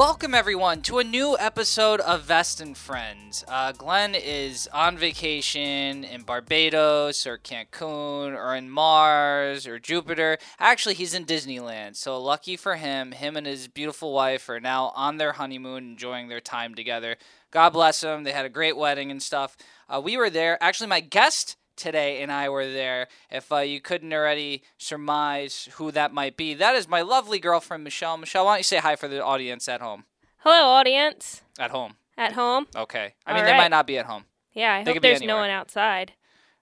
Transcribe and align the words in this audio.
Welcome, 0.00 0.34
everyone, 0.34 0.80
to 0.84 0.98
a 0.98 1.04
new 1.04 1.36
episode 1.38 2.00
of 2.00 2.22
Vest 2.22 2.58
and 2.62 2.74
Friends. 2.74 3.44
Uh, 3.46 3.72
Glenn 3.72 4.14
is 4.14 4.66
on 4.72 4.96
vacation 4.96 6.04
in 6.04 6.22
Barbados 6.22 7.26
or 7.26 7.36
Cancun 7.36 8.34
or 8.34 8.56
in 8.56 8.70
Mars 8.70 9.66
or 9.66 9.78
Jupiter. 9.78 10.38
Actually, 10.58 10.94
he's 10.94 11.12
in 11.12 11.26
Disneyland. 11.26 11.96
So, 11.96 12.18
lucky 12.18 12.56
for 12.56 12.76
him, 12.76 13.12
him 13.12 13.36
and 13.36 13.46
his 13.46 13.68
beautiful 13.68 14.14
wife 14.14 14.48
are 14.48 14.58
now 14.58 14.90
on 14.96 15.18
their 15.18 15.32
honeymoon, 15.32 15.90
enjoying 15.90 16.28
their 16.28 16.40
time 16.40 16.74
together. 16.74 17.16
God 17.50 17.74
bless 17.74 18.00
them. 18.00 18.24
They 18.24 18.32
had 18.32 18.46
a 18.46 18.48
great 18.48 18.78
wedding 18.78 19.10
and 19.10 19.22
stuff. 19.22 19.54
Uh, 19.86 20.00
we 20.02 20.16
were 20.16 20.30
there. 20.30 20.56
Actually, 20.62 20.86
my 20.86 21.00
guest 21.00 21.56
today 21.80 22.22
and 22.22 22.30
I 22.30 22.48
were 22.48 22.66
there. 22.70 23.08
If 23.30 23.50
uh, 23.50 23.58
you 23.58 23.80
couldn't 23.80 24.12
already 24.12 24.62
surmise 24.78 25.68
who 25.74 25.90
that 25.92 26.12
might 26.12 26.36
be, 26.36 26.54
that 26.54 26.74
is 26.76 26.86
my 26.88 27.00
lovely 27.02 27.38
girlfriend, 27.38 27.82
Michelle. 27.84 28.16
Michelle, 28.16 28.44
why 28.44 28.52
don't 28.52 28.60
you 28.60 28.64
say 28.64 28.78
hi 28.78 28.96
for 28.96 29.08
the 29.08 29.24
audience 29.24 29.68
at 29.68 29.80
home? 29.80 30.04
Hello, 30.38 30.68
audience 30.68 31.42
At 31.58 31.70
home. 31.70 31.94
at 32.16 32.32
home. 32.32 32.66
Okay. 32.76 33.14
I 33.26 33.30
All 33.30 33.36
mean, 33.36 33.44
they 33.44 33.56
might 33.56 33.70
not 33.70 33.86
be 33.86 33.98
at 33.98 34.06
home. 34.06 34.24
Yeah, 34.52 34.74
I 34.74 34.84
They 34.84 34.92
hope 34.94 35.02
there's 35.02 35.22
no 35.22 35.36
one 35.36 35.50
outside. 35.50 36.12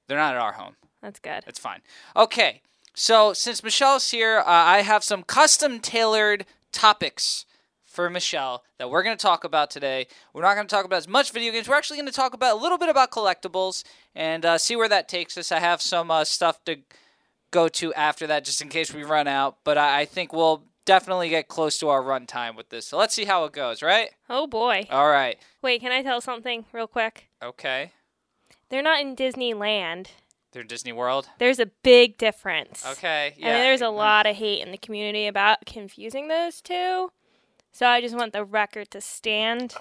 They're 0.06 0.18
not 0.18 0.34
at 0.34 0.40
our 0.40 0.52
home. 0.52 0.76
That's 1.02 1.20
good. 1.20 1.44
It's 1.46 1.58
fine. 1.58 1.80
Okay. 2.16 2.62
So, 2.94 3.32
since 3.32 3.62
Michelle's 3.62 4.10
here, 4.10 4.40
uh, 4.40 4.44
I 4.46 4.82
have 4.82 5.04
some 5.04 5.22
custom 5.22 5.78
tailored 5.78 6.44
topics 6.72 7.46
for 7.98 8.08
Michelle 8.08 8.62
that 8.78 8.88
we're 8.90 9.02
going 9.02 9.16
to 9.16 9.20
talk 9.20 9.42
about 9.42 9.72
today. 9.72 10.06
We're 10.32 10.42
not 10.42 10.54
going 10.54 10.68
to 10.68 10.72
talk 10.72 10.84
about 10.84 10.98
as 10.98 11.08
much 11.08 11.32
video 11.32 11.50
games. 11.52 11.68
We're 11.68 11.74
actually 11.74 11.96
going 11.96 12.06
to 12.06 12.14
talk 12.14 12.32
about 12.32 12.56
a 12.56 12.62
little 12.62 12.78
bit 12.78 12.88
about 12.88 13.10
collectibles 13.10 13.82
and 14.14 14.46
uh, 14.46 14.56
see 14.56 14.76
where 14.76 14.88
that 14.88 15.08
takes 15.08 15.36
us. 15.36 15.50
I 15.50 15.58
have 15.58 15.82
some 15.82 16.08
uh, 16.08 16.22
stuff 16.22 16.62
to 16.66 16.76
go 17.50 17.66
to 17.66 17.92
after 17.94 18.28
that 18.28 18.44
just 18.44 18.62
in 18.62 18.68
case 18.68 18.94
we 18.94 19.02
run 19.02 19.26
out, 19.26 19.56
but 19.64 19.76
I, 19.76 20.02
I 20.02 20.04
think 20.04 20.32
we'll 20.32 20.62
definitely 20.84 21.28
get 21.28 21.48
close 21.48 21.76
to 21.78 21.88
our 21.88 22.00
run 22.00 22.26
time 22.26 22.54
with 22.54 22.68
this. 22.68 22.86
So, 22.86 22.96
let's 22.96 23.14
see 23.16 23.24
how 23.24 23.44
it 23.46 23.52
goes, 23.52 23.82
right? 23.82 24.10
Oh 24.30 24.46
boy. 24.46 24.86
All 24.92 25.08
right. 25.10 25.36
Wait, 25.60 25.80
can 25.80 25.90
I 25.90 26.04
tell 26.04 26.20
something 26.20 26.66
real 26.72 26.86
quick? 26.86 27.28
Okay. 27.42 27.90
They're 28.70 28.80
not 28.80 29.00
in 29.00 29.16
Disneyland. 29.16 30.06
They're 30.52 30.62
Disney 30.62 30.92
World. 30.92 31.26
There's 31.40 31.58
a 31.58 31.66
big 31.66 32.16
difference. 32.16 32.86
Okay. 32.86 33.34
I 33.34 33.38
Yeah. 33.38 33.52
mean, 33.54 33.62
there's 33.62 33.80
a 33.82 33.88
lot 33.90 34.26
of 34.26 34.36
hate 34.36 34.62
in 34.62 34.70
the 34.70 34.78
community 34.78 35.26
about 35.26 35.66
confusing 35.66 36.28
those 36.28 36.60
two. 36.60 37.10
So 37.72 37.86
I 37.86 38.00
just 38.00 38.16
want 38.16 38.32
the 38.32 38.44
record 38.44 38.90
to 38.92 39.00
stand 39.00 39.74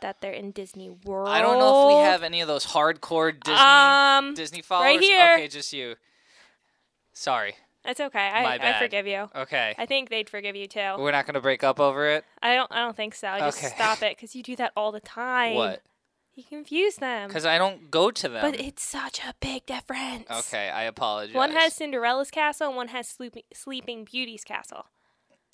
that 0.00 0.20
they're 0.20 0.32
in 0.32 0.50
Disney 0.52 0.90
World. 0.90 1.28
I 1.28 1.40
don't 1.40 1.58
know 1.58 1.82
if 1.82 1.96
we 1.96 2.02
have 2.02 2.22
any 2.22 2.40
of 2.40 2.48
those 2.48 2.66
hardcore 2.66 3.32
Disney 3.38 3.58
Um, 3.60 4.34
Disney 4.34 4.62
followers. 4.62 4.96
Right 4.96 5.00
here. 5.00 5.34
Okay, 5.34 5.48
just 5.48 5.72
you. 5.72 5.96
Sorry. 7.12 7.54
That's 7.84 8.00
okay. 8.00 8.18
I, 8.18 8.58
I 8.60 8.78
forgive 8.80 9.06
you. 9.06 9.28
Okay. 9.34 9.74
I 9.78 9.86
think 9.86 10.10
they'd 10.10 10.28
forgive 10.28 10.56
you 10.56 10.66
too. 10.66 10.94
We're 10.98 11.12
not 11.12 11.24
going 11.24 11.34
to 11.34 11.40
break 11.40 11.62
up 11.62 11.78
over 11.78 12.08
it. 12.08 12.24
I 12.42 12.54
don't. 12.56 12.70
I 12.72 12.80
don't 12.80 12.96
think 12.96 13.14
so. 13.14 13.36
Just 13.38 13.58
Okay. 13.58 13.72
stop 13.74 14.02
it, 14.02 14.16
because 14.16 14.34
you 14.34 14.42
do 14.42 14.56
that 14.56 14.72
all 14.76 14.90
the 14.90 15.00
time. 15.00 15.54
What? 15.54 15.82
You 16.34 16.42
confuse 16.42 16.96
them. 16.96 17.28
Because 17.28 17.46
I 17.46 17.56
don't 17.58 17.90
go 17.90 18.10
to 18.10 18.28
them. 18.28 18.42
But 18.42 18.60
it's 18.60 18.82
such 18.82 19.20
a 19.20 19.34
big 19.40 19.64
difference. 19.66 20.26
okay, 20.30 20.68
I 20.68 20.82
apologize. 20.82 21.34
One 21.34 21.52
has 21.52 21.72
Cinderella's 21.74 22.30
castle, 22.30 22.66
and 22.68 22.76
one 22.76 22.88
has 22.88 23.08
Sleeping, 23.08 23.44
Sleeping 23.54 24.04
Beauty's 24.04 24.44
castle. 24.44 24.86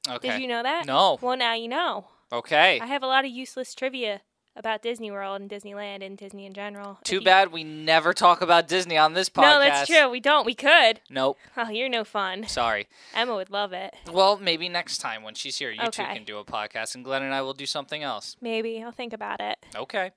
Okay. 0.09 0.31
Did 0.33 0.43
you 0.43 0.49
know 0.49 0.63
that? 0.63 0.87
No. 0.87 1.19
Well, 1.21 1.37
now 1.37 1.55
you 1.55 1.69
know. 1.69 2.07
Okay. 2.33 2.81
I 2.81 2.87
have 2.87 3.03
a 3.03 3.07
lot 3.07 3.25
of 3.25 3.31
useless 3.31 3.75
trivia 3.75 4.23
about 4.55 4.83
Disney 4.83 5.11
World 5.11 5.41
and 5.41 5.51
Disneyland 5.51 6.05
and 6.05 6.17
Disney 6.17 6.45
in 6.45 6.53
general. 6.53 6.99
Too 7.05 7.17
you- 7.17 7.25
bad 7.25 7.53
we 7.53 7.65
never 7.65 8.13
talk 8.13 8.43
about 8.43 8.69
Disney 8.69 8.99
on 8.99 9.15
this 9.15 9.29
podcast. 9.31 9.43
No, 9.43 9.59
that's 9.61 9.89
true. 9.89 10.11
We 10.11 10.21
don't. 10.21 10.45
We 10.45 10.55
could. 10.55 11.01
Nope. 11.09 11.39
Oh, 11.57 11.71
you're 11.71 11.89
no 11.89 12.05
fun. 12.05 12.47
Sorry. 12.49 12.87
Emma 13.15 13.35
would 13.35 13.51
love 13.51 13.73
it. 13.73 13.95
Well, 14.11 14.39
maybe 14.39 14.69
next 14.69 14.99
time 14.99 15.23
when 15.23 15.35
she's 15.35 15.57
here, 15.57 15.71
you 15.71 15.81
two 15.91 16.03
can 16.03 16.25
do 16.25 16.39
a 16.39 16.45
podcast, 16.45 16.95
and 16.95 17.05
Glenn 17.05 17.23
and 17.23 17.33
I 17.33 17.41
will 17.43 17.55
do 17.55 17.65
something 17.67 18.03
else. 18.03 18.37
Maybe 18.41 18.83
I'll 18.83 18.93
think 18.93 19.13
about 19.13 19.41
it. 19.41 19.59
Okay. 19.75 20.11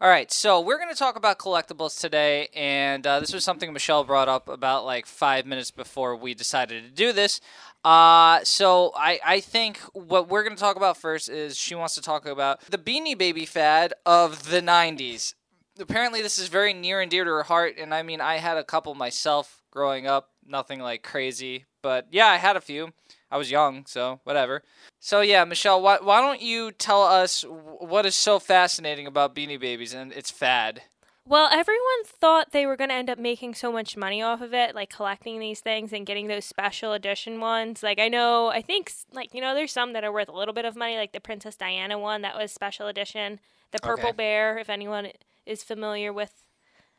All 0.00 0.08
right. 0.08 0.32
So 0.32 0.60
we're 0.60 0.78
going 0.78 0.88
to 0.92 0.98
talk 0.98 1.16
about 1.16 1.38
collectibles 1.38 2.00
today, 2.00 2.48
and 2.54 3.06
uh, 3.06 3.20
this 3.20 3.32
was 3.34 3.44
something 3.44 3.72
Michelle 3.72 4.04
brought 4.04 4.28
up 4.28 4.48
about 4.48 4.84
like 4.86 5.06
five 5.06 5.44
minutes 5.44 5.70
before 5.70 6.16
we 6.16 6.32
decided 6.34 6.82
to 6.84 6.90
do 6.90 7.12
this. 7.12 7.40
Uh, 7.84 8.40
so 8.44 8.92
I, 8.96 9.18
I 9.24 9.40
think 9.40 9.78
what 9.92 10.28
we're 10.28 10.44
going 10.44 10.54
to 10.54 10.60
talk 10.60 10.76
about 10.76 10.96
first 10.96 11.28
is 11.28 11.56
she 11.56 11.74
wants 11.74 11.94
to 11.96 12.00
talk 12.00 12.26
about 12.26 12.60
the 12.70 12.78
Beanie 12.78 13.18
Baby 13.18 13.44
fad 13.44 13.92
of 14.06 14.50
the 14.50 14.60
90s. 14.60 15.34
Apparently, 15.80 16.22
this 16.22 16.38
is 16.38 16.48
very 16.48 16.74
near 16.74 17.00
and 17.00 17.10
dear 17.10 17.24
to 17.24 17.30
her 17.30 17.42
heart, 17.44 17.74
and 17.78 17.94
I 17.94 18.02
mean, 18.02 18.20
I 18.20 18.36
had 18.36 18.56
a 18.58 18.64
couple 18.64 18.94
myself 18.94 19.62
growing 19.70 20.06
up, 20.06 20.30
nothing 20.46 20.80
like 20.80 21.02
crazy, 21.02 21.64
but 21.82 22.06
yeah, 22.10 22.26
I 22.26 22.36
had 22.36 22.56
a 22.56 22.60
few. 22.60 22.92
I 23.30 23.38
was 23.38 23.50
young, 23.50 23.86
so 23.86 24.20
whatever. 24.24 24.62
So 25.00 25.22
yeah, 25.22 25.44
Michelle, 25.44 25.80
why, 25.80 25.98
why 26.00 26.20
don't 26.20 26.42
you 26.42 26.70
tell 26.70 27.02
us 27.02 27.44
what 27.48 28.04
is 28.04 28.14
so 28.14 28.38
fascinating 28.38 29.06
about 29.06 29.34
Beanie 29.34 29.58
Babies 29.58 29.94
and 29.94 30.12
its 30.12 30.30
fad? 30.30 30.82
Well, 31.24 31.48
everyone 31.52 32.04
thought 32.04 32.50
they 32.50 32.66
were 32.66 32.76
going 32.76 32.90
to 32.90 32.96
end 32.96 33.08
up 33.08 33.18
making 33.18 33.54
so 33.54 33.70
much 33.70 33.96
money 33.96 34.20
off 34.20 34.40
of 34.40 34.52
it, 34.52 34.74
like 34.74 34.90
collecting 34.90 35.38
these 35.38 35.60
things 35.60 35.92
and 35.92 36.04
getting 36.04 36.26
those 36.26 36.44
special 36.44 36.92
edition 36.92 37.40
ones. 37.40 37.82
Like, 37.82 38.00
I 38.00 38.08
know, 38.08 38.48
I 38.48 38.60
think, 38.60 38.92
like, 39.12 39.32
you 39.32 39.40
know, 39.40 39.54
there's 39.54 39.72
some 39.72 39.92
that 39.92 40.02
are 40.02 40.12
worth 40.12 40.28
a 40.28 40.32
little 40.36 40.52
bit 40.52 40.64
of 40.64 40.74
money, 40.74 40.96
like 40.96 41.12
the 41.12 41.20
Princess 41.20 41.54
Diana 41.56 41.96
one 41.98 42.22
that 42.22 42.36
was 42.36 42.50
special 42.52 42.88
edition. 42.88 43.38
The 43.70 43.78
Purple 43.78 44.08
Okay. 44.08 44.16
Bear, 44.16 44.58
if 44.58 44.68
anyone 44.68 45.08
is 45.46 45.62
familiar 45.62 46.12
with 46.12 46.42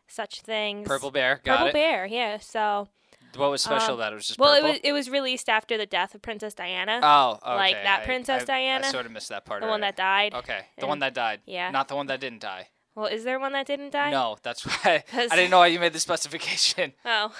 such 0.07 0.41
things. 0.41 0.87
Purple 0.87 1.11
Bear, 1.11 1.41
got 1.43 1.57
Purple 1.57 1.67
it. 1.67 1.73
Bear, 1.73 2.05
yeah. 2.05 2.37
So, 2.39 2.87
What 3.35 3.51
was 3.51 3.61
special 3.61 3.95
Um, 3.95 3.99
about 3.99 4.13
it? 4.13 4.15
It 4.15 4.15
was 4.17 4.27
just 4.27 4.39
well, 4.39 4.53
it 4.53 4.63
was 4.63 4.79
it 4.83 4.91
was 4.93 5.09
released 5.09 5.49
after 5.49 5.75
the 5.77 5.85
death 5.87 6.13
of 6.15 6.21
Princess 6.21 6.53
Diana, 6.53 6.99
Oh, 7.03 7.39
okay. 7.43 7.55
like 7.55 7.73
that 7.83 8.01
I- 8.01 8.05
Princess 8.05 8.43
I- 8.43 8.45
Diana? 8.45 8.87
I 8.87 8.91
sort 8.91 9.05
of 9.05 9.11
missed 9.11 9.29
that 9.29 9.43
part. 9.45 9.61
the 9.63 9.67
one 9.67 9.81
that 9.81 9.95
died. 9.95 10.33
Okay, 10.33 10.65
the 10.77 10.83
and- 10.83 10.89
one 10.89 10.99
that 10.99 11.13
died. 11.13 11.41
yeah. 11.45 11.69
Not 11.71 11.87
the 11.89 11.95
one 11.95 12.05
that 12.07 12.19
didn't 12.19 12.41
die. 12.41 12.69
Well, 12.95 13.07
is 13.07 13.23
there 13.23 13.39
one 13.39 13.53
that 13.53 13.65
didn't 13.65 13.91
die? 13.91 14.11
No, 14.11 14.37
that's 14.43 14.63
why 14.83 15.03
I 15.13 15.35
didn't 15.35 15.51
know 15.51 15.59
why 15.59 15.67
you 15.67 15.79
made 15.79 15.93
the 15.93 15.99
specification. 15.99 16.93
Oh, 17.05 17.33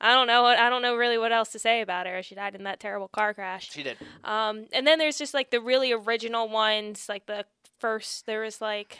I 0.00 0.14
don't 0.14 0.26
know 0.26 0.42
what 0.42 0.58
I 0.58 0.68
don't 0.68 0.82
know 0.82 0.96
really 0.96 1.16
what 1.16 1.30
else 1.30 1.50
to 1.50 1.60
say 1.60 1.80
about 1.80 2.06
her. 2.06 2.22
She 2.24 2.34
died 2.34 2.56
in 2.56 2.64
that 2.64 2.80
terrible 2.80 3.06
car 3.06 3.32
crash. 3.34 3.70
She 3.70 3.84
did. 3.84 3.96
Um, 4.24 4.66
and 4.72 4.84
then 4.84 4.98
there's 4.98 5.16
just 5.16 5.32
like 5.32 5.50
the 5.52 5.60
really 5.60 5.92
original 5.92 6.48
ones, 6.48 7.06
like 7.08 7.26
the 7.26 7.44
first. 7.78 8.26
There 8.26 8.40
was 8.40 8.60
like 8.60 8.98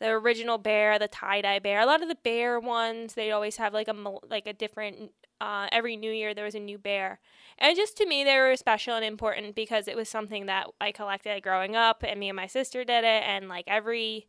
the 0.00 0.08
original 0.08 0.58
bear, 0.58 0.98
the 0.98 1.06
tie 1.06 1.40
dye 1.40 1.60
bear. 1.60 1.80
A 1.80 1.86
lot 1.86 2.02
of 2.02 2.08
the 2.08 2.16
bear 2.16 2.58
ones, 2.58 3.14
they 3.14 3.30
always 3.30 3.58
have 3.58 3.72
like 3.72 3.86
a 3.86 3.94
like 4.28 4.46
a 4.46 4.52
different. 4.52 5.12
Uh, 5.40 5.68
every 5.70 5.96
New 5.96 6.10
Year 6.10 6.32
there 6.32 6.46
was 6.46 6.54
a 6.54 6.60
new 6.60 6.78
bear, 6.78 7.20
and 7.58 7.76
just 7.76 7.96
to 7.98 8.06
me 8.06 8.24
they 8.24 8.38
were 8.38 8.56
special 8.56 8.94
and 8.94 9.04
important 9.04 9.54
because 9.54 9.86
it 9.86 9.94
was 9.94 10.08
something 10.08 10.46
that 10.46 10.66
I 10.80 10.92
collected 10.92 11.42
growing 11.42 11.76
up, 11.76 12.02
and 12.02 12.18
me 12.18 12.30
and 12.30 12.36
my 12.36 12.46
sister 12.46 12.84
did 12.84 13.04
it, 13.04 13.22
and 13.22 13.46
like 13.48 13.66
every 13.68 14.28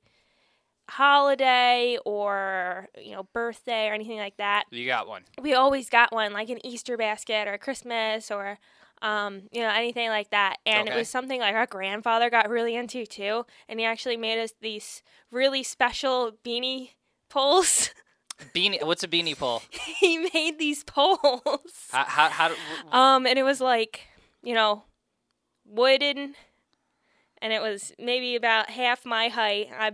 holiday 0.90 1.98
or 2.06 2.88
you 3.02 3.12
know 3.12 3.24
birthday 3.34 3.88
or 3.90 3.94
anything 3.94 4.18
like 4.18 4.38
that 4.38 4.64
You 4.72 4.86
got 4.86 5.08
one. 5.08 5.24
we 5.42 5.53
always 5.53 5.90
got 5.90 6.12
one 6.14 6.34
like 6.34 6.50
an 6.50 6.66
Easter 6.66 6.98
basket 6.98 7.48
or 7.48 7.58
Christmas 7.58 8.31
or 8.31 8.58
um, 9.02 9.44
you 9.52 9.62
know 9.62 9.70
anything 9.70 10.09
like 10.09 10.30
that 10.31 10.58
and 10.66 10.88
Okay. 10.88 10.96
it 10.96 11.00
was 11.00 11.09
something 11.09 11.40
like 11.40 11.53
our 11.56 11.66
grandfather 11.68 12.30
got 12.30 12.50
really 12.50 12.76
into 12.76 13.06
too 13.06 13.46
and 13.70 13.80
he 13.80 13.86
actually 13.86 14.18
made 14.18 14.42
us 14.42 14.53
these 14.62 15.03
really 15.30 15.62
special 15.64 16.31
beanie 16.44 16.92
poles 17.30 17.92
Beanie. 18.56 18.84
What's 18.84 19.03
a 19.03 19.08
beanie 19.08 19.38
pole? 19.38 19.62
he 20.00 20.18
made 20.34 20.58
these 20.59 20.84
poles 20.84 21.88
How? 21.92 22.03
How? 22.06 22.30
how 22.30 22.47
do- 22.50 22.56
um 22.92 23.26
and 23.28 23.38
it 23.38 23.44
was 23.44 23.59
like 23.62 24.02
you 24.44 24.53
know 24.56 24.84
wooden 25.66 26.36
and 27.42 27.53
it 27.53 27.62
was 27.62 27.94
maybe 28.00 28.36
about 28.36 28.70
half 28.70 29.06
my 29.06 29.28
height 29.28 29.70
I 29.78 29.92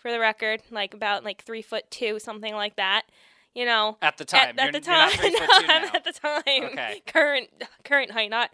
for 0.00 0.10
the 0.10 0.18
record 0.18 0.62
like 0.70 0.94
about 0.94 1.24
like 1.24 1.42
three 1.42 1.62
foot 1.62 1.90
two 1.90 2.18
something 2.18 2.54
like 2.54 2.76
that 2.76 3.02
you 3.54 3.64
know 3.64 3.98
at 4.02 4.16
the 4.16 4.24
time. 4.24 4.58
At, 4.58 4.68
at 4.68 4.72
the 4.72 4.80
time, 4.80 5.10
no, 5.22 5.88
at 5.94 6.04
the 6.04 6.12
time. 6.12 6.42
Okay. 6.46 7.02
Current 7.06 7.48
current 7.84 8.12
height, 8.12 8.30
not 8.30 8.50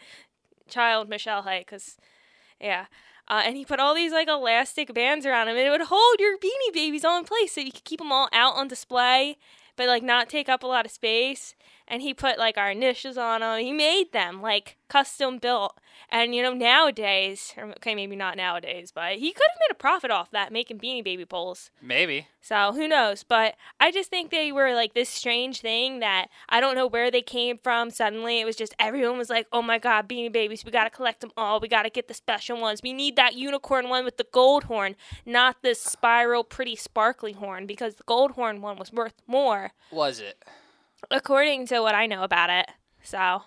child 0.69 1.09
Michelle 1.09 1.43
height, 1.43 1.67
because 1.67 1.97
yeah. 2.61 2.87
Uh, 3.29 3.43
and 3.45 3.57
he 3.57 3.65
put 3.65 3.81
all 3.81 3.93
these 3.93 4.13
like 4.13 4.29
elastic 4.29 4.95
bands 4.95 5.27
around 5.27 5.49
him, 5.49 5.57
and 5.57 5.67
it 5.67 5.71
would 5.71 5.89
hold 5.89 6.21
your 6.21 6.39
beanie 6.39 6.73
babies 6.73 7.05
all 7.05 7.19
in 7.19 7.25
place, 7.25 7.53
so 7.53 7.61
you 7.61 7.73
could 7.73 7.85
keep 7.85 7.99
them 7.99 8.13
all 8.13 8.29
out 8.33 8.55
on 8.55 8.69
display, 8.69 9.37
but 9.77 9.89
like 9.89 10.03
not 10.03 10.29
take 10.29 10.49
up 10.49 10.63
a 10.63 10.67
lot 10.67 10.87
of 10.87 10.93
space. 10.93 11.55
And 11.89 12.03
he 12.03 12.13
put 12.15 12.39
like 12.39 12.59
our 12.59 12.71
initials 12.71 13.17
on 13.17 13.41
them. 13.41 13.61
He 13.61 13.73
made 13.73 14.13
them 14.13 14.43
like 14.43 14.77
custom 14.89 15.39
built. 15.39 15.79
And 16.11 16.35
you 16.35 16.43
know 16.43 16.53
nowadays, 16.53 17.55
or, 17.57 17.65
okay, 17.71 17.95
maybe 17.95 18.17
not 18.17 18.37
nowadays, 18.37 18.93
but 18.95 19.17
he 19.17 19.33
could 19.33 19.47
have 19.51 19.59
made 19.61 19.73
a 19.73 19.79
profit 19.79 20.11
off 20.11 20.31
that 20.31 20.53
making 20.53 20.79
beanie 20.79 21.03
baby 21.03 21.25
poles. 21.25 21.71
Maybe. 21.81 22.29
So 22.41 22.73
who 22.73 22.87
knows? 22.87 23.25
But 23.25 23.57
I 23.81 23.91
just 23.91 24.11
think 24.11 24.31
they 24.31 24.53
were 24.53 24.75
like 24.75 24.95
this 24.95 25.09
strange 25.09 25.61
thing 25.63 26.01
that 26.01 26.27
I 26.49 26.61
don't 26.61 26.75
know 26.77 26.87
where 26.87 27.11
they 27.11 27.23
came 27.23 27.59
from. 27.59 27.91
Suddenly, 27.91 28.41
it 28.41 28.45
was 28.45 28.57
just 28.57 28.75
everyone 28.79 29.19
was 29.19 29.31
like, 29.31 29.47
"Oh 29.53 29.63
my 29.63 29.79
god, 29.79 30.09
Beanie 30.09 30.31
Babies! 30.33 30.65
We 30.65 30.71
gotta 30.71 30.91
collect 30.91 31.21
them 31.21 31.33
all. 31.37 31.59
We 31.59 31.69
gotta 31.69 31.91
get 31.91 32.07
the 32.09 32.15
special 32.15 32.61
ones. 32.61 32.83
We 32.83 32.93
need 32.93 33.17
that 33.17 33.35
unicorn 33.35 33.89
one 33.89 34.05
with 34.05 34.17
the 34.17 34.27
gold 34.31 34.65
horn, 34.65 34.95
not 35.25 35.63
this 35.63 35.81
spiral, 35.81 36.45
pretty, 36.45 36.77
sparkly 36.77 37.33
horn, 37.33 37.67
because 37.67 37.97
the 37.97 38.05
gold 38.05 38.33
horn 38.33 38.61
one 38.61 38.77
was 38.77 38.93
worth 38.93 39.15
more, 39.27 39.73
Was 39.91 40.21
it? 40.21 40.45
According 41.11 41.67
to 41.69 41.81
what 41.81 41.95
I 41.95 42.07
know 42.07 42.23
about 42.23 42.51
it." 42.51 42.71
So 43.03 43.43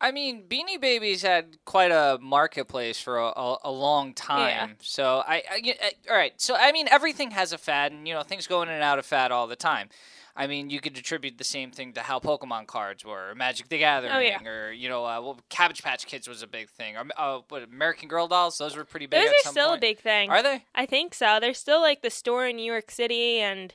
I 0.00 0.12
mean, 0.12 0.44
Beanie 0.48 0.80
Babies 0.80 1.22
had 1.22 1.56
quite 1.64 1.90
a 1.90 2.18
marketplace 2.20 3.00
for 3.00 3.18
a, 3.18 3.26
a, 3.26 3.56
a 3.64 3.70
long 3.70 4.14
time. 4.14 4.70
Yeah. 4.70 4.74
So 4.80 5.22
I, 5.26 5.42
I, 5.50 5.74
uh, 5.82 6.10
all 6.10 6.16
right. 6.16 6.32
So 6.36 6.54
I 6.54 6.70
mean, 6.72 6.86
everything 6.88 7.32
has 7.32 7.52
a 7.52 7.58
fad, 7.58 7.92
and 7.92 8.06
you 8.06 8.14
know, 8.14 8.22
things 8.22 8.46
go 8.46 8.62
in 8.62 8.68
and 8.68 8.82
out 8.82 8.98
of 8.98 9.06
fad 9.06 9.32
all 9.32 9.46
the 9.46 9.56
time. 9.56 9.88
I 10.36 10.46
mean, 10.46 10.70
you 10.70 10.78
could 10.78 10.96
attribute 10.96 11.36
the 11.36 11.42
same 11.42 11.72
thing 11.72 11.94
to 11.94 12.00
how 12.00 12.20
Pokemon 12.20 12.68
cards 12.68 13.04
were, 13.04 13.30
or 13.30 13.34
Magic 13.34 13.68
the 13.68 13.78
Gathering, 13.78 14.12
Oh, 14.12 14.20
yeah. 14.20 14.40
or 14.48 14.70
you 14.70 14.88
know, 14.88 15.04
uh, 15.04 15.20
well, 15.20 15.40
Cabbage 15.48 15.82
Patch 15.82 16.06
Kids 16.06 16.28
was 16.28 16.44
a 16.44 16.46
big 16.46 16.70
thing. 16.70 16.96
Or, 16.96 17.04
uh, 17.16 17.40
what 17.48 17.64
American 17.64 18.06
Girl 18.08 18.28
dolls? 18.28 18.56
Those 18.56 18.76
were 18.76 18.84
pretty 18.84 19.06
big. 19.06 19.20
Those 19.20 19.34
are 19.44 19.50
still 19.50 19.68
point. 19.70 19.78
a 19.78 19.80
big 19.80 19.98
thing. 19.98 20.30
Are 20.30 20.42
they? 20.44 20.62
I 20.76 20.86
think 20.86 21.12
so. 21.12 21.38
They're 21.40 21.54
still 21.54 21.80
like 21.80 22.02
the 22.02 22.10
store 22.10 22.46
in 22.46 22.54
New 22.54 22.70
York 22.70 22.92
City, 22.92 23.40
and 23.40 23.74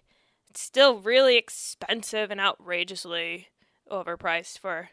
still 0.57 0.99
really 0.99 1.37
expensive 1.37 2.31
and 2.31 2.39
outrageously 2.39 3.47
overpriced 3.91 4.59
for 4.59 4.89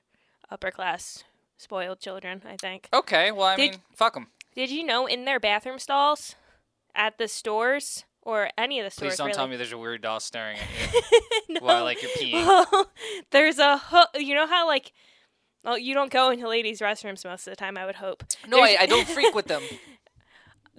upper 0.50 0.70
class 0.70 1.24
spoiled 1.56 2.00
children. 2.00 2.42
I 2.46 2.56
think. 2.60 2.88
Okay. 2.92 3.32
Well, 3.32 3.46
I 3.46 3.56
Did- 3.56 3.70
mean, 3.72 3.80
fuck 3.94 4.14
them. 4.14 4.28
Did 4.54 4.70
you 4.70 4.84
know 4.84 5.06
in 5.06 5.24
their 5.24 5.38
bathroom 5.38 5.78
stalls, 5.78 6.34
at 6.94 7.18
the 7.18 7.28
stores 7.28 8.04
or 8.22 8.50
any 8.58 8.80
of 8.80 8.84
the 8.84 8.90
stores? 8.90 9.12
Please 9.12 9.16
don't 9.18 9.26
really, 9.28 9.36
tell 9.36 9.46
me 9.46 9.56
there's 9.56 9.72
a 9.72 9.78
weird 9.78 10.02
doll 10.02 10.18
staring 10.20 10.58
at 10.58 10.92
you 10.92 11.30
no. 11.54 11.60
while 11.60 11.84
like 11.84 12.02
you're 12.02 12.10
peeing. 12.12 12.32
Well, 12.46 12.90
there's 13.30 13.58
a 13.60 13.78
hook. 13.78 14.08
You 14.14 14.34
know 14.34 14.46
how 14.48 14.66
like, 14.66 14.92
well, 15.64 15.78
you 15.78 15.94
don't 15.94 16.10
go 16.10 16.30
into 16.30 16.48
ladies' 16.48 16.80
restrooms 16.80 17.24
most 17.24 17.46
of 17.46 17.52
the 17.52 17.56
time. 17.56 17.78
I 17.78 17.86
would 17.86 17.94
hope. 17.96 18.24
No, 18.48 18.60
I, 18.60 18.76
I 18.80 18.86
don't 18.86 19.06
freak 19.14 19.34
with 19.34 19.46
them. 19.46 19.62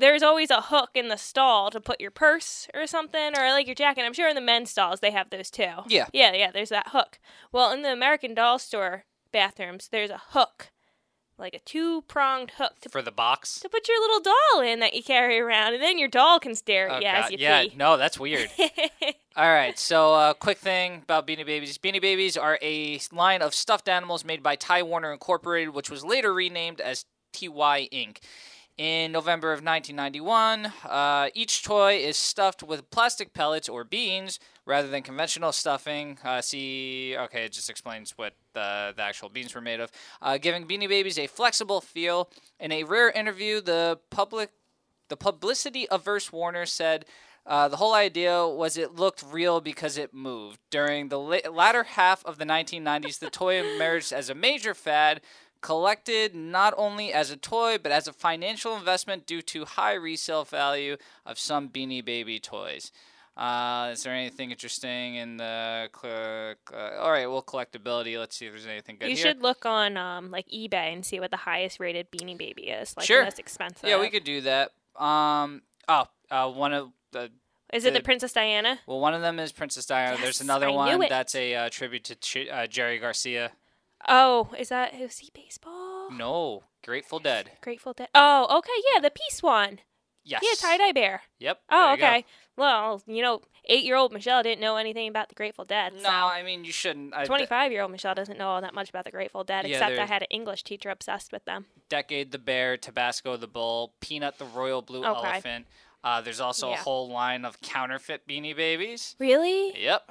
There's 0.02 0.22
always 0.24 0.50
a 0.50 0.62
hook 0.62 0.90
in 0.96 1.08
the 1.08 1.18
stall 1.18 1.72
to 1.72 1.80
put 1.80 2.02
your 2.02 2.12
purse 2.12 2.68
or 2.74 2.86
something, 2.88 3.38
or 3.38 3.50
like 3.52 3.68
your 3.68 3.76
jacket. 3.76 4.04
I'm 4.04 4.14
sure 4.14 4.28
in 4.28 4.36
the 4.36 4.42
men's 4.42 4.72
stalls 4.72 5.00
they 5.00 5.12
have 5.12 5.30
those 5.30 5.50
too. 5.50 5.70
Yeah. 5.88 6.08
Yeah, 6.12 6.34
yeah. 6.34 6.52
There's 6.52 6.70
that 6.70 6.90
hook. 6.90 7.20
Well, 7.52 7.72
in 7.72 7.82
the 7.84 7.94
American 7.94 8.34
Doll 8.34 8.60
store 8.60 9.06
bathrooms, 9.32 9.88
there's 9.90 10.10
a 10.10 10.22
hook, 10.32 10.72
like 11.38 11.54
a 11.54 11.60
two 11.60 12.02
pronged 12.04 12.52
hook 12.58 12.80
to 12.82 12.90
For 12.90 13.02
the 13.02 13.12
box. 13.12 13.60
to 13.62 13.70
put 13.70 13.88
your 13.88 14.00
little 14.02 14.20
doll 14.20 14.62
in 14.62 14.80
that 14.82 14.94
you 14.94 15.02
carry 15.04 15.40
around, 15.40 15.74
and 15.74 15.82
then 15.82 15.98
your 15.98 16.10
doll 16.10 16.40
can 16.40 16.56
stare 16.56 16.90
at 16.90 16.98
Oh, 16.98 17.00
you 17.00 17.08
as 17.08 17.24
God. 17.24 17.32
you 17.32 17.38
yeah, 17.40 17.62
pee. 17.64 17.74
no, 17.78 17.96
that's 17.98 18.20
weird. 18.20 18.50
All 19.38 19.50
right, 19.50 19.80
so 19.80 20.14
uh, 20.14 20.34
quick 20.34 20.58
thing 20.58 21.02
about 21.04 21.26
Beanie 21.26 21.46
Babies. 21.46 21.78
Beanie 21.78 22.02
Babies 22.02 22.36
are 22.36 22.60
a 22.62 23.00
line 23.14 23.42
of 23.42 23.56
stuffed 23.56 23.88
animals 23.88 24.26
made 24.26 24.44
by 24.44 24.56
Ty 24.58 24.84
Warner 24.84 25.14
Incorporated, 25.14 25.74
which 25.74 25.90
was 25.90 26.04
later 26.04 26.34
renamed 26.34 26.82
as 26.82 27.06
TY 27.32 27.88
Inc. 27.94 28.18
In 28.82 29.12
November 29.12 29.54
of 29.54 29.64
1991, 29.64 30.74
uh, 30.90 31.30
each 31.36 31.64
toy 31.64 31.98
is 31.98 32.18
stuffed 32.18 32.64
with 32.64 32.90
plastic 32.90 33.32
pellets 33.32 33.70
or 33.70 33.84
beans 33.84 34.40
rather 34.66 34.88
than 34.88 35.04
conventional 35.04 35.52
stuffing. 35.52 36.18
Uh, 36.24 36.42
see, 36.42 37.16
okay, 37.16 37.46
it 37.46 37.52
just 37.52 37.70
explains 37.70 38.18
what 38.18 38.34
the, 38.54 38.92
the 38.96 39.04
actual 39.04 39.30
beans 39.30 39.54
were 39.54 39.62
made 39.62 39.82
of, 39.82 39.92
uh, 40.24 40.40
giving 40.40 40.66
Beanie 40.66 40.90
Babies 40.90 41.20
a 41.20 41.28
flexible 41.28 41.80
feel. 41.80 42.32
In 42.60 42.72
a 42.72 42.84
rare 42.84 43.12
interview, 43.12 43.62
the 43.62 44.00
public 44.10 44.50
the 45.10 45.18
publicity 45.18 45.86
averse 45.92 46.34
Warner 46.34 46.66
said 46.66 47.06
uh, 47.46 47.68
the 47.68 47.78
whole 47.78 47.94
idea 47.94 48.48
was 48.48 48.78
it 48.78 48.96
looked 48.96 49.24
real 49.30 49.62
because 49.62 49.96
it 49.96 50.12
moved. 50.12 50.60
During 50.72 51.10
the 51.10 51.20
la- 51.20 51.52
latter 51.52 51.84
half 51.84 52.26
of 52.26 52.40
the 52.40 52.46
1990s, 52.46 53.20
the 53.20 53.30
toy 53.30 53.60
emerged 53.60 54.12
as 54.12 54.30
a 54.30 54.36
major 54.36 54.74
fad, 54.74 55.22
collected 55.62 56.34
not 56.36 56.74
only 56.78 57.14
as 57.14 57.30
a 57.32 57.38
toy 57.38 57.78
but 57.78 57.92
as 57.92 58.08
a 58.08 58.14
financial 58.14 58.76
investment 58.76 59.26
due 59.26 59.42
to 59.44 59.66
high 59.66 59.94
resale 59.94 60.44
value 60.44 60.98
of 61.26 61.38
some 61.40 61.70
Beanie 61.70 62.04
Baby 62.04 62.40
toys. 62.40 62.92
Uh, 63.38 63.90
is 63.94 64.04
there 64.04 64.14
anything 64.14 64.52
interesting 64.52 65.16
in 65.16 65.38
the? 65.38 65.90
Cl- 66.00 66.56
uh, 66.74 67.00
all 67.00 67.12
right, 67.12 67.26
well, 67.28 67.42
collectability. 67.42 68.20
Let's 68.20 68.36
see 68.36 68.46
if 68.46 68.52
there's 68.52 68.66
anything 68.68 68.98
good 69.00 69.08
You 69.10 69.16
here. 69.16 69.28
should 69.28 69.42
look 69.42 69.66
on 69.66 69.96
um 69.96 70.32
like 70.32 70.48
eBay 70.50 70.92
and 70.94 71.06
see 71.06 71.20
what 71.22 71.32
the 71.32 71.38
highest 71.38 71.80
rated 71.80 72.12
Beanie 72.12 72.38
Baby 72.38 72.64
is, 72.64 72.96
like 72.98 73.06
Sure. 73.06 73.20
the 73.22 73.26
most 73.28 73.40
expensive. 73.40 73.88
Yeah, 73.88 74.02
we 74.02 74.10
could 74.10 74.26
do 74.26 74.42
that. 74.42 74.72
Um. 74.98 75.62
Oh, 75.88 76.08
uh, 76.30 76.50
one 76.52 76.74
of 76.74 76.90
the 77.14 77.32
Is 77.74 77.86
it 77.86 77.94
the 77.94 78.00
the- 78.00 78.04
Princess 78.04 78.34
Diana? 78.34 78.80
Well, 78.86 79.00
one 79.00 79.14
of 79.14 79.22
them 79.22 79.40
is 79.40 79.54
Princess 79.54 79.86
Diana. 79.86 80.18
There's 80.22 80.42
another 80.42 80.68
I 80.68 80.72
one 80.72 81.06
that's 81.08 81.34
a 81.34 81.56
uh, 81.56 81.70
tribute 81.70 82.04
to 82.06 82.16
Ch- 82.16 82.50
uh, 82.52 82.68
Jerry 82.68 83.00
Garcia. 83.00 83.54
Oh, 84.08 84.50
is 84.58 84.70
that 84.70 84.94
is 84.94 85.20
he 85.20 85.30
baseball? 85.34 86.10
No, 86.12 86.64
Grateful 86.84 87.20
Dead. 87.20 87.52
Grateful 87.62 87.94
Dead. 87.94 88.10
Oh, 88.16 88.58
okay, 88.60 88.72
yeah, 88.94 89.00
the 89.00 89.12
peace 89.12 89.42
one. 89.44 89.80
Yes. 90.24 90.42
Yeah, 90.44 90.54
tie 90.60 90.78
dye 90.78 90.92
bear. 90.92 91.24
Yep. 91.40 91.62
Oh, 91.72 91.92
you 91.94 91.98
go. 91.98 92.06
okay. 92.06 92.26
Well, 92.56 93.02
you 93.08 93.24
know, 93.24 93.42
eight-year-old 93.66 94.12
Michelle 94.14 94.44
didn't 94.44 94.62
know 94.62 94.76
anything 94.78 95.08
about 95.08 95.30
the 95.30 95.36
Grateful 95.36 95.66
Dead. 95.66 95.94
No, 95.94 96.02
so. 96.04 96.10
I 96.10 96.44
mean 96.44 96.64
you 96.64 96.72
shouldn't. 96.72 97.14
25 97.26 97.72
year 97.72 97.82
old 97.82 97.92
Michelle 97.92 98.14
doesn't 98.14 98.38
know 98.38 98.50
all 98.50 98.62
that 98.62 98.74
much 98.76 98.90
about 98.90 99.06
the 99.06 99.12
Grateful 99.12 99.44
Dead, 99.44 99.68
Yeah, 99.68 99.78
except 99.78 99.98
I 99.98 100.06
had 100.06 100.22
an 100.22 100.28
English 100.30 100.64
teacher 100.64 100.90
obsessed 100.90 101.32
with 101.32 101.46
them. 101.46 101.66
Decade 101.90 102.32
the 102.32 102.38
Bear, 102.38 102.78
Tabasco 102.78 103.36
the 103.36 103.48
Bull, 103.48 103.94
Peanut 104.00 104.38
the 104.38 104.46
Royal 104.46 104.82
Blue 104.84 105.04
Okay. 105.04 105.28
Elephant. 105.28 105.66
Uh, 106.04 106.22
there's 106.22 106.40
also 106.40 106.72
a 106.72 106.76
whole 106.76 107.10
line 107.10 107.44
of 107.46 107.60
counterfeit 107.62 108.28
Beanie 108.28 108.56
Babies. 108.56 109.16
Really? 109.20 109.80
Yep. 109.80 110.10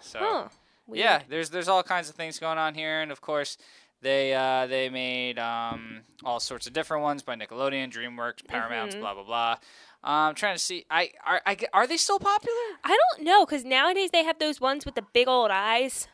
So 0.00 0.18
Huh. 0.20 0.48
Weird. 0.90 0.98
yeah, 1.04 1.22
there's 1.28 1.50
there's 1.50 1.68
all 1.68 1.82
kinds 1.82 2.08
of 2.08 2.14
things 2.16 2.38
going 2.38 2.58
on 2.58 2.74
here, 2.74 3.00
and 3.00 3.10
of 3.12 3.20
course. 3.20 3.56
They 4.02 4.32
uh, 4.32 4.66
they 4.66 4.88
made 4.88 5.38
um, 5.38 6.00
all 6.24 6.40
sorts 6.40 6.66
of 6.66 6.72
different 6.72 7.02
ones 7.02 7.22
by 7.22 7.36
Nickelodeon, 7.36 7.92
DreamWorks, 7.92 8.46
Paramount, 8.48 8.94
Mhm. 8.94 9.00
blah 9.00 9.12
blah 9.12 9.24
blah. 9.24 9.56
Uh, 10.02 10.28
I'm 10.30 10.34
trying 10.34 10.54
to 10.54 10.58
see. 10.58 10.86
I 10.90 11.10
are 11.26 11.42
I, 11.44 11.58
are 11.74 11.86
they 11.86 11.98
still 11.98 12.18
popular? 12.18 12.56
I 12.82 12.96
don't 12.96 13.24
know, 13.26 13.44
because 13.44 13.62
nowadays 13.62 14.08
they 14.10 14.24
have 14.24 14.38
those 14.38 14.58
ones 14.58 14.86
with 14.86 14.94
the 14.94 15.02
big 15.12 15.28
old 15.28 15.50
eyes. 15.50 16.08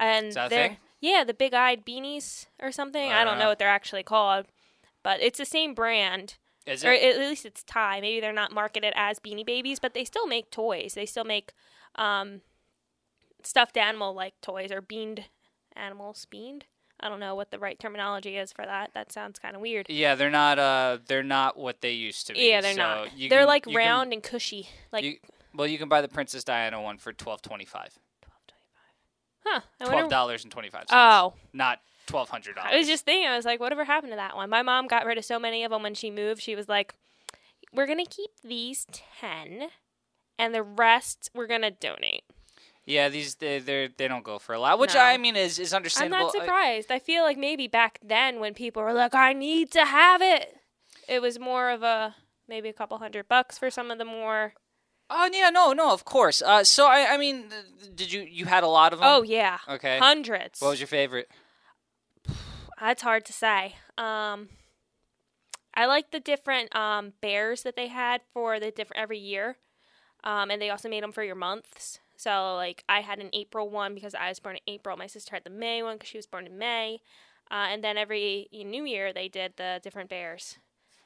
And 0.00 0.26
Is 0.26 0.34
that 0.34 0.46
a 0.46 0.50
they're, 0.50 0.76
yeah, 1.00 1.22
the 1.22 1.32
big 1.32 1.54
eyed 1.54 1.86
beanies 1.86 2.46
or 2.60 2.72
something. 2.72 3.12
I 3.12 3.20
I 3.20 3.24
don't 3.24 3.38
know. 3.38 3.46
what 3.50 3.60
they're 3.60 3.68
actually 3.68 4.02
called, 4.02 4.46
but 5.04 5.20
it's 5.20 5.38
the 5.38 5.44
same 5.46 5.72
brand. 5.72 6.34
Is 6.66 6.84
Or 6.84 6.90
it? 6.90 7.14
at 7.14 7.20
least 7.20 7.46
it's 7.46 7.62
Ty. 7.62 8.00
Maybe 8.00 8.18
they're 8.20 8.32
not 8.32 8.50
marketed 8.50 8.92
as 8.96 9.20
Beanie 9.20 9.46
Babies, 9.46 9.78
but 9.78 9.94
they 9.94 10.04
still 10.04 10.26
make 10.26 10.50
toys. 10.50 10.94
They 10.94 11.06
still 11.06 11.22
make 11.22 11.52
um, 11.94 12.40
stuffed 13.46 13.76
animal 13.76 14.14
like 14.14 14.34
toys 14.40 14.70
or 14.72 14.80
beaned 14.80 15.24
animals. 15.74 16.26
Beaned? 16.30 16.64
I 17.02 17.08
don't 17.08 17.20
know 17.20 17.34
what 17.34 17.50
the 17.50 17.58
right 17.58 17.78
terminology 17.78 18.36
is 18.36 18.52
for 18.52 18.64
that. 18.66 18.90
That 18.92 19.10
sounds 19.10 19.38
kind 19.38 19.54
of 19.56 19.62
weird. 19.62 19.88
Yeah, 19.88 20.14
they're 20.16 20.28
not. 20.30 20.58
Uh, 20.58 20.98
they're 21.06 21.22
not 21.22 21.56
what 21.58 21.80
they 21.80 21.92
used 21.92 22.26
to 22.26 22.34
be. 22.34 22.40
Yeah, 22.50 22.60
they're 22.60 22.74
so 22.74 22.78
not. 22.78 23.18
you 23.18 23.30
They're 23.30 23.40
can- 23.40 23.48
like 23.48 23.66
you 23.66 23.72
can- 23.72 23.78
round 23.78 24.12
and 24.12 24.22
cushy. 24.22 24.68
Like 24.92 25.04
you- 25.04 25.16
well, 25.54 25.66
you 25.66 25.78
can 25.78 25.88
buy 25.88 26.00
the 26.02 26.08
Princess 26.08 26.44
Diana 26.44 26.80
one 26.80 26.98
for 26.98 27.12
twelve 27.12 27.40
twenty 27.42 27.64
five. 27.64 27.98
huh? 29.46 29.60
I 29.80 29.84
Twelve 29.84 30.10
dollars 30.10 30.44
and 30.44 30.52
twenty-five. 30.52 30.84
Oh, 30.90 31.34
not 31.52 31.80
twelve 32.06 32.28
hundred 32.28 32.56
dollars. 32.56 32.70
I 32.74 32.78
was 32.78 32.86
just 32.86 33.04
thinking. 33.04 33.26
I 33.28 33.36
was 33.36 33.44
like, 33.44 33.60
whatever 33.60 33.84
happened 33.84 34.12
to 34.12 34.16
that 34.16 34.36
one? 34.36 34.50
My 34.50 34.62
mom 34.62 34.86
got 34.86 35.06
rid 35.06 35.18
of 35.18 35.24
so 35.24 35.38
many 35.38 35.64
of 35.64 35.70
them 35.70 35.82
when 35.82 35.94
she 35.94 36.10
moved. 36.10 36.42
She 36.42 36.54
was 36.54 36.68
like, 36.68 36.94
"We're 37.72 37.86
gonna 37.86 38.04
keep 38.04 38.30
these 38.44 38.86
ten, 38.92 39.68
and 40.38 40.54
the 40.54 40.62
rest 40.62 41.30
we're 41.34 41.46
gonna 41.46 41.70
donate." 41.70 42.24
Yeah, 42.90 43.08
these 43.08 43.36
they 43.36 43.58
they 43.60 43.88
they 43.96 44.08
don't 44.08 44.24
go 44.24 44.38
for 44.38 44.54
a 44.54 44.58
lot, 44.60 44.78
which 44.78 44.94
No. 44.94 45.00
I 45.00 45.16
mean 45.16 45.36
is 45.36 45.58
is 45.58 45.72
understandable. 45.72 46.16
I'm 46.16 46.22
understandable. 46.22 46.48
not 46.48 46.58
I- 46.58 46.72
surprised. 46.74 46.90
I 46.90 46.98
feel 46.98 47.22
like 47.22 47.38
maybe 47.38 47.68
back 47.68 47.98
then 48.02 48.40
when 48.40 48.54
people 48.54 48.82
were 48.82 48.92
like, 48.92 49.14
"I 49.14 49.32
need 49.32 49.70
to 49.72 49.84
have 49.84 50.20
it," 50.20 50.56
it 51.08 51.22
was 51.22 51.38
more 51.38 51.70
of 51.70 51.82
a 51.82 52.16
maybe 52.48 52.68
a 52.68 52.72
couple 52.72 52.98
hundred 52.98 53.28
bucks 53.28 53.58
for 53.58 53.70
some 53.70 53.90
of 53.90 53.98
the 53.98 54.04
more. 54.04 54.54
Oh 55.08 55.28
yeah, 55.32 55.50
no, 55.50 55.72
no, 55.72 55.92
of 55.92 56.04
course. 56.04 56.42
Uh, 56.42 56.64
so 56.64 56.86
I 56.86 57.14
I 57.14 57.16
mean, 57.16 57.48
th- 57.48 57.94
did 57.94 58.12
you 58.12 58.22
you 58.22 58.46
had 58.46 58.64
a 58.64 58.68
lot 58.68 58.92
of 58.92 58.98
them? 58.98 59.08
Oh 59.08 59.22
yeah, 59.22 59.58
okay. 59.68 59.98
hundreds. 59.98 60.60
What 60.60 60.70
was 60.70 60.80
your 60.80 60.86
favorite? 60.88 61.30
That's 62.80 63.02
hard 63.02 63.24
to 63.26 63.32
say. 63.32 63.76
Um, 63.98 64.48
I 65.74 65.86
like 65.86 66.10
the 66.10 66.20
different 66.20 66.74
um, 66.74 67.12
bears 67.20 67.62
that 67.62 67.76
they 67.76 67.88
had 67.88 68.22
for 68.32 68.58
the 68.58 68.70
different 68.70 69.00
every 69.02 69.18
year, 69.18 69.58
um, 70.24 70.50
and 70.50 70.60
they 70.60 70.70
also 70.70 70.88
made 70.88 71.02
them 71.02 71.12
for 71.12 71.22
your 71.22 71.34
months. 71.36 71.99
So 72.20 72.54
like 72.56 72.84
I 72.86 73.00
had 73.00 73.18
an 73.18 73.30
April 73.32 73.70
one 73.70 73.94
because 73.94 74.14
I 74.14 74.28
was 74.28 74.40
born 74.40 74.56
in 74.56 74.74
April. 74.74 74.94
My 74.94 75.06
sister 75.06 75.34
had 75.34 75.44
the 75.44 75.48
May 75.48 75.82
one 75.82 75.96
because 75.96 76.10
she 76.10 76.18
was 76.18 76.26
born 76.26 76.44
in 76.44 76.58
May, 76.58 77.00
uh, 77.50 77.68
and 77.70 77.82
then 77.82 77.96
every 77.96 78.46
New 78.52 78.84
Year 78.84 79.10
they 79.14 79.28
did 79.28 79.54
the 79.56 79.80
different 79.82 80.10
bears. 80.10 80.58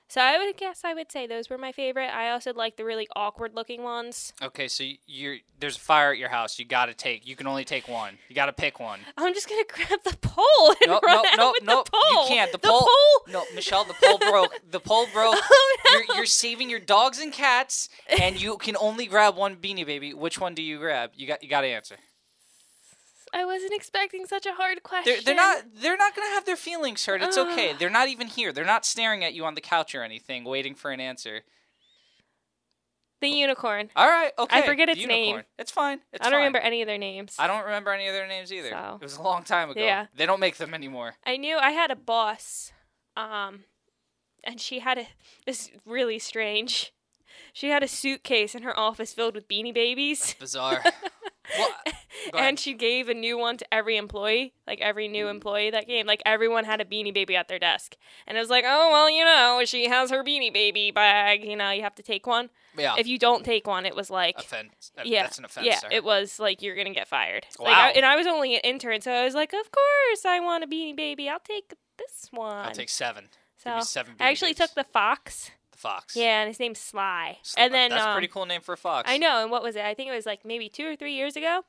So 0.09 0.21
I 0.21 0.39
would 0.39 0.57
guess 0.57 0.83
I 0.85 0.95
would 0.95 1.11
say 1.11 1.27
those 1.27 1.49
were 1.51 1.59
my 1.59 1.73
favorite. 1.73 2.09
I 2.15 2.31
also 2.31 2.53
like 2.53 2.77
the 2.77 2.85
really 2.85 3.09
awkward 3.17 3.55
looking 3.55 3.83
ones. 3.83 4.33
Okay, 4.43 4.69
so 4.69 4.85
you're 5.07 5.39
there's 5.59 5.77
a 5.77 5.81
fire 5.81 6.13
at 6.13 6.19
your 6.19 6.29
house. 6.29 6.59
You 6.59 6.67
got 6.67 6.87
to 6.87 6.95
take. 6.95 7.27
You 7.27 7.35
can 7.37 7.47
only 7.47 7.65
take 7.65 7.89
one. 7.89 8.19
You 8.29 8.35
got 8.35 8.47
to 8.47 8.53
pick 8.53 8.79
one. 8.79 9.01
I'm 9.17 9.33
just 9.35 9.49
gonna 9.49 9.63
grab 9.73 10.01
the 10.05 10.17
pole 10.21 10.75
and 10.83 10.91
No, 10.91 11.01
run 11.05 11.23
no, 11.23 11.31
out 11.31 11.37
no, 11.37 11.53
with 11.53 11.63
no. 11.65 11.83
the 11.85 11.91
pole. 11.91 12.23
You 12.23 12.29
can't. 12.29 12.53
The, 12.53 12.59
the 12.59 12.69
pole. 12.69 12.81
pole. 12.81 13.33
No, 13.33 13.45
Michelle, 13.55 13.85
the 13.85 13.95
pole 13.95 14.19
broke. 14.19 14.53
The 14.71 14.81
pole 14.81 15.07
broke. 15.13 15.37
Oh, 15.39 15.77
no. 15.85 15.91
You're, 15.93 16.17
you're 16.17 16.27
saving 16.27 16.69
your 16.69 16.81
dogs 16.81 17.19
and 17.19 17.33
cats, 17.33 17.89
and 18.21 18.41
you 18.41 18.57
can 18.59 18.77
only 18.79 19.07
grab 19.07 19.37
one 19.37 19.57
beanie 19.57 19.87
baby. 19.87 20.13
Which 20.15 20.39
one 20.41 20.55
do 20.55 20.63
you 20.63 20.79
grab? 20.79 21.11
You 21.15 21.27
got 21.27 21.43
you 21.43 21.49
got 21.49 21.63
to 21.63 21.69
answer. 21.69 21.97
I 23.35 23.45
wasn't 23.45 23.73
expecting 23.73 24.27
such 24.27 24.47
a 24.47 24.53
hard 24.53 24.85
question. 24.85 25.13
They're, 25.13 25.23
they're 25.23 25.35
not 25.35 25.65
they're 25.75 25.97
not 25.97 26.15
gonna 26.15 26.31
have 26.31 26.47
their 26.47 26.57
feelings 26.57 27.05
hurt. 27.05 27.21
It's 27.21 27.37
okay. 27.37 27.73
They're 27.73 27.91
not 27.91 28.09
even 28.09 28.29
here. 28.29 28.53
They're 28.53 28.65
not 28.65 28.87
staring 28.87 29.25
at 29.25 29.35
you 29.35 29.45
on 29.45 29.57
the 29.57 29.61
couch 29.61 29.95
or 29.95 30.05
anything, 30.05 30.45
waiting 30.45 30.77
for 30.77 30.93
an 30.93 31.01
answer. 31.01 31.43
The 33.21 33.29
unicorn. 33.29 33.91
All 33.97 34.07
right, 34.07 34.33
okay. 34.39 34.59
I 34.59 34.63
forget 34.63 34.89
its 34.89 35.05
name. 35.07 35.43
It's 35.59 35.73
fine. 35.73 36.01
It's 36.13 36.21
I 36.21 36.31
don't 36.31 36.39
fine. 36.39 36.47
remember 36.47 36.59
any 36.59 36.83
of 36.83 36.87
their 36.87 36.99
names. 36.99 37.37
I 37.39 37.47
don't 37.47 37.65
remember 37.65 37.91
any 37.91 38.07
of 38.07 38.13
their 38.15 38.29
names 38.29 38.53
either. 38.53 38.71
So. 38.71 38.99
It 39.01 39.05
was 39.05 39.17
a 39.17 39.23
long 39.23 39.43
time 39.45 39.71
ago. 39.71 39.81
Yeah. 39.81 40.07
They 40.15 40.27
don't 40.27 40.41
make 40.41 40.57
them 40.59 40.75
anymore. 40.75 41.15
I 41.25 41.37
knew 41.37 41.57
I 41.57 41.71
had 41.71 41.91
a 41.91 41.97
boss, 41.97 42.73
um, 43.17 43.65
and 44.45 44.61
she 44.61 44.81
had 44.81 44.99
a 44.99 45.09
this 45.47 45.71
really 45.85 46.19
strange. 46.19 46.93
She 47.53 47.69
had 47.69 47.83
a 47.83 47.89
suitcase 47.89 48.55
in 48.55 48.63
her 48.63 48.79
office 48.79 49.15
filled 49.15 49.35
with 49.35 49.49
beanie 49.49 49.75
babies, 49.75 50.35
Bizarre. 50.39 50.85
well, 51.59 51.71
and 52.35 52.59
she 52.59 52.75
gave 52.75 53.09
a 53.09 53.15
new 53.15 53.39
one 53.39 53.57
to 53.59 53.75
every 53.75 53.97
employee, 53.97 54.55
like 54.67 54.81
every 54.81 55.09
new 55.09 55.27
mm. 55.27 55.31
employee 55.31 55.71
that 55.71 55.87
came. 55.87 56.07
Like 56.07 56.23
everyone 56.25 56.65
had 56.65 56.81
a 56.81 56.85
beanie 56.85 57.13
baby 57.13 57.37
at 57.37 57.49
their 57.49 57.59
desk, 57.59 57.97
and 58.27 58.37
it 58.37 58.41
was 58.41 58.51
like, 58.51 58.65
oh 58.67 58.91
well, 58.91 59.11
you 59.11 59.25
know, 59.25 59.63
she 59.65 59.89
has 59.89 60.11
her 60.11 60.25
beanie 60.25 60.53
baby 60.53 60.91
bag. 60.91 61.45
You 61.45 61.57
know, 61.57 61.71
you 61.71 61.83
have 61.83 61.95
to 61.97 62.03
take 62.03 62.27
one. 62.27 62.51
yeah. 62.77 62.95
If 62.99 63.07
you 63.07 63.19
don't 63.19 63.45
take 63.45 63.67
one, 63.67 63.87
it 63.87 63.97
was 63.97 64.11
like. 64.11 64.37
offense. 64.39 64.93
Yeah, 65.05 65.23
That's 65.23 65.39
an 65.39 65.45
offense. 65.45 65.67
yeah, 65.67 65.79
sir. 65.79 65.89
it 65.91 66.05
was 66.05 66.39
like 66.39 66.63
you're 66.63 66.77
gonna 66.77 66.95
get 66.95 67.09
fired. 67.09 67.47
Like, 67.59 67.69
Wow. 67.69 67.87
I, 67.87 67.91
and 67.91 68.05
I 68.05 68.17
was 68.17 68.27
only 68.27 68.55
an 68.55 68.61
intern, 68.65 69.01
so 69.01 69.13
I 69.13 69.25
was 69.25 69.35
like, 69.35 69.53
of 69.53 69.71
course 69.71 70.25
I 70.25 70.41
want 70.41 70.65
a 70.65 70.67
beanie 70.67 70.97
baby. 70.97 71.29
I'll 71.29 71.41
take 71.41 71.75
this 71.99 72.29
one. 72.31 72.67
I'll 72.67 72.73
take 72.73 72.89
seven. 72.89 73.29
So 73.57 73.81
seven. 73.81 74.15
I 74.21 74.31
actually 74.31 74.55
Beanie 74.55 74.59
took 74.59 74.75
the 74.75 74.85
fox. 74.85 75.51
The 75.75 75.79
fox. 75.81 76.17
Yeah, 76.17 76.41
and 76.43 76.49
his 76.49 76.59
name's 76.59 76.81
Sly. 76.81 77.39
Sl- 77.43 77.61
and 77.61 77.75
then 77.75 77.91
that's 77.91 78.03
a 78.03 78.09
um, 78.09 78.15
pretty 78.15 78.29
cool 78.29 78.47
name 78.47 78.61
for 78.61 78.73
a 78.73 78.77
fox. 78.77 79.11
I 79.11 79.19
know. 79.19 79.43
And 79.43 79.51
what 79.51 79.63
was 79.63 79.77
it? 79.77 79.85
I 79.85 79.95
think 79.95 80.09
it 80.09 80.15
was 80.15 80.27
like 80.27 80.45
maybe 80.45 80.69
two 80.69 80.87
or 80.87 80.97
three 80.97 81.15
years 81.15 81.37
ago. 81.37 81.63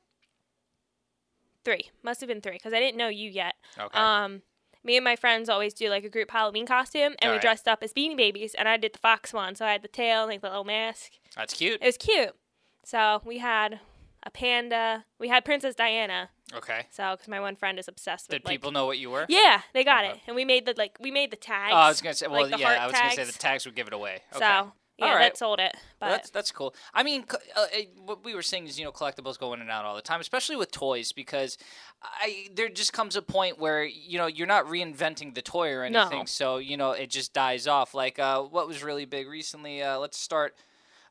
Three 1.64 1.90
must 2.04 2.22
have 2.22 2.28
been 2.28 2.42
three 2.42 2.54
because 2.54 2.74
I 2.74 2.80
didn't 2.80 2.98
know 2.98 3.08
you 3.08 3.30
yet. 3.30 3.56
Okay. 3.80 3.98
Um, 3.98 4.44
me 4.84 4.96
and 4.98 5.04
my 5.04 5.16
friends 5.16 5.50
always 5.50 5.74
do 5.74 5.90
like 5.90 6.04
a 6.06 6.10
group 6.10 6.30
Halloween 6.32 6.66
costume, 6.68 7.16
and 7.20 7.24
we 7.24 7.28
Alright. 7.28 7.42
dressed 7.42 7.68
up 7.68 7.80
as 7.82 7.92
Beanie 7.92 8.16
Babies. 8.16 8.54
And 8.54 8.70
I 8.70 8.78
did 8.78 8.94
the 8.94 9.00
fox 9.00 9.34
one, 9.34 9.56
so 9.56 9.66
I 9.66 9.72
had 9.72 9.82
the 9.82 9.88
tail, 9.88 10.22
and 10.22 10.30
like 10.30 10.42
the 10.42 10.50
little 10.50 10.64
mask. 10.64 11.14
that's 11.36 11.56
cute. 11.56 11.82
It 11.82 11.86
was 11.86 11.98
cute. 11.98 12.36
So 12.84 13.22
we 13.26 13.40
had 13.40 13.80
a 14.26 14.32
panda. 14.32 15.06
We 15.20 15.28
had 15.28 15.46
Princess 15.46 15.76
Diana. 15.76 16.30
Okay. 16.54 16.86
So 16.92 17.12
because 17.12 17.28
my 17.28 17.40
one 17.40 17.56
friend 17.56 17.78
is 17.80 17.88
obsessed 17.88 18.28
with 18.28 18.40
Did 18.42 18.46
like. 18.46 18.54
people 18.54 18.72
know 18.72 18.86
what 18.86 18.98
you 18.98 19.10
were? 19.10 19.26
Yeah, 19.30 19.62
they 19.74 19.84
got 19.84 20.06
Okay. 20.06 20.14
it, 20.16 20.20
and 20.28 20.36
we 20.36 20.46
made 20.46 20.66
the 20.66 20.74
like 20.78 20.98
we 21.00 21.12
made 21.12 21.32
the 21.32 21.38
tags. 21.38 21.72
Oh, 21.74 21.78
I 21.78 21.88
was 21.90 22.02
gonna 22.02 22.14
say. 22.16 22.28
Well, 22.28 22.50
like 22.50 22.60
yeah, 22.60 22.70
I 22.70 22.86
was 22.86 22.94
gonna 22.94 23.10
say 23.12 23.16
tags. 23.18 23.34
the 23.34 23.40
tags 23.40 23.66
would 23.66 23.76
give 23.76 23.88
it 23.88 23.94
away. 23.94 24.20
Okay. 24.36 24.40
So 24.40 24.72
yeah, 24.98 25.18
that 25.18 25.38
sold 25.38 25.60
it. 25.60 25.76
But 26.00 26.06
Well, 26.06 26.16
that's 26.16 26.30
that's 26.30 26.52
cool. 26.52 26.74
I 26.94 27.04
mean, 27.04 27.26
uh, 27.34 27.62
uh, 27.62 27.66
what 28.06 28.24
we 28.24 28.34
were 28.34 28.42
saying 28.42 28.68
is, 28.68 28.80
you 28.80 28.86
know, 28.86 28.92
collectibles 28.94 29.38
go 29.38 29.52
in 29.54 29.60
and 29.60 29.70
out 29.70 29.84
all 29.86 29.96
the 29.96 30.02
time, 30.02 30.22
especially 30.22 30.56
with 30.56 30.72
toys, 30.72 31.12
because 31.12 31.58
I 32.02 32.48
there 32.54 32.70
just 32.70 32.94
comes 32.94 33.16
a 33.16 33.22
point 33.22 33.60
where 33.60 33.84
you 33.84 34.18
know 34.18 34.28
you're 34.28 34.48
not 34.48 34.66
reinventing 34.68 35.34
the 35.36 35.42
toy 35.42 35.72
or 35.72 35.90
No. 35.90 36.02
anything, 36.02 36.28
so 36.28 36.58
you 36.58 36.78
know 36.78 36.92
it 36.92 37.10
just 37.10 37.34
dies 37.34 37.68
off. 37.68 37.94
Like 37.94 38.20
uh, 38.20 38.42
what 38.44 38.68
was 38.68 38.84
really 38.84 39.06
big 39.06 39.28
recently? 39.28 39.82
Uh, 39.84 39.98
let's 40.00 40.18
start. 40.18 40.56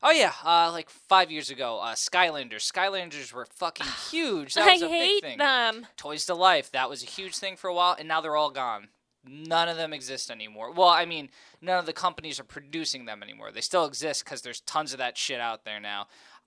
Oh 0.07 0.11
yeah, 0.11 0.33
uh, 0.43 0.69
like 0.71 0.91
five 0.91 1.31
years 1.31 1.49
ago, 1.49 1.79
uh, 1.81 1.95
Skylanders. 1.95 2.71
Skylanders 2.71 3.33
were 3.33 3.47
fucking 3.55 3.87
huge. 4.11 4.53
That 4.53 4.67
I 4.67 4.73
was 4.73 4.83
a 4.83 4.85
big 4.85 4.91
hate 4.91 5.21
thing. 5.21 5.37
them. 5.39 5.87
Toys 5.97 6.27
to 6.27 6.35
Life. 6.35 6.71
That 6.73 6.91
was 6.91 7.01
a 7.01 7.07
huge 7.07 7.35
thing 7.35 7.57
for 7.57 7.69
a 7.69 7.73
while, 7.73 7.95
and 7.97 8.07
now 8.07 8.21
they're 8.21 8.35
all 8.35 8.51
gone. 8.51 8.89
None 9.27 9.67
of 9.67 9.77
them 9.77 9.93
exist 9.93 10.29
anymore. 10.29 10.71
Well, 10.71 10.89
I 10.89 11.05
mean, 11.05 11.29
none 11.59 11.79
of 11.79 11.87
the 11.87 11.93
companies 11.93 12.39
are 12.39 12.43
producing 12.43 13.05
them 13.05 13.23
anymore. 13.23 13.51
They 13.51 13.61
still 13.61 13.85
exist 13.85 14.23
because 14.23 14.43
there's 14.43 14.61
tons 14.61 14.91
of 14.93 14.99
that 14.99 15.17
shit 15.17 15.39
out 15.39 15.65
there 15.65 15.79
now. 15.79 16.01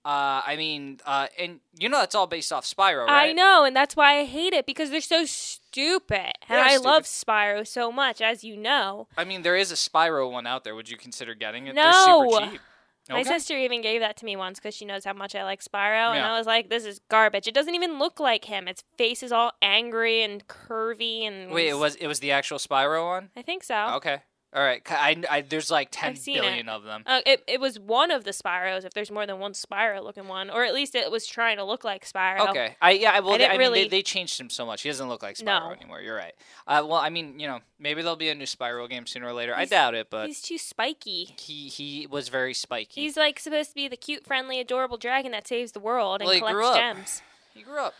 Uh, 0.05 0.39
I 0.47 0.55
mean, 0.57 1.01
uh, 1.05 1.27
and 1.37 1.59
you 1.77 1.89
know 1.89 1.99
that's 1.99 2.15
all 2.15 2.27
based 2.27 2.53
off 2.53 2.63
Spyro, 2.63 3.07
right? 3.07 3.31
I 3.31 3.33
know, 3.33 3.65
and 3.65 3.75
that's 3.75 3.97
why 3.97 4.19
I 4.19 4.23
hate 4.23 4.53
it 4.53 4.65
because 4.65 4.89
they're 4.89 5.01
so 5.01 5.25
stupid. 5.25 6.31
And 6.47 6.57
are 6.57 6.65
I 6.65 6.77
love. 6.77 7.03
Spyro 7.03 7.67
so 7.67 7.91
much, 7.91 8.21
as 8.21 8.41
you 8.41 8.55
know. 8.55 9.09
I 9.17 9.25
mean, 9.25 9.41
there 9.41 9.57
is 9.57 9.73
a 9.73 9.75
Spyro 9.75 10.31
one 10.31 10.47
out 10.47 10.63
there. 10.63 10.73
Would 10.73 10.89
you 10.89 10.95
consider 10.95 11.35
getting 11.35 11.67
it? 11.67 11.75
No. 11.75 11.83
They're 11.83 12.39
super 12.39 12.51
cheap. 12.53 12.61
My 13.09 13.23
sister 13.23 13.57
even 13.57 13.81
gave 13.81 14.01
that 14.01 14.17
to 14.17 14.25
me 14.25 14.35
once 14.35 14.59
because 14.59 14.75
she 14.75 14.85
knows 14.85 15.03
how 15.03 15.13
much 15.13 15.35
I 15.35 15.43
like 15.43 15.63
Spyro, 15.63 16.15
and 16.15 16.23
I 16.23 16.37
was 16.37 16.47
like, 16.47 16.69
"This 16.69 16.85
is 16.85 16.99
garbage. 17.09 17.47
It 17.47 17.53
doesn't 17.53 17.75
even 17.75 17.99
look 17.99 18.19
like 18.19 18.45
him. 18.45 18.67
Its 18.67 18.83
face 18.97 19.23
is 19.23 19.31
all 19.31 19.51
angry 19.61 20.21
and 20.21 20.47
curvy 20.47 21.23
and." 21.23 21.51
Wait, 21.51 21.69
it 21.69 21.77
was 21.77 21.95
it 21.95 22.07
was 22.07 22.19
the 22.19 22.31
actual 22.31 22.57
Spyro 22.57 23.07
one? 23.07 23.29
I 23.35 23.41
think 23.41 23.63
so. 23.63 23.93
Okay, 23.95 24.21
all 24.53 24.63
right. 24.63 24.81
I, 24.89 25.21
I 25.29 25.41
there's 25.41 25.69
like 25.69 25.89
ten 25.91 26.17
billion 26.25 26.67
of 26.69 26.83
them. 26.83 27.03
Uh, 27.05 27.21
it 27.25 27.43
it 27.47 27.59
was 27.61 27.79
one 27.79 28.09
of 28.09 28.23
the 28.23 28.31
Spyros. 28.31 28.83
If 28.83 28.93
there's 28.93 29.11
more 29.11 29.25
than 29.27 29.39
one 29.39 29.53
Spyro 29.53 30.03
looking 30.03 30.27
one, 30.27 30.49
or 30.49 30.63
at 30.65 30.73
least 30.73 30.95
it 30.95 31.11
was 31.11 31.27
trying 31.27 31.57
to 31.57 31.63
look 31.63 31.83
like 31.83 32.03
Spyro. 32.05 32.49
Okay. 32.49 32.75
I 32.81 32.91
yeah. 32.91 33.19
Well, 33.19 33.33
I 33.35 33.37
they, 33.37 33.45
I 33.47 33.51
mean, 33.51 33.59
really- 33.59 33.83
they, 33.83 33.89
they 33.89 34.01
changed 34.01 34.39
him 34.39 34.49
so 34.49 34.65
much. 34.65 34.81
He 34.81 34.89
doesn't 34.89 35.07
look 35.07 35.21
like 35.21 35.35
Spyro 35.35 35.45
No. 35.45 35.71
anymore. 35.71 36.01
You're 36.01 36.15
right. 36.15 36.33
Uh, 36.67 36.83
well, 36.85 36.99
I 36.99 37.09
mean, 37.09 37.39
you 37.39 37.47
know, 37.47 37.59
maybe 37.79 38.01
there'll 38.01 38.15
be 38.15 38.29
a 38.29 38.35
new 38.35 38.45
Spyro 38.45 38.89
game 38.89 39.05
sooner 39.05 39.27
or 39.27 39.33
later. 39.33 39.55
I 39.55 39.65
doubt 39.65 39.93
it, 39.93 40.09
but 40.09 40.27
He's 40.27 40.41
too 40.41 40.57
spiky. 40.57 41.35
he 41.39 41.67
he 41.67 42.07
was 42.07 42.29
very 42.29 42.53
spiky. 42.55 43.01
He's 43.01 43.17
like 43.17 43.39
supposed 43.39 43.69
to 43.69 43.75
be 43.75 43.87
the 43.87 43.97
cute, 43.97 44.25
friendly, 44.25 44.59
adorable 44.59 44.97
dragon 44.97 45.31
that 45.33 45.47
saves 45.47 45.73
the 45.73 45.79
world 45.79 46.21
and 46.21 46.27
Well, 46.27 46.39
collects 46.39 46.77
gems. 46.77 47.21
He 47.53 47.61
grew 47.61 47.79
up. 47.79 47.93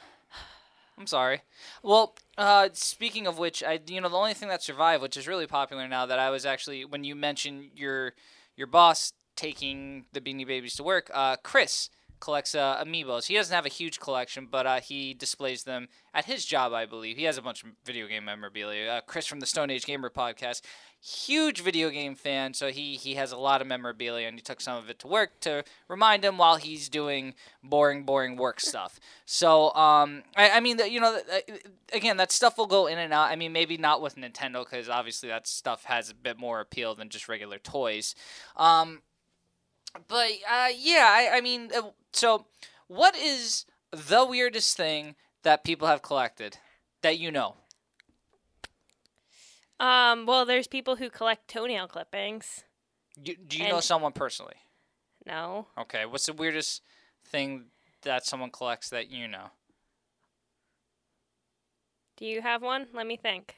I'm 0.99 1.07
sorry. 1.07 1.43
Well, 1.81 2.15
uh, 2.37 2.69
speaking 2.73 3.25
of 3.25 3.39
which, 3.39 3.63
I 3.63 3.79
you 3.87 4.01
know 4.01 4.09
the 4.09 4.17
only 4.17 4.33
thing 4.33 4.49
that 4.49 4.61
survived, 4.61 5.01
which 5.01 5.15
is 5.15 5.29
really 5.29 5.47
popular 5.47 5.87
now, 5.87 6.05
that 6.05 6.19
I 6.19 6.29
was 6.29 6.45
actually 6.45 6.83
when 6.83 7.05
you 7.05 7.15
mentioned 7.15 7.71
your 7.73 8.13
your 8.57 8.67
boss 8.67 9.13
taking 9.37 10.05
the 10.11 10.19
Beanie 10.19 10.45
Babies 10.45 10.75
to 10.75 10.83
work, 10.83 11.09
uh, 11.13 11.37
Chris 11.37 11.89
collects 12.19 12.53
uh, 12.53 12.83
amiibos. 12.83 13.27
He 13.27 13.35
doesn't 13.35 13.55
have 13.55 13.65
a 13.65 13.69
huge 13.69 14.01
collection, 14.01 14.47
but 14.51 14.67
uh, 14.67 14.81
he 14.81 15.13
displays 15.13 15.63
them 15.63 15.87
at 16.13 16.25
his 16.25 16.43
job, 16.43 16.73
I 16.73 16.85
believe. 16.85 17.15
He 17.15 17.23
has 17.23 17.37
a 17.37 17.41
bunch 17.41 17.63
of 17.63 17.69
video 17.85 18.07
game 18.07 18.25
memorabilia. 18.25 18.89
Uh, 18.89 19.01
Chris 19.01 19.25
from 19.25 19.39
the 19.39 19.45
Stone 19.45 19.69
Age 19.69 19.85
Gamer 19.85 20.09
podcast, 20.09 20.61
huge 21.01 21.61
video 21.61 21.89
game 21.89 22.15
fan, 22.15 22.53
so 22.53 22.69
he 22.71 22.95
he 22.95 23.15
has 23.15 23.31
a 23.31 23.37
lot 23.37 23.61
of 23.61 23.67
memorabilia, 23.67 24.27
and 24.27 24.37
he 24.37 24.41
took 24.41 24.59
some 24.61 24.77
of 24.77 24.89
it 24.89 24.99
to 24.99 25.07
work 25.07 25.39
to 25.41 25.63
remind 25.87 26.25
him 26.25 26.37
while 26.37 26.57
he's 26.57 26.89
doing 26.89 27.33
boring, 27.63 28.03
boring 28.03 28.35
work 28.35 28.59
stuff. 28.71 28.99
So, 29.25 29.73
um, 29.75 30.23
I, 30.35 30.51
I 30.51 30.59
mean, 30.59 30.77
the- 30.77 30.89
you 30.89 30.99
know, 30.99 31.17
uh, 31.31 31.39
again, 31.93 32.17
that 32.17 32.31
stuff 32.31 32.57
will 32.57 32.67
go 32.67 32.87
in 32.87 32.97
and 32.97 33.13
out. 33.13 33.29
I 33.31 33.35
mean, 33.35 33.53
maybe 33.53 33.77
not 33.77 34.01
with 34.01 34.15
Nintendo 34.15 34.63
because 34.65 34.89
obviously 34.89 35.29
that 35.29 35.47
stuff 35.47 35.85
has 35.85 36.09
a 36.09 36.15
bit 36.15 36.37
more 36.37 36.59
appeal 36.59 36.95
than 36.95 37.09
just 37.09 37.29
regular 37.29 37.59
toys. 37.59 38.13
Um, 38.57 39.01
but 40.07 40.29
uh, 40.49 40.69
yeah, 40.77 41.07
I, 41.09 41.37
I 41.37 41.41
mean, 41.41 41.69
uh, 41.75 41.89
so 42.13 42.45
what 42.87 43.15
is 43.15 43.65
the 43.91 44.25
weirdest 44.25 44.75
thing 44.77 45.15
that 45.43 45.63
people 45.63 45.87
have 45.87 46.01
collected 46.01 46.57
that 47.01 47.17
you 47.17 47.31
know? 47.31 47.55
Um, 49.79 50.25
well, 50.25 50.45
there's 50.45 50.67
people 50.67 50.97
who 50.97 51.09
collect 51.09 51.47
toenail 51.47 51.87
clippings. 51.87 52.63
You, 53.23 53.35
do 53.35 53.57
you 53.57 53.67
know 53.69 53.79
someone 53.79 54.11
personally? 54.11 54.55
No. 55.25 55.67
Okay, 55.77 56.05
what's 56.05 56.25
the 56.25 56.33
weirdest 56.33 56.81
thing 57.25 57.65
that 58.03 58.25
someone 58.25 58.49
collects 58.49 58.89
that 58.89 59.09
you 59.09 59.27
know? 59.27 59.51
Do 62.17 62.25
you 62.25 62.41
have 62.41 62.61
one? 62.61 62.87
Let 62.93 63.07
me 63.07 63.15
think. 63.17 63.55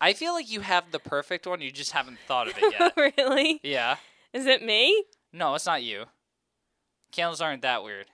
I 0.00 0.12
feel 0.12 0.32
like 0.32 0.50
you 0.50 0.60
have 0.60 0.90
the 0.90 0.98
perfect 0.98 1.46
one. 1.46 1.60
You 1.60 1.70
just 1.70 1.92
haven't 1.92 2.18
thought 2.26 2.48
of 2.48 2.54
it 2.58 2.74
yet. 2.78 2.92
really? 2.96 3.60
yeah. 3.62 3.96
Is 4.32 4.46
it 4.46 4.62
me? 4.62 5.04
No, 5.32 5.54
it's 5.54 5.66
not 5.66 5.82
you. 5.82 6.06
Candles 7.12 7.40
aren't 7.40 7.62
that 7.62 7.84
weird. 7.84 8.06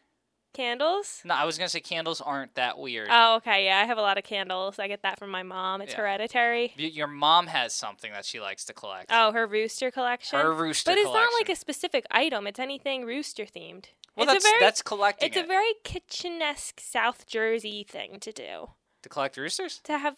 Candles? 0.53 1.21
No, 1.25 1.35
I 1.35 1.45
was 1.45 1.57
gonna 1.59 1.69
say 1.69 1.81
candles 1.81 2.21
aren't 2.21 2.55
that 2.57 2.77
weird. 2.79 3.09
Oh, 3.11 3.37
okay. 3.37 3.65
Yeah, 3.67 3.79
I 3.79 3.85
have 3.85 3.99
a 3.99 4.03
lot 4.03 4.19
of 4.19 4.25
candles. 4.25 4.79
I 4.79 4.89
get 4.89 5.03
that 5.03 5.19
from 5.19 5.31
my 5.31 5.43
mom. 5.43 5.81
It's 5.81 5.93
Yeah. 5.93 5.99
hereditary. 6.01 6.75
Y- 6.79 6.85
Your 6.87 7.07
mom 7.07 7.47
has 7.47 7.75
something 7.75 8.11
that 8.13 8.25
she 8.25 8.41
likes 8.41 8.65
to 8.65 8.73
collect. 8.73 9.07
Oh, 9.13 9.33
her 9.33 9.47
rooster 9.47 9.91
collection. 9.91 10.39
Her 10.41 10.53
rooster 10.53 10.91
but 10.91 10.99
it's 10.99 11.07
collection. 11.07 11.29
not 11.33 11.41
like 11.41 11.49
a 11.49 11.57
specific 11.57 12.05
item. 12.11 12.47
It's 12.47 12.59
anything 12.59 13.05
rooster 13.05 13.45
themed. 13.47 13.87
well, 14.17 14.25
it's 14.29 14.33
that's 14.35 14.45
a 14.45 14.49
very 14.49 14.61
that's 14.61 14.83
collecting 14.83 15.29
it's 15.29 15.37
it. 15.37 15.45
a 15.45 15.47
very 15.47 15.75
kitchen-esque 15.85 16.81
South 16.81 17.27
Jersey 17.27 17.85
thing 17.89 18.19
to 18.21 18.33
do. 18.33 18.71
to 19.03 19.09
collect 19.09 19.37
roosters, 19.37 19.79
To 19.85 19.99
have 19.99 20.17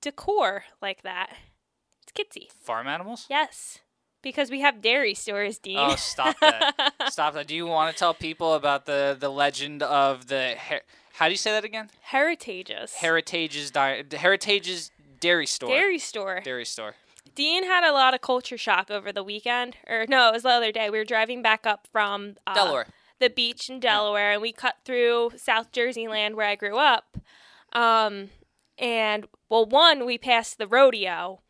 decor 0.00 0.64
like 0.80 1.02
that. 1.02 1.36
It's 2.02 2.12
kitsy. 2.12 2.50
farm 2.52 2.86
animals. 2.88 3.26
Yes. 3.28 3.78
Because 4.26 4.50
we 4.50 4.60
have 4.60 4.82
dairy 4.82 5.14
stores, 5.14 5.56
Dean. 5.56 5.78
Oh, 5.78 5.94
stop 5.94 6.36
that! 6.40 6.92
stop 7.10 7.34
that! 7.34 7.46
Do 7.46 7.54
you 7.54 7.64
want 7.64 7.94
to 7.94 7.96
tell 7.96 8.12
people 8.12 8.54
about 8.54 8.84
the 8.84 9.16
the 9.16 9.28
legend 9.28 9.84
of 9.84 10.26
the 10.26 10.56
her- 10.58 10.80
how 11.12 11.26
do 11.26 11.30
you 11.30 11.38
say 11.38 11.52
that 11.52 11.64
again? 11.64 11.90
Heritages. 12.00 12.94
Heritage's 12.94 13.70
di- 13.70 14.02
Heritage's 14.12 14.90
dairy 15.20 15.46
store. 15.46 15.68
Dairy 15.68 16.00
store. 16.00 16.40
Dairy 16.44 16.64
store. 16.64 16.96
Dean 17.36 17.62
had 17.62 17.88
a 17.88 17.92
lot 17.92 18.14
of 18.14 18.20
culture 18.20 18.58
shock 18.58 18.90
over 18.90 19.12
the 19.12 19.22
weekend. 19.22 19.76
Or 19.86 20.06
no, 20.08 20.28
it 20.28 20.32
was 20.32 20.42
the 20.42 20.48
other 20.48 20.72
day. 20.72 20.90
We 20.90 20.98
were 20.98 21.04
driving 21.04 21.40
back 21.40 21.64
up 21.64 21.86
from 21.92 22.34
uh, 22.48 22.54
Delaware. 22.54 22.88
the 23.20 23.30
beach 23.30 23.70
in 23.70 23.78
Delaware, 23.78 24.32
and 24.32 24.42
we 24.42 24.50
cut 24.50 24.78
through 24.84 25.30
South 25.36 25.70
Jersey 25.70 26.08
land 26.08 26.34
where 26.34 26.48
I 26.48 26.56
grew 26.56 26.78
up. 26.78 27.16
Um, 27.72 28.30
and 28.76 29.26
well, 29.48 29.64
one 29.66 30.04
we 30.04 30.18
passed 30.18 30.58
the 30.58 30.66
rodeo, 30.66 31.40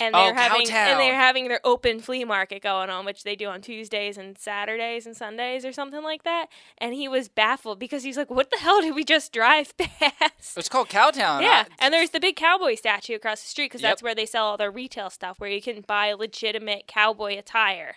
and 0.00 0.14
Oh, 0.16 0.24
they're 0.24 0.34
having 0.34 0.66
Cowtown. 0.66 0.72
and 0.72 1.00
they're 1.00 1.12
oh, 1.12 1.16
having 1.16 1.48
their 1.48 1.60
open 1.64 2.00
flea 2.00 2.24
market 2.24 2.62
going 2.62 2.90
on, 2.90 3.04
which 3.04 3.24
they 3.24 3.36
do 3.36 3.46
on 3.48 3.60
Tuesdays 3.60 4.16
and 4.16 4.38
Saturdays 4.38 5.06
and 5.06 5.16
Sundays 5.16 5.64
or 5.64 5.72
something 5.72 6.02
like 6.02 6.24
that. 6.24 6.46
And 6.78 6.94
he 6.94 7.08
was 7.08 7.28
baffled 7.28 7.78
because 7.78 8.02
he's 8.02 8.16
like, 8.16 8.30
"What 8.30 8.50
the 8.50 8.58
hell 8.58 8.80
did 8.80 8.94
we 8.94 9.04
just 9.04 9.32
drive 9.32 9.76
past?" 9.78 10.56
It's 10.56 10.68
called 10.68 10.88
Cowtown. 10.88 11.42
Yeah, 11.42 11.64
I- 11.70 11.84
and 11.84 11.92
there's 11.94 12.10
the 12.10 12.20
big 12.20 12.36
cowboy 12.36 12.74
statue 12.76 13.14
across 13.14 13.42
the 13.42 13.48
street 13.48 13.66
because 13.66 13.82
Yep. 13.82 13.90
that's 13.90 14.02
where 14.02 14.14
they 14.14 14.26
sell 14.26 14.46
all 14.46 14.56
their 14.56 14.70
retail 14.70 15.10
stuff, 15.10 15.38
where 15.38 15.50
you 15.50 15.60
can 15.62 15.82
buy 15.82 16.12
legitimate 16.12 16.86
cowboy 16.86 17.38
attire. 17.38 17.96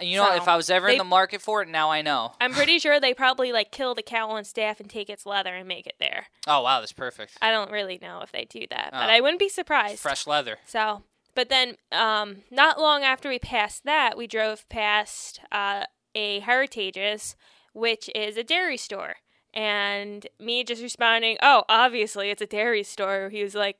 You 0.00 0.16
know, 0.18 0.26
So, 0.30 0.34
if 0.36 0.48
I 0.48 0.56
was 0.56 0.70
ever 0.70 0.88
in 0.88 0.98
the 0.98 1.04
market 1.04 1.40
for 1.40 1.62
it, 1.62 1.68
now 1.68 1.90
I 1.90 2.02
know. 2.02 2.32
I'm 2.40 2.52
pretty 2.52 2.78
sure 2.78 2.98
they 2.98 3.14
probably 3.14 3.52
like 3.52 3.70
kill 3.70 3.94
the 3.94 4.02
cow 4.02 4.30
on 4.30 4.44
staff 4.44 4.80
and 4.80 4.90
take 4.90 5.08
its 5.08 5.24
leather 5.24 5.54
and 5.54 5.68
make 5.68 5.86
it 5.86 5.94
there. 6.00 6.26
Oh 6.46 6.62
wow, 6.62 6.80
that's 6.80 6.92
perfect. 6.92 7.36
I 7.40 7.50
don't 7.52 7.70
really 7.70 7.98
know 8.02 8.20
if 8.22 8.32
they 8.32 8.44
do 8.44 8.66
that, 8.70 8.90
but 8.92 9.08
Oh. 9.08 9.12
I 9.12 9.20
wouldn't 9.20 9.38
be 9.38 9.48
surprised. 9.48 10.00
Fresh 10.00 10.26
leather. 10.26 10.58
So, 10.66 11.04
but 11.36 11.48
then, 11.48 11.76
um, 11.92 12.38
not 12.50 12.80
long 12.80 13.02
after 13.04 13.28
we 13.28 13.38
passed 13.38 13.84
that, 13.84 14.16
we 14.16 14.26
drove 14.26 14.68
past 14.68 15.40
uh, 15.52 15.84
a 16.14 16.40
Heritage's, 16.40 17.36
which 17.72 18.10
is 18.14 18.36
a 18.36 18.44
dairy 18.44 18.76
store. 18.76 19.16
And 19.52 20.26
me 20.40 20.64
just 20.64 20.82
responding, 20.82 21.36
"Oh, 21.40 21.62
obviously 21.68 22.30
it's 22.30 22.42
a 22.42 22.46
dairy 22.46 22.82
store." 22.82 23.28
He 23.30 23.44
was 23.44 23.54
like, 23.54 23.76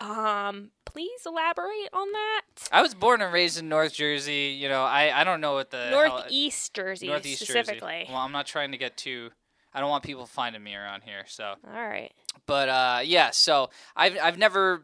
"Um, 0.00 0.70
please 0.92 1.20
elaborate 1.26 1.88
on 1.92 2.12
that." 2.12 2.42
I 2.70 2.82
was 2.82 2.94
born 2.94 3.20
and 3.22 3.32
raised 3.32 3.58
in 3.58 3.68
North 3.68 3.92
Jersey. 3.94 4.56
You 4.60 4.68
know, 4.68 4.82
I, 4.84 5.20
I 5.20 5.24
don't 5.24 5.40
know 5.40 5.54
what 5.54 5.70
the 5.70 5.86
hell- 5.88 6.08
Northeast 6.08 6.74
Jersey, 6.74 7.06
Northeast 7.08 7.42
specifically. 7.42 8.00
Jersey. 8.00 8.06
Well, 8.12 8.20
I'm 8.20 8.32
not 8.32 8.46
trying 8.46 8.72
to 8.72 8.78
get 8.78 8.96
too. 8.96 9.30
I 9.74 9.80
don't 9.80 9.88
want 9.88 10.04
people 10.04 10.26
finding 10.26 10.62
me 10.62 10.74
around 10.74 11.02
here. 11.04 11.24
So, 11.26 11.54
All 11.66 11.72
right. 11.88 12.12
but 12.46 12.68
uh, 12.68 13.00
yeah. 13.04 13.30
So 13.30 13.70
I've 13.96 14.18
I've 14.22 14.38
never. 14.38 14.82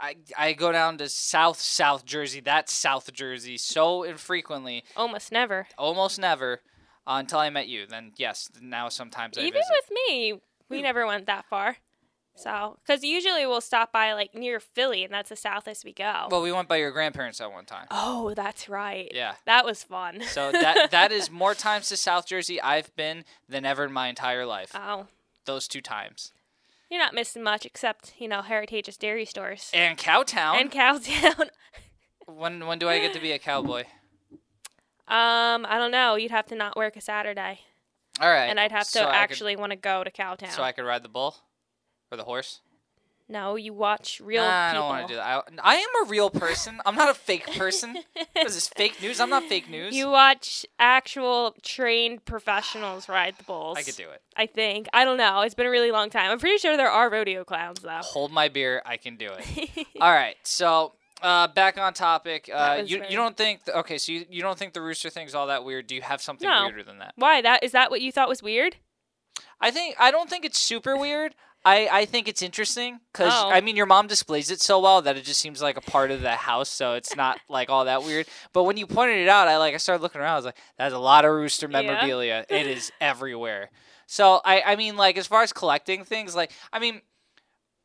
I, 0.00 0.16
I 0.36 0.52
go 0.54 0.72
down 0.72 0.98
to 0.98 1.08
South 1.08 1.60
South 1.60 2.04
Jersey. 2.04 2.40
That's 2.40 2.72
South 2.72 3.12
Jersey 3.12 3.56
so 3.56 4.02
infrequently, 4.02 4.84
Almost 4.96 5.30
never. 5.30 5.68
almost 5.78 6.18
never, 6.18 6.60
uh, 7.06 7.16
until 7.20 7.38
I 7.38 7.50
met 7.50 7.68
you. 7.68 7.86
Then 7.86 8.12
yes, 8.16 8.48
now 8.60 8.88
sometimes 8.88 9.36
I 9.38 9.42
Even 9.42 9.52
visit. 9.60 9.70
with 9.70 9.98
me, 10.08 10.40
we 10.68 10.82
never 10.82 11.06
went 11.06 11.26
that 11.26 11.44
far. 11.48 11.76
So, 12.34 12.78
because 12.84 13.04
usually 13.04 13.46
we'll 13.46 13.60
stop 13.60 13.92
by 13.92 14.14
like 14.14 14.34
near 14.34 14.58
Philly, 14.58 15.04
and 15.04 15.12
that's 15.12 15.28
the 15.28 15.36
southest 15.36 15.84
we 15.84 15.92
go. 15.92 16.28
well, 16.30 16.40
we 16.42 16.50
went 16.50 16.66
by 16.66 16.76
your 16.76 16.90
grandparents 16.90 17.40
at 17.40 17.52
one 17.52 17.66
time. 17.66 17.86
oh, 17.90 18.32
that's 18.34 18.68
right. 18.68 19.10
Yeah. 19.14 19.34
That 19.44 19.64
was 19.66 19.82
fun. 19.84 20.22
So 20.22 20.50
that 20.50 20.90
that 20.92 21.12
is 21.12 21.30
more 21.30 21.54
times 21.54 21.88
to 21.90 21.96
South 21.96 22.26
Jersey 22.26 22.60
I've 22.60 22.94
been 22.96 23.24
than 23.48 23.66
ever 23.66 23.84
in 23.84 23.92
my 23.92 24.08
entire 24.08 24.46
life. 24.46 24.72
oh, 24.74 25.06
Those 25.44 25.68
two 25.68 25.80
times. 25.82 26.32
you're 26.90 27.00
not 27.00 27.14
missing 27.14 27.42
much 27.42 27.66
except 27.66 28.14
you 28.18 28.28
know 28.28 28.40
Heritage's 28.42 28.96
dairy 28.96 29.26
stores 29.26 29.70
And 29.74 29.98
Cowtown. 29.98 30.60
and 30.60 30.70
Cowtown. 30.72 31.48
when 32.26 32.66
when 32.66 32.78
do 32.78 32.88
I 32.88 32.98
get 32.98 33.12
to 33.12 33.20
be 33.20 33.32
a 33.32 33.38
cowboy? 33.38 33.84
um, 35.08 35.66
I 35.68 35.76
don't 35.78 35.90
know. 35.90 36.14
You'd 36.14 36.30
have 36.30 36.46
to 36.46 36.54
not 36.54 36.76
work 36.76 36.96
a 36.96 37.00
Saturday, 37.00 37.60
All 38.20 38.28
right. 38.30 38.46
and 38.46 38.58
I'd 38.58 38.72
have 38.72 38.84
to 38.84 38.90
so 38.90 39.02
I 39.02 39.04
could- 39.04 39.14
actually 39.16 39.56
want 39.56 39.70
to 39.72 39.76
go 39.76 40.02
to 40.02 40.10
Cowtown. 40.10 40.50
so 40.50 40.62
I 40.62 40.72
could 40.72 40.84
ride 40.86 41.02
the 41.02 41.08
bull 41.10 41.36
or 42.12 42.16
the 42.16 42.24
horse. 42.24 42.60
no, 43.28 43.56
you 43.56 43.72
watch 43.72 44.20
real 44.22 44.42
nah, 44.42 44.50
I 44.68 44.70
people. 44.72 44.80
don't 44.82 44.88
want 44.90 45.08
to 45.08 45.12
do 45.14 45.16
that. 45.16 45.26
I, 45.26 45.72
I 45.72 45.74
am 45.76 46.06
a 46.06 46.08
real 46.10 46.28
person. 46.28 46.80
I'm 46.84 46.94
not 46.94 47.08
a 47.08 47.14
fake 47.14 47.46
person. 47.56 47.94
what 48.34 48.46
is 48.46 48.54
this 48.54 48.68
fake 48.68 49.00
news? 49.00 49.20
I'm 49.20 49.30
not 49.30 49.44
fake 49.44 49.70
news. 49.70 49.94
You 49.94 50.10
watch 50.10 50.66
actual 50.78 51.54
trained 51.62 52.24
professionals 52.26 53.08
ride 53.08 53.36
the 53.38 53.44
bulls. 53.44 53.78
I 53.78 53.82
could 53.82 53.96
do 53.96 54.10
it. 54.10 54.20
I 54.36 54.44
think. 54.46 54.88
I 54.92 55.04
don't 55.04 55.16
know. 55.16 55.40
It's 55.40 55.54
been 55.54 55.66
a 55.66 55.70
really 55.70 55.90
long 55.90 56.10
time. 56.10 56.30
I'm 56.30 56.38
pretty 56.38 56.58
sure 56.58 56.76
there 56.76 56.90
are 56.90 57.08
rodeo 57.08 57.42
clowns 57.44 57.80
though. 57.80 58.00
Hold 58.02 58.32
my 58.32 58.48
beer. 58.48 58.82
I 58.84 58.98
can 58.98 59.16
do 59.16 59.30
it. 59.32 59.86
All 60.00 60.12
right. 60.12 60.36
So 60.42 60.92
uh, 61.22 61.48
back 61.48 61.78
on 61.78 61.94
topic. 61.94 62.50
Uh, 62.52 62.82
you 62.84 63.02
you 63.08 63.16
don't 63.16 63.36
think 63.36 63.64
th- 63.64 63.76
okay? 63.78 63.96
So 63.96 64.12
you, 64.12 64.26
you 64.28 64.42
don't 64.42 64.58
think 64.58 64.74
the 64.74 64.82
rooster 64.82 65.08
thing's 65.08 65.34
all 65.34 65.46
that 65.46 65.64
weird? 65.64 65.86
Do 65.86 65.94
you 65.94 66.02
have 66.02 66.20
something 66.20 66.46
No. 66.48 66.64
weirder 66.64 66.82
than 66.82 66.98
that? 66.98 67.14
Why? 67.16 67.40
That 67.40 67.62
is 67.64 67.72
that 67.72 67.90
what 67.90 68.00
you 68.02 68.12
thought 68.12 68.28
was 68.28 68.42
weird? 68.42 68.76
I 69.60 69.70
think 69.70 69.94
I 69.98 70.10
don't 70.10 70.28
think 70.28 70.44
it's 70.44 70.58
super 70.58 70.96
weird. 70.96 71.34
I, 71.64 71.88
I 71.90 72.04
think 72.06 72.26
it's 72.26 72.42
interesting 72.42 72.98
because 73.12 73.32
Oh. 73.34 73.50
I 73.50 73.60
mean 73.60 73.76
your 73.76 73.86
mom 73.86 74.06
displays 74.08 74.50
it 74.50 74.60
so 74.60 74.80
well 74.80 75.02
that 75.02 75.16
it 75.16 75.24
just 75.24 75.40
seems 75.40 75.62
like 75.62 75.76
a 75.76 75.80
part 75.80 76.10
of 76.10 76.20
the 76.20 76.32
house, 76.32 76.68
so 76.68 76.94
it's 76.94 77.14
not 77.14 77.38
like 77.48 77.70
all 77.70 77.84
that 77.84 78.02
weird. 78.02 78.26
But 78.52 78.64
when 78.64 78.76
you 78.76 78.86
pointed 78.86 79.18
it 79.18 79.28
out, 79.28 79.46
I 79.48 79.58
like 79.58 79.74
I 79.74 79.76
started 79.76 80.02
looking 80.02 80.20
around. 80.20 80.32
I 80.32 80.36
was 80.36 80.44
like, 80.44 80.58
"That's 80.76 80.94
a 80.94 80.98
lot 80.98 81.24
of 81.24 81.32
rooster 81.32 81.68
Yeah. 81.70 81.82
memorabilia. 81.82 82.44
it 82.50 82.66
is 82.66 82.90
everywhere." 83.00 83.70
So 84.06 84.40
I 84.44 84.62
I 84.62 84.76
mean 84.76 84.96
like 84.96 85.16
as 85.16 85.26
far 85.26 85.42
as 85.42 85.52
collecting 85.52 86.04
things, 86.04 86.34
like 86.34 86.52
I 86.72 86.78
mean. 86.78 87.00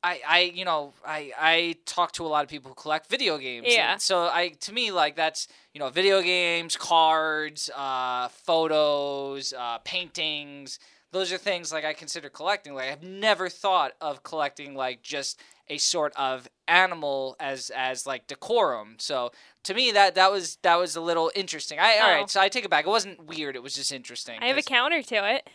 I, 0.03 0.21
I 0.27 0.39
you 0.41 0.63
know 0.63 0.93
I, 1.03 1.31
I 1.37 1.75
talk 1.87 2.11
to 2.13 2.25
a 2.25 2.29
lot 2.29 2.43
of 2.43 2.49
people 2.51 2.69
who 2.69 2.75
collect 2.75 3.09
video 3.09 3.39
games. 3.39 3.65
Yeah. 3.67 3.97
So 3.97 4.25
I 4.27 4.49
to 4.61 4.71
me 4.71 4.91
like 4.91 5.15
that's 5.15 5.47
you 5.73 5.79
know 5.79 5.89
video 5.89 6.21
games, 6.21 6.77
cards, 6.77 7.71
uh, 7.75 8.27
photos, 8.27 9.53
uh, 9.53 9.79
paintings. 9.79 10.77
Those 11.17 11.31
are 11.33 11.37
things 11.39 11.71
like 11.71 11.83
I 11.83 11.93
consider 11.93 12.29
collecting. 12.29 12.75
Like 12.75 12.91
I've 12.91 13.01
never 13.03 13.49
thought 13.49 13.93
of 13.99 14.21
collecting 14.21 14.75
like 14.75 15.01
just 15.01 15.41
a 15.67 15.77
sort 15.79 16.13
of 16.15 16.47
animal 16.67 17.35
as 17.39 17.71
as 17.75 18.05
like 18.05 18.27
decorum. 18.27 18.95
So 18.99 19.31
to 19.63 19.73
me 19.73 19.91
that 19.91 20.13
that 20.13 20.31
was 20.31 20.57
that 20.61 20.75
was 20.75 20.95
a 20.95 21.01
little 21.01 21.31
interesting. 21.35 21.79
I 21.79 21.97
Oh. 21.99 22.07
right. 22.07 22.29
So 22.29 22.39
I 22.39 22.49
take 22.49 22.65
it 22.65 22.69
back. 22.69 22.85
It 22.85 22.89
wasn't 22.89 23.25
weird. 23.25 23.55
It 23.55 23.63
was 23.63 23.73
just 23.73 23.91
interesting. 23.91 24.39
I 24.41 24.45
have 24.45 24.57
a 24.57 24.61
counter 24.61 25.01
to 25.01 25.35
it. 25.35 25.49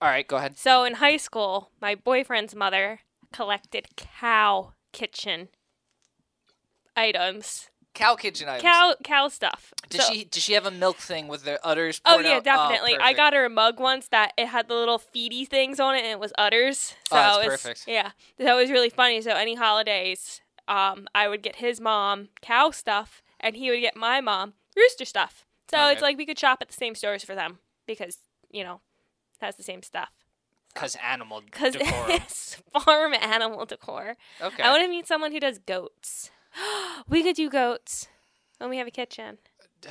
all 0.00 0.08
right. 0.08 0.26
Go 0.26 0.36
ahead. 0.36 0.56
So 0.56 0.84
in 0.84 0.94
high 0.94 1.18
school, 1.18 1.70
my 1.80 1.94
boyfriend's 1.94 2.54
mother 2.54 3.00
collected 3.32 3.88
cow 3.96 4.72
kitchen 4.92 5.48
items. 6.96 7.68
Cow 7.96 8.14
kitchen 8.14 8.48
items. 8.48 8.62
Cow 8.62 8.94
cow 9.02 9.28
stuff. 9.28 9.72
Does 9.88 10.06
So- 10.06 10.12
she 10.12 10.24
does 10.24 10.42
she 10.42 10.52
have 10.52 10.66
a 10.66 10.70
milk 10.70 10.98
thing 10.98 11.28
with 11.28 11.44
the 11.44 11.64
udders? 11.66 12.00
Oh 12.04 12.18
yeah, 12.20 12.36
out? 12.36 12.44
definitely. 12.44 12.96
I 12.96 13.12
got 13.12 13.32
her 13.32 13.44
a 13.44 13.50
mug 13.50 13.80
once 13.80 14.08
that 14.08 14.32
it 14.36 14.46
had 14.48 14.68
the 14.68 14.74
little 14.74 14.98
feedy 14.98 15.48
things 15.48 15.80
on 15.80 15.94
it, 15.94 16.00
and 16.00 16.08
it 16.08 16.20
was 16.20 16.32
udders. 16.38 16.78
So 16.78 16.94
Oh, 17.12 17.16
that's 17.16 17.36
it 17.38 17.50
was, 17.50 17.62
perfect. 17.62 17.84
Yeah, 17.88 18.10
that 18.38 18.54
was 18.54 18.70
really 18.70 18.90
funny. 18.90 19.20
So 19.22 19.30
any 19.32 19.54
holidays, 19.54 20.42
um, 20.68 21.08
I 21.14 21.26
would 21.28 21.42
get 21.42 21.56
his 21.56 21.80
mom 21.80 22.28
cow 22.42 22.70
stuff, 22.70 23.22
and 23.40 23.56
he 23.56 23.70
would 23.70 23.80
get 23.80 23.96
my 23.96 24.20
mom 24.20 24.54
rooster 24.76 25.04
stuff. 25.06 25.44
So 25.70 25.78
Okay. 25.78 25.92
it's 25.94 26.02
like 26.02 26.16
we 26.18 26.26
could 26.26 26.38
shop 26.38 26.58
at 26.60 26.68
the 26.68 26.74
same 26.74 26.94
stores 26.94 27.24
for 27.24 27.34
them 27.34 27.58
because 27.86 28.18
you 28.50 28.62
know, 28.62 28.80
has 29.40 29.56
the 29.56 29.62
same 29.62 29.82
stuff. 29.82 30.10
Cause 30.74 30.96
animal 31.02 31.40
Because 31.44 31.72
decorum. 31.74 32.10
it's 32.10 32.56
farm 32.84 33.14
animal 33.14 33.64
decor. 33.64 34.16
Okay. 34.42 34.62
I 34.62 34.70
want 34.70 34.82
to 34.82 34.88
meet 34.88 35.06
someone 35.06 35.32
who 35.32 35.40
does 35.40 35.58
goats. 35.58 36.30
we 37.08 37.22
could 37.22 37.36
do 37.36 37.48
goats 37.50 38.08
when 38.58 38.70
we 38.70 38.78
have 38.78 38.86
a 38.86 38.90
kitchen. 38.90 39.38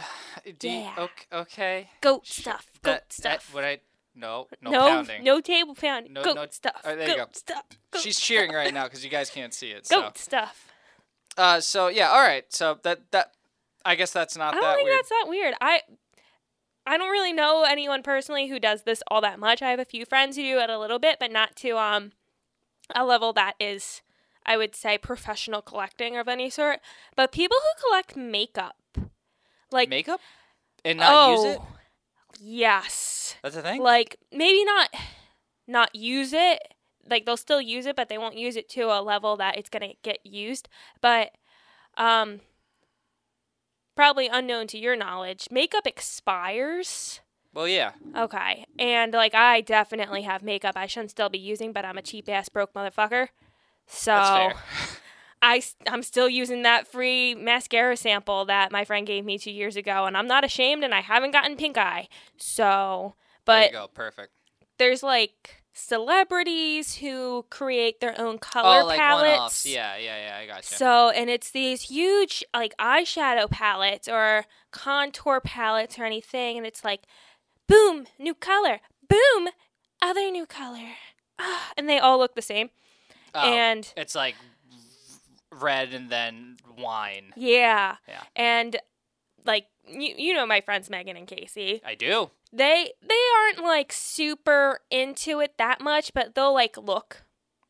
Do 0.59 0.67
you- 0.69 0.79
Yeah. 0.79 0.93
okay, 0.97 1.25
okay. 1.31 1.89
Goat 2.01 2.27
stuff. 2.27 2.67
Goat 2.83 2.91
That, 2.91 3.09
that 3.09 3.13
stuff. 3.41 3.53
what 3.53 3.63
I 3.63 3.79
no 4.17 4.47
no, 4.61 4.71
no, 4.71 4.79
pounding. 4.89 5.23
no 5.23 5.41
table 5.41 5.75
pounding. 5.75 6.13
No- 6.13 6.23
goat 6.23 6.35
no- 6.35 6.47
stuff. 6.49 6.81
oh, 6.85 6.95
there 6.95 7.09
you 7.09 7.15
goat 7.15 7.27
go. 7.33 7.33
stuff. 7.33 7.63
Goat 7.91 8.01
She's 8.01 8.17
stuff. 8.17 8.27
cheering 8.27 8.51
right 8.53 8.73
now 8.73 8.85
because 8.85 9.03
you 9.03 9.09
guys 9.09 9.29
can't 9.29 9.53
see 9.53 9.71
it. 9.71 9.85
So, 9.87 10.01
Goat 10.01 10.17
stuff. 10.17 10.67
uh, 11.37 11.59
so 11.59 11.87
yeah, 11.87 12.09
all 12.09 12.21
right. 12.21 12.45
So 12.53 12.79
that 12.83 13.11
that 13.11 13.31
I 13.83 13.95
guess 13.95 14.11
that's 14.11 14.35
not 14.37 14.53
I 14.53 14.55
don't 14.55 14.63
that 14.63 14.75
think 14.75 14.85
weird. 14.87 14.97
that's 14.99 15.09
that 15.09 15.25
weird. 15.27 15.53
I 15.61 15.81
I 16.87 16.97
don't 16.97 17.09
really 17.11 17.33
know 17.33 17.63
anyone 17.63 18.03
personally 18.03 18.47
who 18.47 18.59
does 18.59 18.83
this 18.83 19.01
all 19.09 19.21
that 19.21 19.39
much. 19.39 19.61
I 19.61 19.69
have 19.71 19.79
a 19.79 19.85
few 19.85 20.05
friends 20.05 20.35
who 20.37 20.43
do 20.43 20.59
it 20.59 20.69
a 20.69 20.79
little 20.79 20.99
bit, 20.99 21.17
but 21.19 21.31
not 21.31 21.55
to 21.57 21.77
um 21.77 22.11
a 22.95 23.03
level 23.05 23.33
that 23.33 23.53
is 23.59 24.01
I 24.45 24.57
would 24.57 24.75
say 24.75 24.97
professional 24.97 25.61
collecting 25.61 26.17
of 26.17 26.27
any 26.27 26.49
sort. 26.49 26.79
But 27.15 27.31
people 27.31 27.57
who 27.61 27.89
collect 27.89 28.15
makeup. 28.15 28.75
Like 29.71 29.89
Makeup 29.89 30.21
and 30.85 30.99
not 30.99 31.11
oh, 31.11 31.31
use 31.31 31.55
it. 31.55 31.61
Yes. 32.39 33.35
That's 33.41 33.55
the 33.55 33.61
thing. 33.61 33.81
Like 33.81 34.17
maybe 34.31 34.63
not 34.63 34.89
not 35.67 35.95
use 35.95 36.31
it. 36.31 36.59
Like 37.09 37.25
they'll 37.25 37.37
still 37.37 37.61
use 37.61 37.85
it, 37.85 37.95
but 37.95 38.07
they 38.07 38.17
won't 38.17 38.37
use 38.37 38.55
it 38.55 38.69
to 38.69 38.83
a 38.83 39.01
level 39.01 39.35
that 39.37 39.57
it's 39.57 39.69
gonna 39.69 39.93
get 40.03 40.19
used. 40.23 40.69
But 41.01 41.31
um 41.97 42.41
probably 43.95 44.27
unknown 44.27 44.67
to 44.67 44.77
your 44.77 44.95
knowledge, 44.95 45.47
makeup 45.49 45.87
expires. 45.87 47.21
well, 47.53 47.67
yeah. 47.67 47.91
Okay. 48.15 48.65
And 48.77 49.13
like 49.13 49.33
I 49.33 49.61
definitely 49.61 50.21
have 50.21 50.43
makeup 50.43 50.77
I 50.77 50.85
shouldn't 50.85 51.11
still 51.11 51.29
be 51.29 51.39
using, 51.39 51.73
but 51.73 51.85
I'm 51.85 51.97
a 51.97 52.03
cheap 52.03 52.29
ass 52.29 52.49
broke 52.49 52.73
motherfucker. 52.73 53.29
So. 53.87 54.51
I, 55.41 55.61
am 55.85 56.01
still 56.01 56.27
using 56.27 56.63
that 56.63 56.87
free 56.87 57.35
mascara 57.35 57.95
sample 57.95 58.45
that 58.45 58.71
my 58.71 58.83
friend 58.83 59.05
gave 59.05 59.23
me 59.25 59.37
two 59.37 59.51
years 59.51 59.75
ago, 59.75 60.05
and 60.05 60.17
I'm 60.17 60.27
not 60.27 60.43
ashamed, 60.43 60.83
and 60.83 60.93
I 60.93 61.01
haven't 61.01 61.31
gotten 61.31 61.55
pink 61.55 61.77
eye. 61.77 62.07
So, 62.37 63.13
there 63.45 63.65
you 63.65 63.69
but 63.69 63.71
go. 63.71 63.87
Perfect. 63.93 64.31
there's 64.79 65.03
like 65.03 65.61
celebrities 65.71 66.95
who 66.95 67.45
create 67.49 67.99
their 67.99 68.19
own 68.19 68.39
color 68.39 68.81
oh, 68.81 68.85
like 68.87 68.97
palettes. 68.97 69.65
Yeah, 69.65 69.97
yeah, 69.97 70.25
yeah. 70.25 70.37
I 70.37 70.47
got 70.47 70.55
gotcha. 70.57 70.75
So, 70.75 71.09
and 71.09 71.29
it's 71.29 71.51
these 71.51 71.83
huge 71.83 72.43
like 72.53 72.75
eyeshadow 72.77 73.49
palettes 73.49 74.07
or 74.07 74.45
contour 74.71 75.41
palettes 75.41 75.99
or 75.99 76.05
anything, 76.05 76.57
and 76.57 76.65
it's 76.65 76.83
like, 76.83 77.03
boom, 77.67 78.07
new 78.17 78.33
color, 78.33 78.79
boom, 79.07 79.49
other 80.01 80.31
new 80.31 80.45
color, 80.45 80.95
Ah, 81.37 81.73
and 81.77 81.89
they 81.89 81.99
all 81.99 82.17
look 82.17 82.35
the 82.35 82.41
same. 82.41 82.69
Oh, 83.35 83.53
And 83.53 83.91
it's 83.95 84.15
like 84.15 84.35
red 85.51 85.93
and 85.93 86.09
then 86.09 86.57
wine. 86.77 87.33
yeah, 87.35 87.97
Yeah. 88.07 88.23
and 88.35 88.77
like 89.45 89.67
you, 89.87 90.13
you 90.17 90.33
know 90.33 90.45
my 90.45 90.61
friends 90.61 90.89
Megan 90.89 91.15
and 91.17 91.27
Casey. 91.27 91.81
I 91.85 91.95
do. 91.95 92.31
They 92.51 92.91
they 93.01 93.21
aren't 93.43 93.59
like 93.63 93.91
super 93.91 94.79
into 94.89 95.39
it 95.39 95.57
that 95.57 95.81
much, 95.81 96.13
but 96.13 96.33
they'll 96.35 96.53
like 96.53 96.77
look 96.77 97.23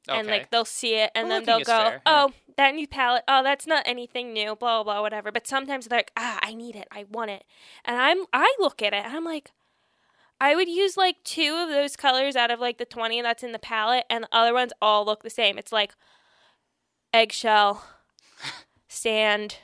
and 0.08 0.28
like 0.28 0.52
they'll 0.52 0.66
see 0.66 0.96
it 0.96 1.12
and 1.16 1.28
Well, 1.28 1.40
then 1.40 1.46
they'll 1.46 1.60
go, 1.66 1.78
fair, 1.90 2.02
yeah. 2.06 2.26
"Oh, 2.28 2.34
that 2.58 2.76
new 2.76 2.88
palette. 2.88 3.24
Oh, 3.28 3.42
that's 3.44 3.66
not 3.68 3.84
anything 3.88 4.32
new. 4.34 4.56
Blah 4.56 4.84
blah 4.84 4.94
blah, 4.94 5.02
whatever." 5.02 5.32
But 5.32 5.48
sometimes 5.48 5.88
they're 5.88 5.98
like, 6.00 6.12
"Ah, 6.16 6.40
I 6.44 6.54
need 6.54 6.76
it. 6.76 6.88
I 6.92 7.06
want 7.12 7.32
it," 7.32 7.44
and 7.84 7.98
I'm 7.98 8.26
I 8.32 8.56
look 8.60 8.82
at 8.82 8.94
it 8.94 9.04
and 9.06 9.16
I'm 9.16 9.26
like. 9.26 9.52
I 10.40 10.56
would 10.56 10.68
use 10.68 10.98
like 10.98 11.18
two 11.24 11.56
of 11.56 11.70
those 11.70 11.96
colors 11.96 12.36
out 12.36 12.52
of 12.52 12.60
like 12.60 12.78
the 12.78 12.86
20 12.86 13.22
that's 13.22 13.44
in 13.44 13.52
the 13.52 13.60
palette, 13.60 14.06
and 14.10 14.24
the 14.26 14.30
other 14.36 14.54
ones 14.54 14.74
all 14.82 15.06
look 15.06 15.24
the 15.24 15.30
same. 15.30 15.58
It's 15.58 15.72
like 15.72 15.94
eggshell, 17.14 17.84
sand, 18.88 19.58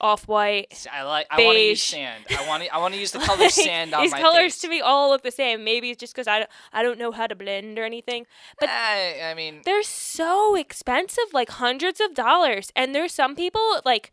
off 0.00 0.26
white. 0.26 0.86
I 0.92 1.02
like. 1.04 1.26
I 1.30 1.44
want 1.44 1.56
to 1.56 1.62
use 1.62 1.78
Beige. 1.80 1.82
sand. 1.82 2.24
I 2.36 2.46
want 2.48 2.64
to. 2.64 2.74
I 2.74 2.78
want 2.78 2.94
to 2.94 3.00
use 3.04 3.12
the 3.12 3.20
color 3.20 3.48
sand 3.48 3.94
on 3.94 4.02
These 4.02 4.12
my 4.12 4.20
colors 4.20 4.54
face. 4.54 4.60
to 4.62 4.68
me 4.68 4.80
all 4.80 5.10
look 5.10 5.22
the 5.22 5.30
same. 5.30 5.62
Maybe 5.64 5.90
it's 5.90 6.00
just 6.00 6.12
because 6.14 6.26
I 6.26 6.40
don't, 6.40 6.50
I 6.72 6.82
don't 6.82 6.98
know 6.98 7.12
how 7.12 7.26
to 7.28 7.34
blend 7.36 7.78
or 7.78 7.84
anything. 7.84 8.26
But 8.58 8.68
I, 8.68 9.30
I 9.30 9.34
mean, 9.34 9.62
they're 9.64 9.84
so 9.84 10.56
expensive, 10.56 11.32
like 11.32 11.50
hundreds 11.50 12.00
of 12.00 12.14
dollars. 12.14 12.72
And 12.74 12.94
there's 12.94 13.14
some 13.14 13.36
people 13.36 13.80
like 13.84 14.12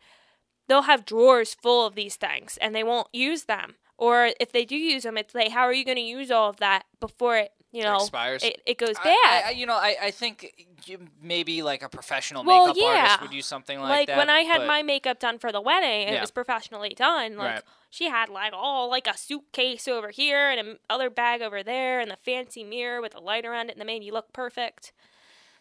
they'll 0.68 0.84
have 0.84 1.06
drawers 1.06 1.56
full 1.56 1.88
of 1.88 1.96
these 1.96 2.16
things 2.16 2.58
and 2.62 2.76
they 2.76 2.84
won't 2.84 3.08
use 3.12 3.46
them. 3.46 3.76
Or 4.00 4.30
if 4.40 4.54
they 4.54 4.64
do 4.64 4.78
use 4.78 5.04
them, 5.04 5.18
it's 5.18 5.36
like, 5.36 5.50
how 5.52 5.64
are 5.64 5.74
you 5.74 5.84
going 5.84 5.98
to 5.98 6.02
use 6.02 6.32
all 6.32 6.50
of 6.50 6.58
that 6.58 6.84
before 7.02 7.36
it, 7.36 7.52
you 7.74 7.84
know, 7.84 7.98
expires. 7.98 8.42
it, 8.44 8.62
it 8.66 8.78
goes 8.78 8.96
bad? 8.96 9.08
I, 9.08 9.44
I- 9.48 9.50
you 9.52 9.66
know, 9.66 9.74
I, 9.76 9.98
I 10.04 10.12
think 10.12 10.54
maybe 11.22 11.62
like 11.62 11.84
a 11.84 11.90
professional 11.90 12.46
Well, 12.46 12.68
makeup 12.68 12.78
yeah. 12.80 12.88
artist 13.02 13.22
would 13.24 13.34
use 13.34 13.46
something 13.46 13.78
like, 13.78 13.90
like 13.90 14.08
that. 14.08 14.14
Like 14.18 14.22
when 14.28 14.30
I 14.30 14.42
had 14.42 14.66
my 14.66 14.84
makeup 14.84 15.20
done 15.20 15.38
for 15.38 15.52
the 15.52 15.60
wedding, 15.60 16.08
Yeah. 16.08 16.14
it 16.16 16.22
was 16.22 16.32
professionally 16.32 16.94
done. 16.96 17.36
Like 17.36 17.52
Right. 17.56 17.64
she 17.90 18.06
had 18.10 18.30
like 18.30 18.54
all 18.56 18.90
like 18.90 19.06
a 19.06 19.18
suitcase 19.18 19.86
over 19.90 20.12
here 20.12 20.50
and 20.50 20.78
another 20.90 21.10
bag 21.10 21.42
over 21.42 21.62
there, 21.62 22.00
and 22.00 22.10
the 22.10 22.16
fancy 22.16 22.64
mirror 22.64 23.02
with 23.02 23.12
the 23.12 23.20
light 23.20 23.46
around 23.46 23.70
it, 23.70 23.74
and 23.74 23.82
it 23.82 23.86
made 23.86 24.02
you 24.04 24.14
look 24.14 24.32
perfect. 24.32 24.94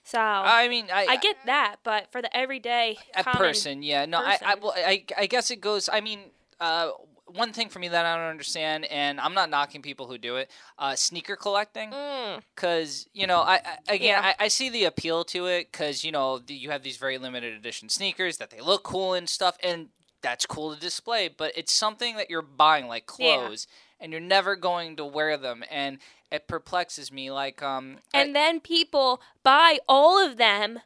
So 0.04 0.18
I, 0.20 0.62
I 0.62 0.68
mean, 0.68 0.86
I, 0.92 1.16
get 1.16 1.36
that, 1.46 1.76
but 1.82 2.10
for 2.12 2.22
the 2.22 2.34
everyday 2.34 2.98
a 3.16 3.24
person. 3.24 3.82
Yeah, 3.82 4.06
no, 4.06 4.18
I, 4.20 4.22
I, 4.22 4.36
person. 4.54 4.60
well, 4.62 4.74
I, 4.76 5.04
I 5.18 5.26
guess 5.26 5.50
it 5.50 5.60
goes. 5.60 5.90
I 5.92 6.00
mean, 6.00 6.20
uh, 6.60 6.90
one 7.34 7.52
thing 7.52 7.68
for 7.68 7.78
me 7.78 7.88
that 7.88 8.04
I 8.06 8.16
don't 8.16 8.30
understand, 8.30 8.84
and 8.86 9.20
I'm 9.20 9.34
not 9.34 9.50
knocking 9.50 9.82
people 9.82 10.06
who 10.06 10.18
do 10.18 10.36
it, 10.36 10.50
uh, 10.78 10.94
sneaker 10.94 11.36
collecting. 11.36 11.90
Mm, 11.90 12.42
because 12.54 13.06
you 13.12 13.26
know 13.26 13.38
I, 13.38 13.54
I 13.64 13.94
again 13.94 14.20
Yeah. 14.22 14.32
I, 14.38 14.44
I 14.44 14.48
see 14.48 14.68
the 14.68 14.84
appeal 14.84 15.24
to 15.26 15.46
it 15.46 15.70
because 15.70 16.04
you 16.04 16.12
know 16.12 16.38
the, 16.38 16.54
you 16.54 16.70
have 16.70 16.82
these 16.82 16.96
very 16.96 17.18
limited 17.18 17.54
edition 17.54 17.88
sneakers 17.88 18.38
that 18.38 18.50
they 18.50 18.60
look 18.60 18.82
cool 18.82 19.14
and 19.14 19.28
stuff 19.28 19.56
and 19.62 19.88
that's 20.22 20.44
cool 20.46 20.74
to 20.74 20.80
display 20.80 21.28
but 21.28 21.52
it's 21.56 21.72
something 21.72 22.16
that 22.16 22.28
you're 22.28 22.42
buying 22.42 22.86
like 22.88 23.04
Yeah. 23.18 23.36
clothes 23.36 23.66
and 24.00 24.12
you're 24.12 24.20
never 24.20 24.56
going 24.56 24.96
to 24.96 25.04
wear 25.04 25.36
them 25.36 25.62
and 25.70 25.98
it 26.30 26.48
perplexes 26.48 27.10
me 27.12 27.30
like 27.30 27.62
um 27.62 27.98
I- 28.12 28.22
and 28.22 28.34
then 28.36 28.60
people 28.60 29.20
buy 29.42 29.78
all 29.88 30.18
of 30.24 30.36
them, 30.36 30.80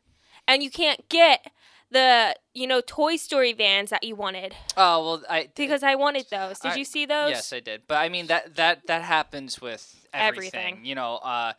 and 0.46 0.62
you 0.62 0.70
can't 0.70 1.08
get 1.08 1.50
the 1.92 2.34
you 2.54 2.66
know 2.66 2.80
Toy 2.84 3.16
Story 3.16 3.52
vans 3.52 3.90
that 3.90 4.02
you 4.02 4.14
wanted 4.16 4.54
oh 4.76 5.04
well 5.04 5.22
I 5.28 5.48
because 5.54 5.82
I 5.82 5.94
wanted 5.94 6.26
those. 6.30 6.58
Did 6.58 6.72
I- 6.72 6.76
you 6.76 6.84
see 6.84 7.06
those? 7.06 7.30
Yes, 7.30 7.52
I 7.52 7.60
did. 7.60 7.82
But 7.86 7.96
I 7.96 8.08
mean 8.08 8.26
that 8.28 8.56
that 8.56 8.86
that 8.86 9.02
happens 9.02 9.60
with 9.60 10.06
everything. 10.12 10.48
Everything. 10.58 10.84
You 10.84 10.94
know, 10.94 11.16
uh 11.16 11.52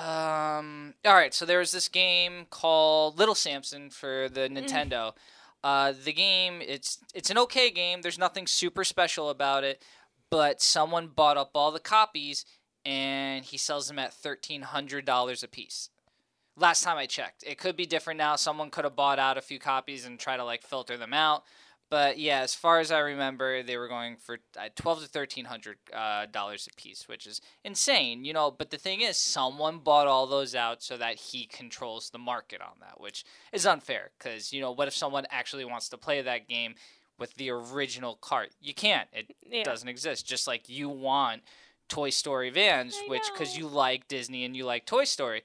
um 0.00 0.94
all 1.04 1.14
right, 1.14 1.34
so 1.34 1.44
there 1.44 1.58
was 1.58 1.72
this 1.72 1.88
game 1.88 2.46
called 2.50 3.18
Little 3.18 3.34
Samson 3.34 3.90
for 3.90 4.28
the 4.28 4.48
Mm. 4.48 4.58
Nintendo. 4.58 5.12
Uh 5.62 5.92
the 5.92 6.12
game 6.12 6.62
it's 6.62 6.98
it's 7.14 7.30
an 7.30 7.38
okay 7.38 7.70
game. 7.70 8.00
There's 8.02 8.18
nothing 8.18 8.46
super 8.46 8.84
special 8.84 9.28
about 9.30 9.64
it, 9.64 9.82
but 10.30 10.62
someone 10.62 11.08
bought 11.08 11.36
up 11.36 11.50
all 11.54 11.70
the 11.72 11.80
copies 11.80 12.44
and 12.84 13.44
he 13.44 13.58
sells 13.58 13.88
them 13.88 13.98
at 13.98 14.12
$1300 14.14 15.42
a 15.42 15.48
piece. 15.48 15.90
Last 16.56 16.82
time 16.82 16.98
I 16.98 17.06
checked. 17.06 17.42
It 17.46 17.58
could 17.58 17.76
be 17.76 17.86
different 17.86 18.18
now. 18.18 18.36
Someone 18.36 18.70
could 18.70 18.84
have 18.84 18.96
bought 18.96 19.18
out 19.18 19.38
a 19.38 19.42
few 19.42 19.58
copies 19.58 20.04
and 20.04 20.18
try 20.18 20.36
to 20.36 20.44
like 20.44 20.62
filter 20.62 20.96
them 20.96 21.14
out. 21.14 21.44
But 21.90 22.20
yeah, 22.20 22.40
as 22.40 22.54
far 22.54 22.78
as 22.78 22.92
I 22.92 23.00
remember, 23.00 23.64
they 23.64 23.76
were 23.76 23.88
going 23.88 24.16
for 24.16 24.38
uh, 24.56 24.68
twelve 24.76 25.00
to 25.02 25.08
thirteen 25.08 25.46
hundred 25.46 25.78
uh, 25.92 26.26
dollars 26.26 26.68
a 26.70 26.80
piece, 26.80 27.08
which 27.08 27.26
is 27.26 27.40
insane, 27.64 28.24
you 28.24 28.32
know. 28.32 28.50
But 28.50 28.70
the 28.70 28.78
thing 28.78 29.00
is, 29.00 29.16
someone 29.16 29.78
bought 29.78 30.06
all 30.06 30.26
those 30.28 30.54
out 30.54 30.82
so 30.84 30.96
that 30.98 31.16
he 31.16 31.46
controls 31.46 32.10
the 32.10 32.18
market 32.18 32.60
on 32.60 32.74
that, 32.80 33.00
which 33.00 33.24
is 33.52 33.66
unfair. 33.66 34.10
Because 34.18 34.52
you 34.52 34.60
know, 34.60 34.70
what 34.70 34.86
if 34.86 34.94
someone 34.94 35.26
actually 35.30 35.64
wants 35.64 35.88
to 35.88 35.98
play 35.98 36.22
that 36.22 36.46
game 36.46 36.74
with 37.18 37.34
the 37.34 37.50
original 37.50 38.14
cart? 38.20 38.50
You 38.60 38.72
can't. 38.74 39.08
It 39.12 39.34
Yeah. 39.44 39.64
doesn't 39.64 39.88
exist. 39.88 40.24
Just 40.26 40.46
like 40.46 40.68
you 40.68 40.88
want 40.88 41.42
Toy 41.88 42.10
Story 42.10 42.50
vans, 42.50 42.96
which 43.08 43.24
because 43.32 43.58
you 43.58 43.66
like 43.66 44.06
Disney 44.06 44.44
and 44.44 44.56
you 44.56 44.64
like 44.64 44.86
Toy 44.86 45.02
Story, 45.02 45.42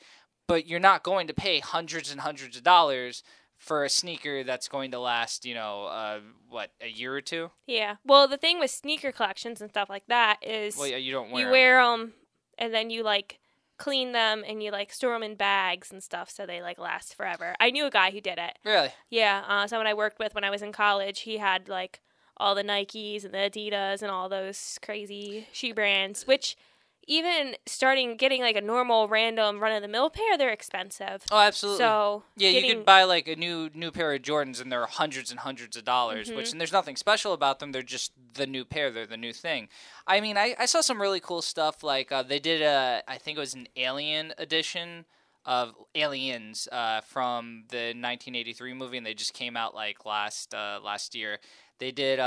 but 0.47 0.67
you're 0.67 0.79
not 0.79 1.03
going 1.03 1.27
to 1.27 1.33
pay 1.33 1.59
hundreds 1.59 2.11
and 2.11 2.21
hundreds 2.21 2.57
of 2.57 2.63
dollars 2.63 3.23
for 3.57 3.83
a 3.83 3.89
sneaker 3.89 4.43
that's 4.43 4.67
going 4.67 4.91
to 4.91 4.99
last, 4.99 5.45
you 5.45 5.53
know, 5.55 5.85
uh, 5.85 6.19
what 6.49 6.71
a 6.81 6.89
year 6.89 7.15
or 7.15 7.21
two. 7.21 7.51
Yeah. 7.65 7.95
Well, 8.05 8.27
the 8.27 8.37
thing 8.37 8.59
with 8.59 8.69
sneaker 8.71 9.11
collections 9.11 9.61
and 9.61 9.69
stuff 9.69 9.89
like 9.89 10.05
that 10.07 10.37
is 10.41 10.77
Well, 10.77 10.87
yeah, 10.87 10.97
you 10.97 11.11
don't 11.11 11.31
wear. 11.31 11.45
you 11.45 11.51
wear 11.51 11.81
them 11.83 12.13
and 12.57 12.73
then 12.73 12.89
you 12.89 13.01
like 13.03 13.39
clean 13.77 14.11
them 14.11 14.43
and 14.47 14.61
you 14.61 14.71
like 14.71 14.91
store 14.93 15.13
them 15.13 15.23
in 15.23 15.35
bags 15.35 15.91
and 15.91 16.01
stuff 16.03 16.29
so 16.29 16.45
they 16.45 16.61
like 16.61 16.77
last 16.77 17.15
forever. 17.15 17.55
I 17.59 17.71
knew 17.71 17.85
a 17.85 17.89
guy 17.91 18.11
who 18.11 18.21
did 18.21 18.37
it. 18.37 18.59
Really? 18.65 18.89
Yeah, 19.09 19.43
uh, 19.47 19.67
someone 19.67 19.87
I 19.87 19.93
worked 19.93 20.19
with 20.19 20.35
when 20.35 20.43
I 20.43 20.49
was 20.49 20.61
in 20.61 20.71
college, 20.71 21.21
he 21.21 21.37
had 21.37 21.67
like 21.69 22.01
all 22.37 22.55
the 22.55 22.63
Nikes 22.63 23.23
and 23.23 23.33
the 23.33 23.37
Adidas 23.49 24.01
and 24.01 24.11
all 24.11 24.27
those 24.27 24.77
crazy 24.81 25.47
shoe 25.53 25.73
brands, 25.73 26.27
which 26.27 26.57
even 27.07 27.55
starting 27.65 28.17
getting 28.17 28.41
like 28.41 28.55
a 28.55 28.61
normal 28.61 29.07
random 29.07 29.59
run 29.59 29.71
of 29.71 29.81
the 29.81 29.87
mill 29.87 30.09
pair, 30.09 30.37
they're 30.37 30.51
expensive. 30.51 31.23
Oh, 31.31 31.39
absolutely. 31.39 31.79
So 31.79 32.23
yeah, 32.35 32.49
you 32.49 32.61
getting- 32.61 32.77
could 32.77 32.85
buy 32.85 33.03
like 33.03 33.27
a 33.27 33.35
new 33.35 33.69
new 33.73 33.91
pair 33.91 34.13
of 34.13 34.21
Jordans, 34.21 34.61
and 34.61 34.71
they're 34.71 34.85
hundreds 34.85 35.31
and 35.31 35.39
hundreds 35.39 35.77
of 35.77 35.83
dollars. 35.83 36.27
Mm-hmm. 36.27 36.37
Which 36.37 36.51
and 36.51 36.59
there's 36.59 36.71
nothing 36.71 36.95
special 36.95 37.33
about 37.33 37.59
them. 37.59 37.71
They're 37.71 37.81
just 37.81 38.11
the 38.33 38.47
new 38.47 38.65
pair. 38.65 38.91
They're 38.91 39.05
the 39.05 39.17
new 39.17 39.33
thing. 39.33 39.67
I 40.07 40.19
mean, 40.21 40.37
I, 40.37 40.55
I 40.57 40.65
saw 40.65 40.81
some 40.81 41.01
really 41.01 41.19
cool 41.19 41.41
stuff. 41.41 41.83
Like 41.83 42.11
uh, 42.11 42.23
they 42.23 42.39
did 42.39 42.61
a, 42.61 43.03
I 43.07 43.17
think 43.17 43.37
it 43.37 43.41
was 43.41 43.53
an 43.53 43.67
Alien 43.75 44.33
edition 44.37 45.05
of 45.45 45.75
Aliens 45.93 46.67
uh, 46.71 47.01
from 47.01 47.65
the 47.69 47.93
1983 47.93 48.73
movie, 48.73 48.97
and 48.97 49.05
they 49.05 49.13
just 49.13 49.33
came 49.33 49.55
out 49.55 49.75
like 49.75 50.05
last 50.05 50.53
uh, 50.53 50.79
last 50.83 51.13
year. 51.13 51.39
They 51.79 51.91
did. 51.91 52.19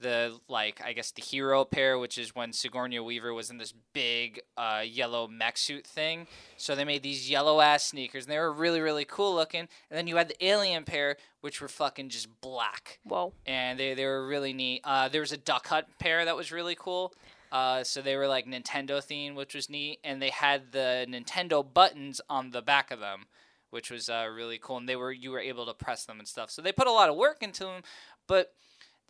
The 0.00 0.38
like 0.48 0.80
I 0.84 0.92
guess 0.94 1.10
the 1.10 1.22
hero 1.22 1.64
pair, 1.64 1.98
which 1.98 2.16
is 2.16 2.34
when 2.34 2.52
Sigourney 2.52 2.98
Weaver 2.98 3.34
was 3.34 3.50
in 3.50 3.58
this 3.58 3.74
big 3.92 4.40
uh, 4.56 4.82
yellow 4.84 5.28
mech 5.28 5.58
suit 5.58 5.86
thing. 5.86 6.26
So 6.56 6.74
they 6.74 6.84
made 6.84 7.02
these 7.02 7.30
yellow 7.30 7.60
ass 7.60 7.84
sneakers, 7.84 8.24
and 8.24 8.32
they 8.32 8.38
were 8.38 8.52
really 8.52 8.80
really 8.80 9.04
cool 9.04 9.34
looking. 9.34 9.60
And 9.60 9.98
then 9.98 10.06
you 10.06 10.16
had 10.16 10.28
the 10.28 10.44
alien 10.44 10.84
pair, 10.84 11.16
which 11.42 11.60
were 11.60 11.68
fucking 11.68 12.08
just 12.08 12.28
black, 12.40 12.98
Whoa. 13.04 13.34
and 13.44 13.78
they 13.78 13.94
they 13.94 14.06
were 14.06 14.26
really 14.26 14.54
neat. 14.54 14.80
Uh, 14.84 15.08
there 15.08 15.20
was 15.20 15.32
a 15.32 15.36
Duck 15.36 15.66
Hunt 15.66 15.86
pair 15.98 16.24
that 16.24 16.36
was 16.36 16.50
really 16.50 16.76
cool. 16.78 17.12
Uh, 17.52 17.82
so 17.82 18.00
they 18.00 18.16
were 18.16 18.28
like 18.28 18.46
Nintendo 18.46 18.98
themed, 19.04 19.34
which 19.34 19.54
was 19.54 19.68
neat, 19.68 19.98
and 20.04 20.22
they 20.22 20.30
had 20.30 20.72
the 20.72 21.04
Nintendo 21.08 21.66
buttons 21.74 22.20
on 22.30 22.50
the 22.50 22.62
back 22.62 22.90
of 22.90 23.00
them, 23.00 23.24
which 23.70 23.90
was 23.90 24.08
uh, 24.08 24.28
really 24.32 24.58
cool. 24.58 24.76
And 24.76 24.88
they 24.88 24.96
were 24.96 25.12
you 25.12 25.30
were 25.30 25.40
able 25.40 25.66
to 25.66 25.74
press 25.74 26.04
them 26.04 26.18
and 26.20 26.28
stuff. 26.28 26.50
So 26.50 26.62
they 26.62 26.72
put 26.72 26.86
a 26.86 26.92
lot 26.92 27.08
of 27.08 27.16
work 27.16 27.42
into 27.42 27.64
them, 27.64 27.82
but 28.26 28.54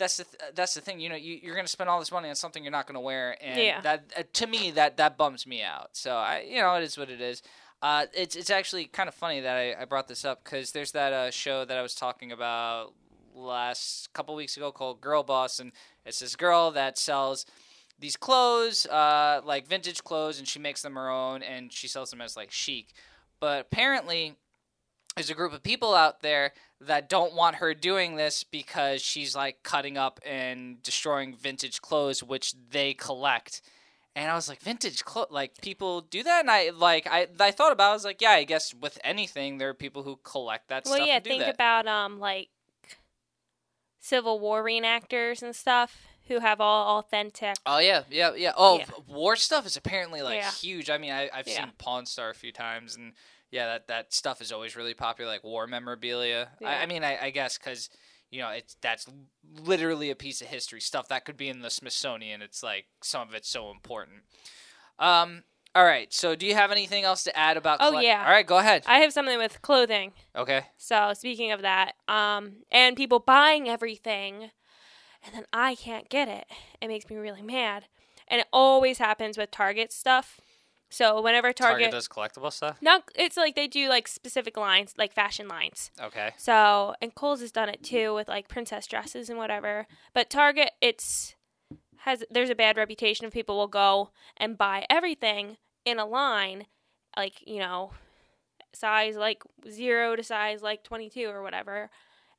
that's 0.00 0.16
the 0.16 0.24
th- 0.24 0.54
that's 0.56 0.74
the 0.74 0.80
thing. 0.80 0.98
You 0.98 1.08
know, 1.10 1.14
you, 1.14 1.38
you're 1.40 1.54
going 1.54 1.64
to 1.66 1.70
spend 1.70 1.88
all 1.88 2.00
this 2.00 2.10
money 2.10 2.28
on 2.28 2.34
something 2.34 2.64
you're 2.64 2.72
not 2.72 2.86
going 2.88 2.94
to 2.96 3.00
wear, 3.00 3.36
and 3.40 3.56
Yeah. 3.56 3.80
that 3.82 4.04
uh, 4.16 4.22
to 4.32 4.46
me 4.48 4.72
that 4.72 4.96
that 4.96 5.16
bums 5.16 5.46
me 5.46 5.62
out. 5.62 5.90
So 5.92 6.16
I, 6.16 6.44
you 6.48 6.60
know, 6.60 6.74
it 6.74 6.82
is 6.82 6.98
what 6.98 7.08
it 7.10 7.20
is. 7.20 7.42
Uh, 7.82 8.06
it's 8.12 8.34
it's 8.34 8.50
actually 8.50 8.86
kind 8.86 9.08
of 9.08 9.14
funny 9.14 9.40
that 9.40 9.56
I, 9.56 9.82
I 9.82 9.84
brought 9.84 10.08
this 10.08 10.24
up 10.24 10.42
because 10.42 10.72
there's 10.72 10.90
that 10.92 11.12
uh, 11.12 11.30
show 11.30 11.64
that 11.64 11.78
I 11.78 11.82
was 11.82 11.94
talking 11.94 12.32
about 12.32 12.92
last 13.34 14.12
couple 14.12 14.34
weeks 14.34 14.56
ago 14.56 14.72
called 14.72 15.00
Girl 15.00 15.22
Boss, 15.22 15.60
and 15.60 15.72
it's 16.04 16.18
this 16.18 16.34
girl 16.36 16.70
that 16.72 16.98
sells 16.98 17.46
these 17.98 18.16
clothes, 18.16 18.86
uh, 18.86 19.40
like 19.44 19.66
vintage 19.68 20.02
clothes, 20.04 20.38
and 20.38 20.48
she 20.48 20.58
makes 20.58 20.82
them 20.82 20.94
her 20.94 21.08
own, 21.10 21.42
and 21.42 21.72
she 21.72 21.86
sells 21.86 22.10
them 22.10 22.20
as 22.20 22.36
like 22.36 22.50
chic. 22.50 22.92
But 23.40 23.60
apparently, 23.60 24.36
there's 25.20 25.28
a 25.28 25.34
group 25.34 25.52
of 25.52 25.62
people 25.62 25.94
out 25.94 26.22
there 26.22 26.54
that 26.80 27.10
don't 27.10 27.34
want 27.34 27.56
her 27.56 27.74
doing 27.74 28.16
this 28.16 28.42
because 28.42 29.02
she's 29.02 29.36
like 29.36 29.62
cutting 29.62 29.98
up 29.98 30.18
and 30.24 30.82
destroying 30.82 31.36
vintage 31.36 31.82
clothes 31.82 32.22
which 32.22 32.54
they 32.70 32.94
collect 32.94 33.60
and 34.16 34.30
i 34.30 34.34
was 34.34 34.48
like 34.48 34.62
vintage 34.62 35.04
clothes 35.04 35.28
like 35.30 35.60
people 35.60 36.00
do 36.00 36.22
that 36.22 36.40
and 36.40 36.50
i 36.50 36.70
like 36.70 37.06
i 37.06 37.26
i 37.38 37.50
thought 37.50 37.70
about 37.70 37.88
it, 37.88 37.90
i 37.90 37.92
was 37.92 38.04
like 38.06 38.22
yeah 38.22 38.30
i 38.30 38.44
guess 38.44 38.72
with 38.72 38.98
anything 39.04 39.58
there 39.58 39.68
are 39.68 39.74
people 39.74 40.04
who 40.04 40.18
collect 40.24 40.68
that 40.68 40.86
stuff. 40.86 40.98
Well, 41.00 41.06
stuff 41.06 41.08
yeah. 41.08 41.20
Think 41.20 41.40
that. 41.40 41.54
about 41.54 41.86
um 41.86 42.18
like 42.18 42.48
Civil 44.00 44.40
War 44.40 44.64
reenactors 44.64 45.42
and 45.42 45.54
stuff 45.54 46.06
who 46.28 46.38
have 46.38 46.62
all 46.62 46.98
authentic. 46.98 47.56
Oh 47.66 47.78
yeah, 47.78 48.04
yeah, 48.10 48.32
yeah. 48.34 48.52
Oh, 48.56 48.78
Yeah. 48.78 48.86
war 49.06 49.36
stuff 49.36 49.66
is 49.66 49.76
apparently 49.76 50.22
like 50.22 50.36
Yeah. 50.38 50.50
huge. 50.50 50.88
I 50.88 50.96
mean, 50.96 51.12
I, 51.12 51.28
I've 51.34 51.46
Yeah. 51.46 51.64
seen 51.64 51.72
Pawn 51.76 52.06
Star 52.06 52.30
a 52.30 52.34
few 52.34 52.52
times, 52.52 52.96
and 52.96 53.12
yeah, 53.50 53.66
that 53.66 53.88
that 53.88 54.14
stuff 54.14 54.40
is 54.40 54.52
always 54.52 54.76
really 54.76 54.94
popular, 54.94 55.30
like 55.30 55.44
war 55.44 55.66
memorabilia. 55.66 56.48
I, 56.60 56.64
Yeah. 56.64 56.80
I 56.82 56.86
mean, 56.86 57.04
I, 57.04 57.18
I 57.26 57.30
guess 57.30 57.58
because 57.58 57.90
you 58.30 58.40
know 58.40 58.50
it's 58.50 58.76
that's 58.80 59.06
literally 59.60 60.10
a 60.10 60.14
piece 60.16 60.40
of 60.40 60.48
history 60.48 60.80
stuff 60.80 61.08
that 61.08 61.24
could 61.24 61.36
be 61.36 61.48
in 61.48 61.60
the 61.60 61.70
Smithsonian. 61.70 62.42
It's 62.42 62.62
like 62.62 62.86
some 63.02 63.28
of 63.28 63.34
it's 63.34 63.48
so 63.48 63.70
important. 63.70 64.18
Um. 64.98 65.44
All 65.72 65.84
right. 65.84 66.12
So, 66.12 66.34
do 66.34 66.46
you 66.46 66.54
have 66.54 66.72
anything 66.72 67.04
else 67.04 67.22
to 67.24 67.36
add 67.38 67.56
about? 67.56 67.78
Oh, 67.80 67.90
collect- 67.90 68.04
yeah. 68.04 68.24
All 68.24 68.32
right. 68.32 68.46
Go 68.46 68.58
ahead. 68.58 68.82
I 68.86 68.98
have 68.98 69.12
something 69.12 69.38
with 69.38 69.62
clothing. 69.62 70.12
Okay. 70.34 70.62
So 70.76 71.12
speaking 71.14 71.52
of 71.52 71.62
that, 71.62 71.92
um, 72.08 72.64
and 72.72 72.96
people 72.96 73.20
buying 73.20 73.68
everything, 73.68 74.50
and 75.24 75.32
then 75.32 75.44
I 75.52 75.76
can't 75.76 76.08
get 76.08 76.26
it. 76.26 76.46
It 76.80 76.88
makes 76.88 77.08
me 77.08 77.16
really 77.16 77.42
mad, 77.42 77.84
and 78.26 78.40
it 78.40 78.48
always 78.52 78.98
happens 78.98 79.38
with 79.38 79.52
Target 79.52 79.92
stuff. 79.92 80.40
So 80.90 81.22
whenever 81.22 81.52
Target 81.52 81.90
Target, 81.90 81.92
does 81.92 82.08
collectible 82.08 82.52
stuff. 82.52 82.76
not 82.82 83.04
it's 83.14 83.36
like 83.36 83.54
they 83.54 83.68
do 83.68 83.88
like 83.88 84.08
specific 84.08 84.56
lines, 84.56 84.92
like 84.98 85.12
fashion 85.12 85.46
lines. 85.46 85.92
Okay. 86.00 86.32
So 86.36 86.94
and 87.00 87.14
Kohl's 87.14 87.40
has 87.40 87.52
done 87.52 87.68
it 87.68 87.82
too 87.82 88.12
with 88.12 88.28
like 88.28 88.48
princess 88.48 88.88
dresses 88.88 89.30
and 89.30 89.38
whatever. 89.38 89.86
But 90.12 90.30
Target, 90.30 90.72
it's 90.80 91.36
has 91.98 92.24
there's 92.28 92.50
a 92.50 92.56
bad 92.56 92.76
reputation 92.76 93.24
of 93.24 93.32
people 93.32 93.56
will 93.56 93.68
go 93.68 94.10
and 94.36 94.58
buy 94.58 94.84
everything 94.90 95.58
in 95.84 96.00
a 96.00 96.04
line, 96.06 96.66
like 97.16 97.46
you 97.46 97.60
know, 97.60 97.92
size 98.72 99.16
like 99.16 99.44
zero 99.70 100.16
to 100.16 100.24
size 100.24 100.60
like 100.60 100.82
twenty 100.82 101.08
two 101.08 101.26
or 101.26 101.40
whatever, 101.40 101.88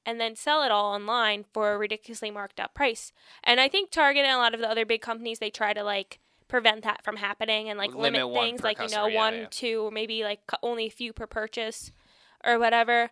and 0.06 0.20
then 0.20 0.36
sell 0.36 0.62
it 0.62 0.72
all 0.72 0.94
online 0.94 1.46
for 1.54 1.74
a 1.74 1.78
ridiculously 1.78 2.32
marked 2.32 2.60
up 2.60 2.74
price. 2.74 3.14
And 3.46 3.62
I 3.62 3.70
think 3.70 3.92
Target 3.92 4.26
and 4.26 4.36
a 4.36 4.40
lot 4.40 4.54
of 4.54 4.60
the 4.60 4.70
other 4.70 4.86
big 4.86 5.02
companies 5.02 5.40
they 5.40 5.50
try 5.50 5.72
to 5.72 5.84
like 5.84 6.20
prevent 6.52 6.84
that 6.84 7.02
from 7.04 7.16
happening 7.16 7.70
and 7.70 7.80
like 7.80 7.96
Limit 7.96 8.28
limit, 8.28 8.34
things 8.34 8.62
like 8.62 8.80
you 8.82 8.90
know 8.90 9.08
one 9.08 9.34
yeah. 9.34 9.48
two 9.50 9.90
maybe 9.92 10.24
like 10.24 10.42
only 10.62 10.86
a 10.86 10.90
few 10.90 11.14
per 11.14 11.26
purchase 11.26 11.92
or 12.46 12.60
whatever 12.60 13.10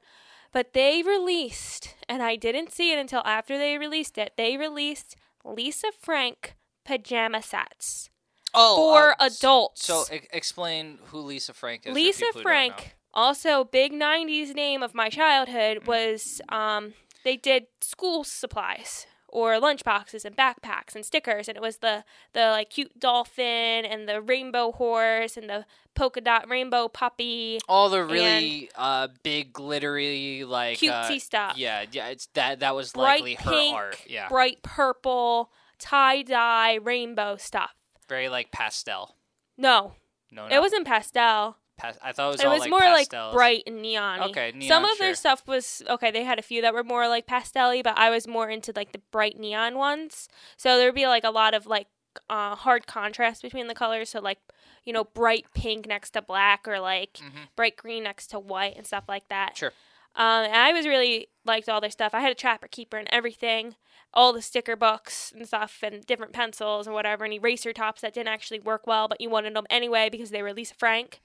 but 0.51 0.73
they 0.73 1.01
released 1.01 1.95
and 2.09 2.21
i 2.21 2.35
didn't 2.35 2.71
see 2.71 2.91
it 2.91 2.99
until 2.99 3.21
after 3.25 3.57
they 3.57 3.77
released 3.77 4.17
it 4.17 4.33
they 4.35 4.57
released 4.57 5.15
lisa 5.45 5.87
frank 5.97 6.55
pajama 6.85 7.41
sets 7.41 8.09
Oh, 8.51 8.75
for 8.75 9.11
uh, 9.21 9.27
adults 9.27 9.85
So, 9.85 10.05
e- 10.11 10.21
explain 10.33 10.97
who 11.11 11.19
Lisa 11.19 11.53
Frank 11.53 11.85
is. 11.85 11.93
lisa 11.93 12.25
who 12.25 12.31
don't 12.31 12.35
know. 12.37 12.41
frank 12.41 12.95
also 13.13 13.63
big 13.63 13.93
90s 13.93 14.53
name 14.55 14.83
of 14.83 14.93
my 14.95 15.07
childhood 15.09 15.87
was 15.87 16.41
um 16.49 16.93
they 17.23 17.37
did 17.37 17.67
school 17.81 18.23
supplies 18.23 19.05
or 19.31 19.59
lunch 19.59 19.83
boxes 19.83 20.25
and 20.25 20.35
backpacks 20.35 20.95
and 20.95 21.05
stickers 21.05 21.47
and 21.47 21.55
it 21.57 21.61
was 21.61 21.77
the 21.77 22.03
the 22.33 22.41
like 22.47 22.69
cute 22.69 22.99
dolphin 22.99 23.85
and 23.85 24.07
the 24.07 24.21
rainbow 24.21 24.71
horse 24.71 25.37
and 25.37 25.49
the 25.49 25.65
polka 25.95 26.21
dot 26.21 26.49
rainbow 26.49 26.87
puppy 26.87 27.59
All 27.67 27.89
the 27.89 28.03
really 28.03 28.69
uh, 28.75 29.09
big, 29.23 29.51
glittery, 29.53 30.43
like 30.45 30.77
cutesy 30.79 31.17
uh, 31.17 31.19
stuff 31.19 31.57
Yeah, 31.57 31.85
yeah. 31.91 32.07
It's 32.07 32.27
that. 32.33 32.59
That 32.61 32.75
was 32.75 32.93
bright 32.93 33.21
likely 33.21 33.35
her 33.35 33.75
art. 33.75 33.97
Yeah, 34.07 34.27
bright 34.29 34.61
purple 34.63 35.51
tie 35.77 36.21
dye 36.21 36.75
rainbow 36.75 37.37
stuff 37.37 37.73
very 38.07 38.29
like 38.29 38.51
pastel. 38.51 39.15
no, 39.57 39.93
No, 40.31 40.47
no. 40.47 40.55
it 40.55 40.59
wasn't 40.59 40.85
pastel 40.87 41.57
Pas- 41.79 41.97
I 42.03 42.11
thought 42.11 42.27
it 42.27 42.31
was 42.33 42.41
it 42.41 42.47
was 42.49 42.59
like 42.61 42.69
more 42.69 42.79
pastels. 42.81 43.33
like 43.33 43.33
bright 43.33 43.63
and 43.65 43.81
neon 43.81 44.21
Okay, 44.29 44.51
some 44.51 44.59
neon, 44.59 44.83
of 44.85 44.97
their 44.99 45.15
stuff 45.15 45.47
was 45.47 45.81
okay 45.89 46.11
they 46.11 46.23
had 46.23 46.37
a 46.37 46.41
few 46.41 46.61
that 46.61 46.73
were 46.73 46.83
more 46.83 47.07
like 47.07 47.25
pastel 47.25 47.71
but 47.83 47.97
i 47.97 48.09
was 48.09 48.27
more 48.27 48.49
into 48.49 48.71
like 48.75 48.91
the 48.91 49.01
bright 49.11 49.39
neon 49.39 49.77
ones. 49.77 50.27
So 50.57 50.77
there'd 50.77 50.93
be 50.95 51.07
like 51.07 51.23
a 51.23 51.31
lot 51.31 51.53
of 51.53 51.65
like 51.65 51.87
uh, 52.29 52.55
hard 52.55 52.85
contrast 52.87 53.41
between 53.41 53.67
the 53.67 53.75
colors. 53.75 54.09
So 54.09 54.19
like 54.19 54.39
you 54.83 54.93
know 54.93 55.03
bright 55.05 55.45
pink 55.53 55.87
next 55.87 56.11
to 56.11 56.21
black 56.21 56.67
or 56.67 56.79
like 56.79 57.13
Mhm. 57.13 57.47
bright 57.55 57.77
green 57.77 58.03
next 58.03 58.27
to 58.27 58.39
white 58.39 58.75
and 58.77 58.85
stuff 58.85 59.05
like 59.07 59.27
that. 59.29 59.55
Sure. 59.57 59.71
um, 60.15 60.43
and 60.45 60.55
i 60.55 60.71
was 60.73 60.87
really 60.87 61.27
liked 61.45 61.69
all 61.69 61.79
their 61.81 61.91
stuff. 61.91 62.13
I 62.13 62.21
had 62.21 62.31
a 62.31 62.35
trapper 62.35 62.67
keeper 62.67 62.97
and 62.97 63.07
everything 63.11 63.75
all 64.11 64.33
the 64.33 64.41
sticker 64.41 64.75
books 64.75 65.31
and 65.35 65.45
stuff 65.47 65.83
and 65.83 66.03
different 66.07 66.33
pencils 66.33 66.87
and 66.87 66.95
whatever 66.95 67.23
and 67.25 67.33
eraser 67.33 67.71
tops 67.71 68.01
that 68.01 68.11
didn't 68.15 68.27
actually 68.29 68.59
work 68.59 68.87
well 68.87 69.07
but 69.07 69.21
you 69.21 69.29
wanted 69.29 69.53
them 69.55 69.67
anyway 69.69 70.09
because 70.09 70.31
they 70.31 70.41
were 70.41 70.51
lisa 70.51 70.73
frank 70.73 71.21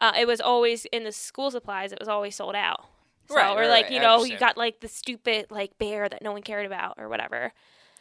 uh, 0.00 0.12
it 0.18 0.26
was 0.26 0.40
always 0.40 0.86
in 0.86 1.04
the 1.04 1.12
school 1.12 1.50
supplies. 1.50 1.92
It 1.92 1.98
was 2.00 2.08
always 2.08 2.36
sold 2.36 2.54
out. 2.54 2.86
So, 3.28 3.36
Right, 3.36 3.52
or 3.52 3.60
right, 3.60 3.68
like 3.68 3.84
right, 3.84 3.92
you 3.92 4.00
know, 4.00 4.24
you 4.24 4.38
got 4.38 4.56
like 4.56 4.80
the 4.80 4.88
stupid 4.88 5.46
like 5.50 5.78
bear 5.78 6.08
that 6.08 6.22
no 6.22 6.32
one 6.32 6.42
cared 6.42 6.66
about 6.66 6.94
or 6.98 7.08
whatever. 7.08 7.52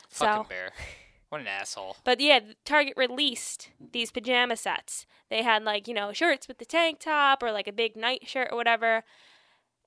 Fucking 0.10 0.44
so, 0.44 0.50
bear. 0.50 0.72
What 1.30 1.42
an 1.42 1.48
asshole. 1.48 1.98
but 2.04 2.20
yeah, 2.20 2.40
Target 2.66 2.94
released 2.98 3.70
these 3.92 4.12
pajama 4.12 4.58
sets. 4.58 5.06
They 5.30 5.44
had 5.44 5.64
like 5.64 5.88
you 5.88 5.94
know 5.94 6.14
shirts 6.14 6.48
with 6.48 6.58
the 6.58 6.66
tank 6.66 7.00
top 7.00 7.44
or 7.44 7.52
like 7.52 7.68
a 7.68 7.74
big 7.74 7.96
night 7.96 8.28
shirt 8.28 8.50
or 8.52 8.58
whatever. 8.58 9.04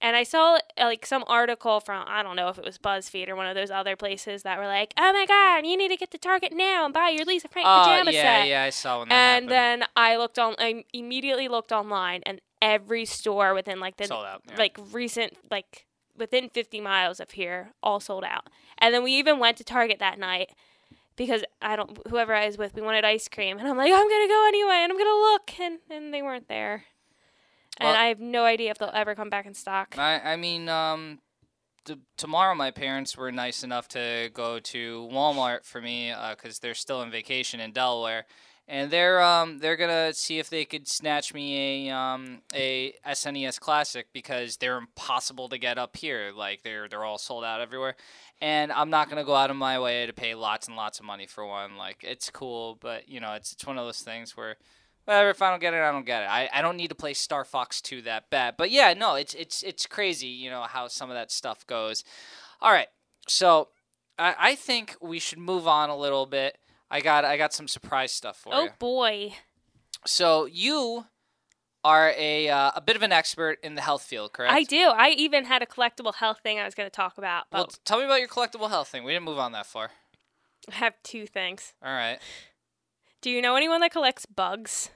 And 0.02 0.16
I 0.16 0.24
saw 0.24 0.56
uh, 0.56 0.58
like 0.84 1.06
some 1.06 1.24
article 1.28 1.78
from 1.80 2.04
I 2.06 2.22
don't 2.24 2.36
know 2.36 2.48
if 2.48 2.58
it 2.58 2.64
was 2.64 2.76
BuzzFeed 2.76 3.28
or 3.28 3.36
one 3.36 3.46
of 3.46 3.54
those 3.54 3.70
other 3.70 3.94
places 3.96 4.42
that 4.42 4.58
were 4.58 4.66
like, 4.66 4.92
"Oh 4.98 5.12
my 5.12 5.24
god, 5.26 5.64
you 5.64 5.76
need 5.76 5.88
to 5.88 5.96
get 5.96 6.10
to 6.10 6.18
Target 6.18 6.52
now 6.52 6.84
and 6.84 6.92
buy 6.92 7.08
your 7.10 7.24
Lisa 7.24 7.48
Frank 7.48 7.66
Oh 7.68 7.84
pajama 7.86 8.10
yeah, 8.10 8.22
set." 8.42 8.48
yeah. 8.48 8.62
I 8.64 8.70
saw 8.70 8.98
that 9.04 9.12
and 9.12 9.48
happened. 9.48 9.50
then 9.50 9.84
I 9.96 10.16
looked 10.16 10.38
on. 10.38 10.56
I 10.58 10.84
immediately 10.92 11.46
looked 11.48 11.70
online, 11.72 12.22
and 12.26 12.40
every 12.60 13.04
store 13.04 13.54
within 13.54 13.78
like 13.80 13.96
the 13.96 14.06
sold 14.06 14.24
out. 14.26 14.42
Yeah. 14.48 14.56
like 14.56 14.76
recent 14.92 15.36
like 15.50 15.86
within 16.16 16.48
50 16.48 16.80
miles 16.80 17.18
of 17.20 17.30
here 17.32 17.72
all 17.82 17.98
sold 17.98 18.22
out 18.22 18.48
and 18.78 18.94
then 18.94 19.02
we 19.02 19.12
even 19.12 19.38
went 19.40 19.56
to 19.56 19.64
target 19.64 19.98
that 19.98 20.16
night 20.18 20.50
because 21.16 21.42
i 21.60 21.74
don't 21.74 21.98
whoever 22.08 22.34
i 22.34 22.46
was 22.46 22.56
with 22.58 22.74
we 22.74 22.82
wanted 22.82 23.04
ice 23.04 23.26
cream 23.28 23.58
and 23.58 23.66
i'm 23.66 23.76
like 23.76 23.90
i'm 23.90 24.08
gonna 24.08 24.28
go 24.28 24.44
anyway 24.46 24.76
and 24.82 24.92
i'm 24.92 24.98
gonna 24.98 25.10
look 25.10 25.58
and 25.58 25.78
and 25.90 26.14
they 26.14 26.22
weren't 26.22 26.46
there 26.48 26.84
and 27.78 27.86
Well- 27.88 27.96
i 27.96 28.06
have 28.06 28.20
no 28.20 28.44
idea 28.44 28.70
if 28.70 28.78
they'll 28.78 28.90
ever 28.92 29.14
come 29.14 29.30
back 29.30 29.46
in 29.46 29.54
stock 29.54 29.96
I, 29.98 30.20
I 30.32 30.36
mean, 30.36 30.68
um, 30.68 31.20
t- 31.84 31.96
tomorrow 32.16 32.54
my 32.54 32.70
parents 32.70 33.16
were 33.16 33.32
nice 33.32 33.62
enough 33.64 33.88
to 33.88 34.30
go 34.32 34.58
to 34.60 35.08
Walmart 35.12 35.64
for 35.64 35.80
me 35.80 36.12
because 36.30 36.58
they're 36.58 36.74
still 36.74 36.98
on 37.00 37.10
vacation 37.10 37.60
in 37.60 37.72
Delaware, 37.72 38.24
and 38.68 38.90
they're 38.90 39.20
um 39.20 39.58
they're 39.58 39.76
gonna 39.76 40.12
see 40.14 40.38
if 40.38 40.48
they 40.48 40.64
could 40.64 40.86
snatch 40.88 41.34
me 41.34 41.88
a 41.88 41.94
um 41.94 42.42
a 42.54 42.94
SNES 43.06 43.58
Classic 43.58 44.06
because 44.12 44.56
they're 44.58 44.78
impossible 44.78 45.48
to 45.48 45.58
get 45.58 45.78
up 45.78 45.96
here. 45.96 46.32
Like 46.34 46.62
they're 46.62 46.88
they're 46.88 47.04
all 47.04 47.18
sold 47.18 47.44
out 47.44 47.60
everywhere, 47.60 47.96
and 48.40 48.70
I'm 48.72 48.90
not 48.90 49.08
gonna 49.08 49.24
go 49.24 49.34
out 49.34 49.50
of 49.50 49.56
my 49.56 49.78
way 49.80 50.06
to 50.06 50.12
pay 50.12 50.34
lots 50.34 50.68
and 50.68 50.76
lots 50.76 51.00
of 51.00 51.04
money 51.04 51.26
for 51.26 51.44
one. 51.44 51.76
Like 51.76 51.98
it's 52.02 52.30
cool, 52.30 52.78
but 52.80 53.08
you 53.08 53.18
know 53.20 53.32
it's 53.34 53.52
it's 53.52 53.66
one 53.66 53.78
of 53.78 53.84
those 53.86 54.02
things 54.02 54.36
where 54.36 54.56
whatever. 55.04 55.30
If 55.30 55.42
I 55.42 55.50
don't 55.50 55.60
get 55.60 55.74
it, 55.74 55.80
I 55.80 55.90
don't 55.92 56.06
get 56.06 56.22
it. 56.22 56.26
I, 56.26 56.48
I 56.52 56.62
don't 56.62 56.76
need 56.76 56.88
to 56.88 56.94
play 56.94 57.14
Star 57.14 57.44
Fox 57.44 57.80
2 57.80 58.02
that 58.02 58.30
bad. 58.30 58.54
But 58.56 58.70
yeah, 58.70 58.94
no, 58.94 59.14
it's 59.14 59.34
it's 59.34 59.62
it's 59.62 59.86
crazy, 59.86 60.28
you 60.28 60.50
know, 60.50 60.62
how 60.62 60.88
some 60.88 61.10
of 61.10 61.14
that 61.16 61.30
stuff 61.30 61.66
goes. 61.66 62.04
All 62.60 62.70
right, 62.72 62.88
so 63.26 63.68
I, 64.18 64.34
I 64.38 64.54
think 64.54 64.96
we 65.00 65.18
should 65.18 65.38
move 65.38 65.66
on 65.66 65.90
a 65.90 65.96
little 65.96 66.26
bit. 66.26 66.58
I 66.90 67.00
got 67.00 67.24
I 67.24 67.36
got 67.36 67.52
some 67.52 67.68
surprise 67.68 68.12
stuff 68.12 68.36
for 68.36 68.54
oh 68.54 68.62
you. 68.64 68.68
Oh 68.70 68.74
boy 68.78 69.34
So 70.06 70.46
you 70.46 71.06
are 71.84 72.12
a 72.16 72.48
uh, 72.48 72.70
a 72.76 72.80
bit 72.80 72.96
of 72.96 73.02
an 73.02 73.12
expert 73.12 73.58
in 73.62 73.74
the 73.74 73.80
health 73.80 74.02
field, 74.02 74.32
correct? 74.32 74.52
i 74.54 74.62
do 74.62 74.92
i 74.94 75.08
even 75.10 75.46
had 75.46 75.62
a 75.62 75.66
collectible 75.66 76.14
health 76.14 76.38
thing 76.40 76.58
i 76.60 76.64
was 76.64 76.74
going 76.76 76.86
to 76.86 76.94
talk 76.94 77.18
about 77.18 77.46
but 77.50 77.56
Well, 77.58 77.68
tell 77.84 77.98
me 77.98 78.04
about 78.04 78.20
your 78.20 78.28
collectible 78.28 78.68
health 78.68 78.88
thing. 78.88 79.02
We 79.02 79.12
didn't 79.12 79.24
move 79.24 79.38
on 79.38 79.50
that 79.52 79.66
far. 79.66 79.90
i 80.70 80.74
have 80.74 80.94
two 81.02 81.26
things 81.26 81.74
All 81.82 81.90
right. 81.92 82.18
Do 83.22 83.30
you 83.30 83.40
know 83.40 83.56
anyone 83.56 83.80
that 83.80 83.92
collects 83.92 84.26
bugs 84.26 84.90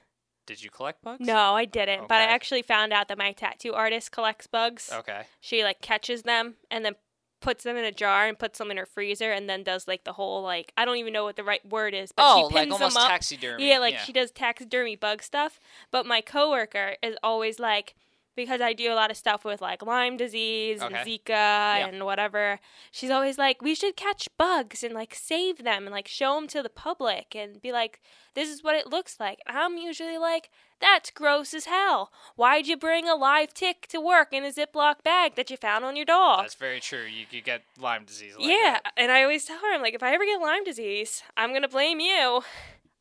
Did 0.45 0.61
you 0.63 0.69
collect 0.69 1.01
bugs? 1.01 1.25
no 1.25 1.55
i 1.55 1.65
didn't 1.65 2.07
but 2.07 2.15
i 2.21 2.25
Okay. 2.25 2.33
actually 2.33 2.61
found 2.61 2.93
out 2.93 3.07
that 3.07 3.17
my 3.17 3.31
tattoo 3.31 3.73
artist 3.73 4.11
collects 4.11 4.45
bugs 4.47 4.89
Okay. 4.93 5.23
she 5.41 5.63
like 5.63 5.81
catches 5.81 6.21
them 6.23 6.55
and 6.69 6.85
then 6.85 6.95
puts 7.39 7.63
them 7.63 7.77
in 7.77 7.85
a 7.85 7.91
jar 7.91 8.27
and 8.27 8.37
puts 8.39 8.57
them 8.57 8.71
in 8.71 8.77
her 8.77 8.85
freezer 8.85 9.31
and 9.31 9.47
then 9.49 9.63
does 9.63 9.87
like 9.87 10.03
the 10.03 10.13
whole 10.13 10.41
like 10.41 10.73
I 10.75 10.85
don't 10.85 10.97
even 10.97 11.13
know 11.13 11.23
what 11.23 11.35
the 11.35 11.43
right 11.43 11.63
word 11.69 11.93
is, 11.93 12.11
but 12.11 12.25
oh, 12.27 12.49
she 12.49 12.55
like 12.55 12.63
pins 12.63 12.73
almost 12.73 12.95
them 12.95 13.03
up. 13.03 13.09
taxidermy. 13.09 13.69
yeah, 13.69 13.77
like 13.77 13.99
she 13.99 14.11
does 14.11 14.31
taxidermy 14.31 14.95
bug 14.95 15.21
stuff. 15.21 15.59
But 15.91 16.07
my 16.07 16.19
coworker 16.21 16.95
is 17.03 17.15
always 17.21 17.59
like 17.59 17.93
because 18.37 18.61
I 18.61 18.71
do 18.71 18.93
a 18.93 18.95
lot 18.95 19.11
of 19.11 19.17
stuff 19.17 19.43
with 19.43 19.61
like 19.61 19.81
Lyme 19.81 20.15
disease 20.15 20.81
and 20.81 20.95
Okay. 20.95 21.19
Zika 21.19 21.31
and 21.31 22.05
whatever. 22.05 22.61
She's 22.91 23.09
always 23.09 23.37
like, 23.37 23.61
we 23.61 23.75
should 23.75 23.97
catch 23.97 24.29
bugs 24.37 24.83
and 24.83 24.93
like 24.93 25.13
save 25.13 25.65
them 25.65 25.83
and 25.85 25.91
like 25.91 26.07
show 26.07 26.35
them 26.35 26.47
to 26.49 26.63
the 26.63 26.69
public 26.69 27.35
and 27.35 27.61
be 27.61 27.73
like, 27.73 27.99
this 28.35 28.47
is 28.47 28.63
what 28.63 28.75
it 28.75 28.87
looks 28.87 29.19
like. 29.19 29.39
And 29.45 29.57
I'm 29.57 29.75
usually 29.75 30.17
like, 30.17 30.49
that's 30.79 31.09
gross 31.09 31.53
as 31.55 31.65
hell. 31.65 32.11
Why'd 32.35 32.67
you 32.67 32.77
bring 32.77 33.09
a 33.09 33.15
live 33.15 33.53
tick 33.53 33.87
to 33.89 33.99
work 33.99 34.31
in 34.31 34.45
a 34.45 34.51
Ziploc 34.51 35.03
bag 35.03 35.35
that 35.35 35.49
you 35.49 35.57
found 35.57 35.83
on 35.83 35.95
your 35.95 36.05
dog? 36.05 36.43
That's 36.43 36.53
very 36.53 36.79
true. 36.79 37.03
You 37.03 37.25
could 37.25 37.43
get 37.43 37.63
Lyme 37.79 38.05
disease. 38.05 38.35
Like 38.37 38.47
yeah, 38.47 38.79
that. 38.83 38.93
and 38.95 39.11
I 39.11 39.23
always 39.23 39.43
tell 39.45 39.57
her, 39.57 39.73
I'm 39.73 39.81
like, 39.81 39.95
if 39.95 40.03
I 40.03 40.13
ever 40.13 40.23
get 40.23 40.39
Lyme 40.39 40.63
disease, 40.63 41.23
I'm 41.35 41.51
gonna 41.51 41.67
blame 41.67 41.99
you. 41.99 42.43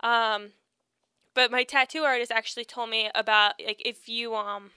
Um, 0.00 0.52
but 1.34 1.50
my 1.50 1.64
tattoo 1.64 2.02
artist 2.02 2.32
actually 2.32 2.64
told 2.64 2.88
me 2.88 3.10
about 3.14 3.52
like 3.64 3.82
if 3.84 4.08
you 4.08 4.34
um, 4.34 4.70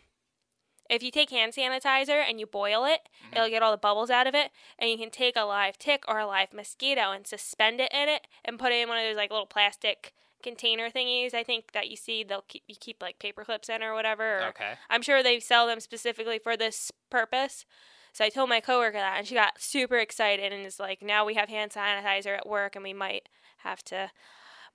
if 0.90 1.04
you 1.04 1.12
take 1.12 1.30
hand 1.30 1.54
sanitizer 1.54 2.24
and 2.28 2.40
you 2.40 2.46
boil 2.48 2.86
it, 2.86 3.08
Mhm. 3.24 3.36
it'll 3.38 3.50
get 3.50 3.62
all 3.62 3.72
the 3.72 3.78
bubbles 3.78 4.10
out 4.10 4.28
of 4.28 4.36
it, 4.36 4.52
and 4.78 4.90
you 4.90 4.98
can 4.98 5.10
take 5.12 5.36
a 5.36 5.44
live 5.44 5.78
tick 5.78 6.04
or 6.08 6.20
a 6.20 6.26
live 6.26 6.54
mosquito 6.54 7.12
and 7.12 7.28
suspend 7.28 7.80
it 7.80 7.92
in 7.94 8.10
it 8.10 8.28
and 8.44 8.60
put 8.60 8.72
it 8.72 8.82
in 8.82 8.90
one 8.90 8.98
of 8.98 9.04
those 9.04 9.16
like 9.16 9.32
little 9.32 9.46
plastic 9.46 10.14
container 10.42 10.90
thingies. 10.90 11.34
I 11.34 11.44
think 11.44 11.74
that 11.74 11.90
you 11.90 11.96
see 11.96 12.24
they'll 12.24 12.44
keep 12.44 12.64
you 12.68 12.76
keep 12.80 13.02
like 13.02 13.20
paper 13.20 13.44
clips 13.44 13.70
in 13.70 13.84
or 13.84 13.94
whatever. 13.94 14.40
Or, 14.40 14.48
Okay. 14.50 14.74
I'm 14.90 15.02
sure 15.02 15.22
they 15.22 15.40
sell 15.40 15.68
them 15.68 15.80
specifically 15.80 16.40
for 16.40 16.56
this 16.58 16.92
purpose. 17.10 17.66
So 18.14 18.26
I 18.26 18.30
told 18.30 18.50
my 18.50 18.60
coworker 18.60 18.98
that, 18.98 19.18
and 19.20 19.28
she 19.28 19.36
got 19.36 19.62
super 19.62 19.98
excited 19.98 20.52
and 20.52 20.66
is 20.66 20.80
like, 20.80 21.02
"Now 21.02 21.26
we 21.26 21.36
have 21.36 21.50
hand 21.50 21.72
sanitizer 21.72 22.36
at 22.38 22.48
work, 22.48 22.76
and 22.76 22.84
we 22.84 22.94
might 22.94 23.30
have 23.58 23.84
to 23.86 24.12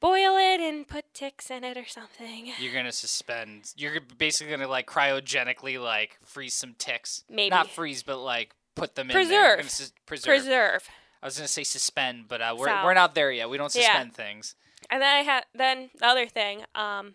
boil 0.00 0.36
it 0.36 0.60
and 0.60 0.86
put 0.86 1.12
ticks 1.14 1.50
in 1.50 1.64
it 1.64 1.76
or 1.76 1.86
something. 1.86 2.52
You're 2.58 2.72
gonna 2.74 2.92
suspend. 2.92 3.72
You're 3.76 4.00
basically 4.18 4.50
gonna 4.52 4.68
like 4.68 4.86
cryogenically 4.86 5.82
like 5.82 6.18
freeze 6.24 6.54
some 6.54 6.74
ticks. 6.78 7.24
Maybe. 7.28 7.50
not 7.50 7.70
freeze, 7.70 8.02
but 8.02 8.18
like 8.18 8.54
put 8.74 8.94
them 8.94 9.08
in 9.10 9.14
Preserve. 9.14 9.30
there. 9.30 9.46
You're 9.48 9.56
gonna 9.58 9.68
sus- 9.68 9.92
preserve. 10.06 10.24
Preserve. 10.42 10.88
I 11.22 11.26
was 11.26 11.36
gonna 11.36 11.48
say 11.48 11.64
suspend, 11.64 12.28
but 12.28 12.40
uh, 12.42 12.54
we're 12.58 12.66
So- 12.68 12.84
we're 12.84 12.94
not 12.94 13.14
there 13.14 13.30
yet. 13.32 13.48
We 13.48 13.56
don't 13.56 13.74
Yeah. 13.74 13.82
suspend 13.86 14.14
things. 14.14 14.54
And 14.90 15.00
then 15.00 15.14
I 15.14 15.22
had 15.22 15.46
then 15.54 15.90
the 15.94 16.06
other 16.06 16.26
thing, 16.28 16.64
um, 16.74 17.14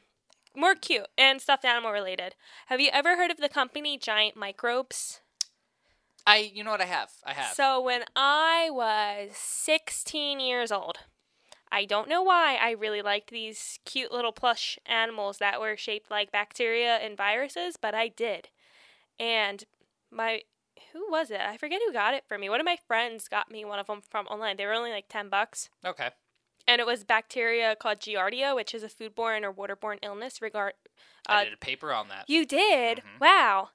more 0.55 0.73
cute 0.75 1.07
and 1.17 1.39
stuffed 1.41 1.63
animal 1.63 1.91
related. 1.91 2.35
Have 2.67 2.81
you 2.81 2.89
ever 2.91 3.15
heard 3.17 3.29
of 3.29 3.37
the 3.37 3.49
company 3.49 3.97
Giant 3.97 4.35
Microbes? 4.35 5.21
I, 6.25 6.37
you 6.53 6.63
know 6.63 6.71
what 6.71 6.81
I 6.81 6.85
have. 6.85 7.11
I 7.23 7.33
have. 7.33 7.55
So 7.55 7.79
when 7.81 8.03
I 8.15 8.69
was 8.71 9.31
16 9.37 10.39
years 10.39 10.71
old, 10.71 10.97
I 11.71 11.85
don't 11.85 12.09
know 12.09 12.23
why 12.23 12.55
I 12.59 12.71
really 12.71 13.01
liked 13.01 13.29
these 13.29 13.79
cute 13.85 14.11
little 14.11 14.31
plush 14.31 14.79
animals 14.85 15.37
that 15.37 15.59
were 15.61 15.77
shaped 15.77 16.09
like 16.09 16.31
bacteria 16.31 16.95
and 16.97 17.15
viruses, 17.15 17.77
but 17.77 17.93
I 17.93 18.07
did. 18.07 18.49
And 19.19 19.63
my 20.11 20.41
who 20.93 21.11
was 21.11 21.29
it? 21.29 21.41
I 21.41 21.57
forget 21.57 21.81
who 21.85 21.93
got 21.93 22.13
it 22.13 22.23
for 22.27 22.37
me. 22.37 22.49
One 22.49 22.59
of 22.59 22.65
my 22.65 22.77
friends 22.87 23.27
got 23.27 23.51
me 23.51 23.65
one 23.65 23.79
of 23.79 23.87
them 23.87 24.01
from 24.09 24.25
online. 24.27 24.57
They 24.57 24.65
were 24.65 24.73
only 24.73 24.91
like 24.91 25.05
10 25.09 25.29
bucks. 25.29 25.69
okay. 25.85 26.09
And 26.67 26.79
it 26.79 26.85
was 26.85 27.03
bacteria 27.03 27.75
called 27.75 27.99
Giardia, 27.99 28.55
which 28.55 28.75
is 28.75 28.83
a 28.83 28.87
foodborne 28.89 29.43
or 29.43 29.51
waterborne 29.51 29.97
illness. 30.03 30.39
Regard, 30.39 30.73
I 31.27 31.41
uh, 31.41 31.43
did 31.45 31.53
a 31.53 31.57
paper 31.57 31.91
on 31.91 32.09
that. 32.09 32.25
you 32.27 32.45
did? 32.45 32.99
Mhm. 32.99 33.19
Wow. 33.21 33.69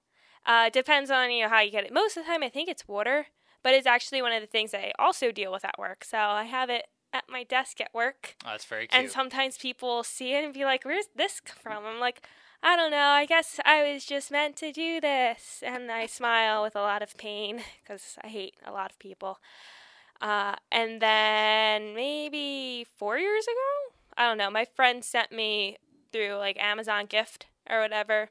Uh, 0.47 0.69
depends 0.71 1.11
on 1.11 1.31
you 1.31 1.43
know 1.43 1.49
how 1.49 1.61
you 1.61 1.71
get 1.73 1.85
it. 1.85 1.93
Most 1.93 2.17
of 2.17 2.25
the 2.25 2.31
time, 2.31 2.43
I 2.43 2.49
think 2.49 2.69
it's 2.69 2.87
water, 2.87 3.27
but 3.65 3.75
it's 3.75 3.87
actually 3.87 4.23
one 4.23 4.33
of 4.33 4.41
the 4.41 4.47
things 4.47 4.71
that 4.71 4.81
I 4.85 4.93
also 4.99 5.33
deal 5.33 5.51
with 5.51 5.65
at 5.65 5.79
work. 5.79 6.05
So 6.05 6.19
I 6.19 6.45
have 6.45 6.71
it 6.71 6.87
at 7.15 7.25
my 7.29 7.45
desk 7.45 7.81
at 7.81 7.95
work, 7.95 8.35
Oh, 8.45 8.51
that's 8.51 8.65
very 8.67 8.87
cute. 8.89 9.01
and 9.01 9.11
sometimes 9.11 9.57
people 9.57 10.03
see 10.03 10.35
it 10.35 10.45
and 10.45 10.53
be 10.53 10.65
like, 10.65 10.85
"Where's 10.85 11.07
this 11.15 11.41
from?" 11.63 11.87
I'm 11.87 12.01
like, 12.01 12.27
"I 12.63 12.77
don't 12.77 12.91
know. 12.91 12.99
I 13.23 13.25
guess 13.25 13.61
I 13.65 13.91
was 13.91 14.05
just 14.05 14.31
meant 14.31 14.57
to 14.57 14.73
do 14.73 15.01
this," 15.01 15.63
and 15.65 15.91
I 15.91 16.07
smile 16.07 16.63
with 16.63 16.75
a 16.77 16.81
lot 16.81 17.01
of 17.03 17.17
pain 17.17 17.63
because 17.83 18.19
I 18.23 18.29
hate 18.29 18.57
a 18.67 18.73
lot 18.73 18.91
of 18.91 18.99
people. 18.99 19.39
Uh, 20.21 20.57
and 20.73 21.01
then 21.01 21.95
maybe 21.95 22.85
four 22.97 23.19
years 23.19 23.45
ago, 23.45 23.95
I 24.17 24.27
don't 24.29 24.39
know. 24.39 24.51
My 24.51 24.65
friend 24.65 25.05
sent 25.05 25.33
me 25.33 25.79
through 26.13 26.35
like 26.37 26.57
Amazon 26.63 27.07
gift 27.07 27.47
or 27.69 27.81
whatever. 27.81 28.31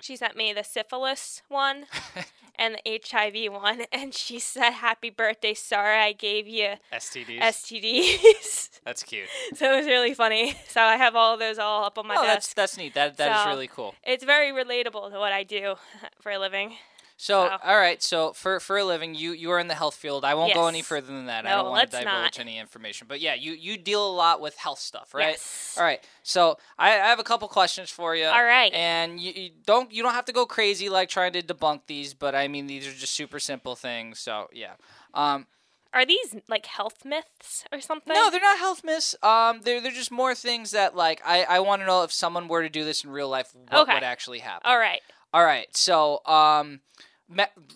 She 0.00 0.16
sent 0.16 0.36
me 0.36 0.52
the 0.52 0.62
syphilis 0.62 1.42
one 1.48 1.86
and 2.58 2.76
the 2.76 3.00
HIV 3.04 3.52
one, 3.52 3.82
and 3.92 4.14
she 4.14 4.38
said, 4.38 4.70
"Happy 4.70 5.10
birthday! 5.10 5.54
Sorry 5.54 5.98
I 5.98 6.12
gave 6.12 6.46
you 6.46 6.74
STDs. 6.92 7.40
STDs." 7.40 8.80
that's 8.84 9.02
cute. 9.02 9.28
so 9.54 9.72
it 9.72 9.76
was 9.76 9.86
really 9.86 10.14
funny. 10.14 10.54
So 10.68 10.80
I 10.80 10.96
have 10.96 11.16
all 11.16 11.34
of 11.34 11.40
those 11.40 11.58
all 11.58 11.84
up 11.84 11.98
on 11.98 12.06
my 12.06 12.16
oh, 12.16 12.22
that's 12.22 12.46
desk. 12.46 12.56
that's 12.56 12.76
neat. 12.78 12.94
That 12.94 13.16
that 13.16 13.36
is 13.36 13.42
So- 13.42 13.48
really 13.48 13.68
cool. 13.68 13.94
It's 14.04 14.24
very 14.24 14.52
relatable 14.52 15.10
to 15.12 15.18
what 15.18 15.32
I 15.32 15.42
do 15.42 15.74
for 16.20 16.30
a 16.30 16.38
living. 16.38 16.76
So, 17.20 17.48
So- 17.48 17.58
all 17.68 17.76
right. 17.76 18.00
So, 18.00 18.32
for 18.32 18.60
for 18.60 18.78
a 18.78 18.84
living, 18.84 19.12
you 19.12 19.32
you 19.32 19.50
are 19.50 19.58
in 19.58 19.66
the 19.66 19.74
health 19.74 19.96
field. 19.96 20.24
I 20.24 20.34
won't 20.34 20.54
go 20.54 20.68
any 20.68 20.82
further 20.82 21.08
than 21.08 21.26
that. 21.26 21.46
I 21.46 21.50
don't 21.50 21.68
want 21.68 21.90
to 21.90 21.98
divulge 21.98 22.06
not. 22.06 22.38
any 22.38 22.58
information. 22.58 23.08
But 23.08 23.20
yeah, 23.20 23.34
you 23.34 23.52
you 23.54 23.76
deal 23.76 24.06
a 24.08 24.14
lot 24.14 24.40
with 24.40 24.56
health 24.56 24.78
stuff, 24.78 25.12
right? 25.12 25.30
Yes. 25.30 25.74
All 25.76 25.82
right. 25.82 26.00
So, 26.22 26.58
I, 26.78 26.90
I 26.92 27.08
have 27.08 27.18
a 27.18 27.24
couple 27.24 27.48
questions 27.48 27.90
for 27.90 28.14
you. 28.14 28.26
All 28.26 28.44
right. 28.44 28.72
And 28.72 29.18
you, 29.18 29.32
you 29.34 29.50
don't 29.66 29.92
you 29.92 30.00
don't 30.04 30.14
have 30.14 30.26
to 30.26 30.32
go 30.32 30.46
crazy 30.46 30.88
like 30.88 31.08
trying 31.08 31.32
to 31.32 31.42
debunk 31.42 31.82
these, 31.88 32.14
but 32.14 32.36
I 32.36 32.46
mean 32.46 32.68
these 32.68 32.86
are 32.86 32.92
just 32.92 33.14
super 33.14 33.40
simple 33.40 33.74
things. 33.74 34.20
So 34.20 34.48
yeah. 34.52 34.74
Um, 35.12 35.48
Are 35.92 36.06
these 36.06 36.36
like 36.48 36.66
health 36.66 37.04
myths 37.04 37.64
or 37.72 37.80
something? 37.80 38.14
no, 38.14 38.30
they're 38.30 38.40
not 38.40 38.58
health 38.58 38.84
myths. 38.84 39.16
Um, 39.24 39.62
they're 39.64 39.80
they're 39.80 39.90
just 39.90 40.12
more 40.12 40.36
things 40.36 40.70
that 40.70 40.94
like 40.94 41.20
I 41.26 41.42
I 41.42 41.58
want 41.58 41.82
to 41.82 41.86
know 41.86 42.04
if 42.04 42.12
someone 42.12 42.46
were 42.46 42.62
to 42.62 42.68
do 42.68 42.84
this 42.84 43.02
in 43.02 43.10
real 43.10 43.28
life, 43.28 43.52
what 43.56 43.80
Okay. 43.82 43.94
would 43.94 44.04
actually 44.04 44.38
happen. 44.38 44.70
All 44.70 44.78
right. 44.78 45.00
All 45.34 45.44
right, 45.44 45.68
so 45.76 46.24
um, 46.24 46.80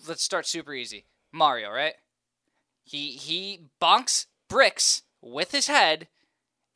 let's 0.07 0.23
start 0.23 0.47
super 0.47 0.73
easy. 0.73 1.05
Mario, 1.31 1.69
right? 1.71 1.95
He 2.83 3.11
he 3.11 3.61
bonks 3.81 4.27
bricks 4.49 5.03
with 5.21 5.51
his 5.51 5.67
head, 5.67 6.07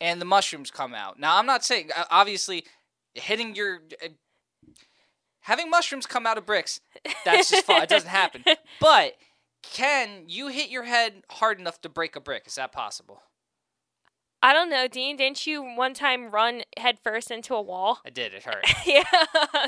and 0.00 0.20
the 0.20 0.24
mushrooms 0.24 0.70
come 0.70 0.94
out. 0.94 1.18
Now, 1.18 1.36
I'm 1.36 1.46
not 1.46 1.64
saying 1.64 1.90
obviously 2.10 2.64
hitting 3.14 3.54
your 3.54 3.80
uh, 4.02 4.08
having 5.40 5.70
mushrooms 5.70 6.06
come 6.06 6.26
out 6.26 6.38
of 6.38 6.46
bricks. 6.46 6.80
That's 7.24 7.50
just 7.50 7.66
fun. 7.66 7.82
it 7.82 7.88
doesn't 7.88 8.08
happen. 8.08 8.44
But 8.80 9.14
can 9.62 10.24
you 10.28 10.48
hit 10.48 10.70
your 10.70 10.84
head 10.84 11.24
hard 11.30 11.58
enough 11.58 11.80
to 11.82 11.88
break 11.88 12.16
a 12.16 12.20
brick? 12.20 12.44
Is 12.46 12.54
that 12.54 12.72
possible? 12.72 13.22
I 14.40 14.52
don't 14.52 14.70
know, 14.70 14.86
Dean. 14.86 15.16
Didn't 15.16 15.46
you 15.46 15.62
one 15.62 15.94
time 15.94 16.30
run 16.30 16.62
headfirst 16.76 17.30
into 17.30 17.54
a 17.54 17.62
wall? 17.62 17.98
I 18.06 18.10
did. 18.10 18.34
It 18.34 18.44
hurt. 18.44 18.64
yeah, 18.86 19.02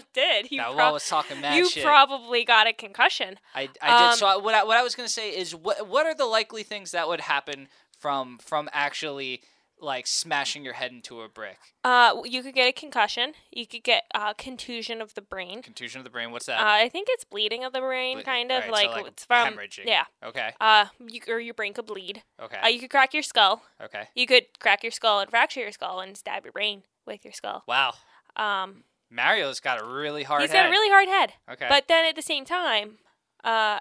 did. 0.15 0.51
You, 0.51 0.59
that 0.59 0.67
prob- 0.69 0.79
wall 0.79 0.93
was 0.93 1.07
talking 1.09 1.41
mad 1.41 1.57
you 1.57 1.69
shit. 1.69 1.85
probably 1.85 2.45
got 2.45 2.67
a 2.69 2.73
concussion. 2.73 3.39
I, 3.55 3.63
I 3.83 4.03
did. 4.03 4.11
Um, 4.13 4.17
So 4.17 4.27
I, 4.27 4.37
what 4.37 4.55
I, 4.55 4.63
what 4.65 4.77
I 4.77 4.83
was 4.83 4.95
gonna 4.95 5.09
say 5.09 5.31
is 5.31 5.55
what 5.55 5.89
what 5.89 6.07
are 6.07 6.15
the 6.15 6.27
likely 6.27 6.63
things 6.63 6.93
that 6.93 7.09
would 7.09 7.23
happen 7.23 7.69
from 7.99 8.39
from 8.39 8.69
actually 8.73 9.43
like 9.83 10.07
smashing 10.07 10.65
your 10.65 10.75
head 10.75 10.93
into 10.93 11.23
a 11.23 11.29
brick? 11.29 11.59
Uh, 11.85 12.21
you 12.25 12.43
could 12.43 12.55
get 12.55 12.69
a 12.69 12.73
concussion. 12.73 13.33
You 13.51 13.67
could 13.67 13.83
get 13.83 14.05
uh, 14.15 14.35
contusion 14.35 15.01
of 15.01 15.15
the 15.15 15.23
brain. 15.23 15.63
Contusion 15.63 15.99
of 16.01 16.05
the 16.05 16.11
brain. 16.11 16.31
What's 16.31 16.49
Uh, 16.49 16.53
that? 16.53 16.63
I 16.67 16.89
think 16.89 17.09
it's 17.11 17.25
bleeding 17.25 17.65
of 17.65 17.73
the 17.73 17.81
brain, 17.81 18.19
Ble- 18.19 18.25
kind 18.25 18.51
of 18.53 18.65
alright, 18.65 18.73
like, 18.73 18.87
so 18.91 18.93
like 19.03 19.07
it's 19.07 19.25
from 19.25 19.55
hemorrhaging. 19.55 19.87
yeah. 19.87 20.05
Okay. 20.25 20.53
Uh, 20.61 20.87
you, 21.07 21.21
or 21.29 21.41
your 21.41 21.55
brain 21.55 21.73
could 21.73 21.87
bleed. 21.87 22.23
Okay. 22.41 22.59
Uh, 22.63 22.69
you 22.69 22.81
could 22.81 22.91
crack 22.91 23.15
your 23.15 23.23
skull. 23.23 23.63
okay. 23.83 24.09
You 24.15 24.27
could 24.27 24.47
crack 24.61 24.83
your 24.83 24.93
skull 24.93 25.21
and 25.21 25.31
fracture 25.31 25.61
your 25.61 25.73
skull 25.73 26.01
and 26.01 26.17
stab 26.17 26.45
your 26.45 26.53
brain 26.53 26.83
with 27.07 27.25
your 27.25 27.33
skull. 27.33 27.65
Wow. 27.67 27.95
Um, 28.37 28.85
Mario's 29.11 29.59
got 29.61 29.81
a 29.81 29.85
really 29.85 30.23
hard 30.23 30.43
he's 30.43 30.51
head. 30.53 30.63
got 30.65 30.67
a 30.69 30.71
really 30.71 30.89
hard 30.91 31.09
head. 31.09 31.33
okay. 31.51 31.67
But 31.69 31.89
then 31.89 32.05
at 32.05 32.15
the 32.15 32.23
same 32.23 32.45
time, 32.45 32.99
uh, 33.43 33.79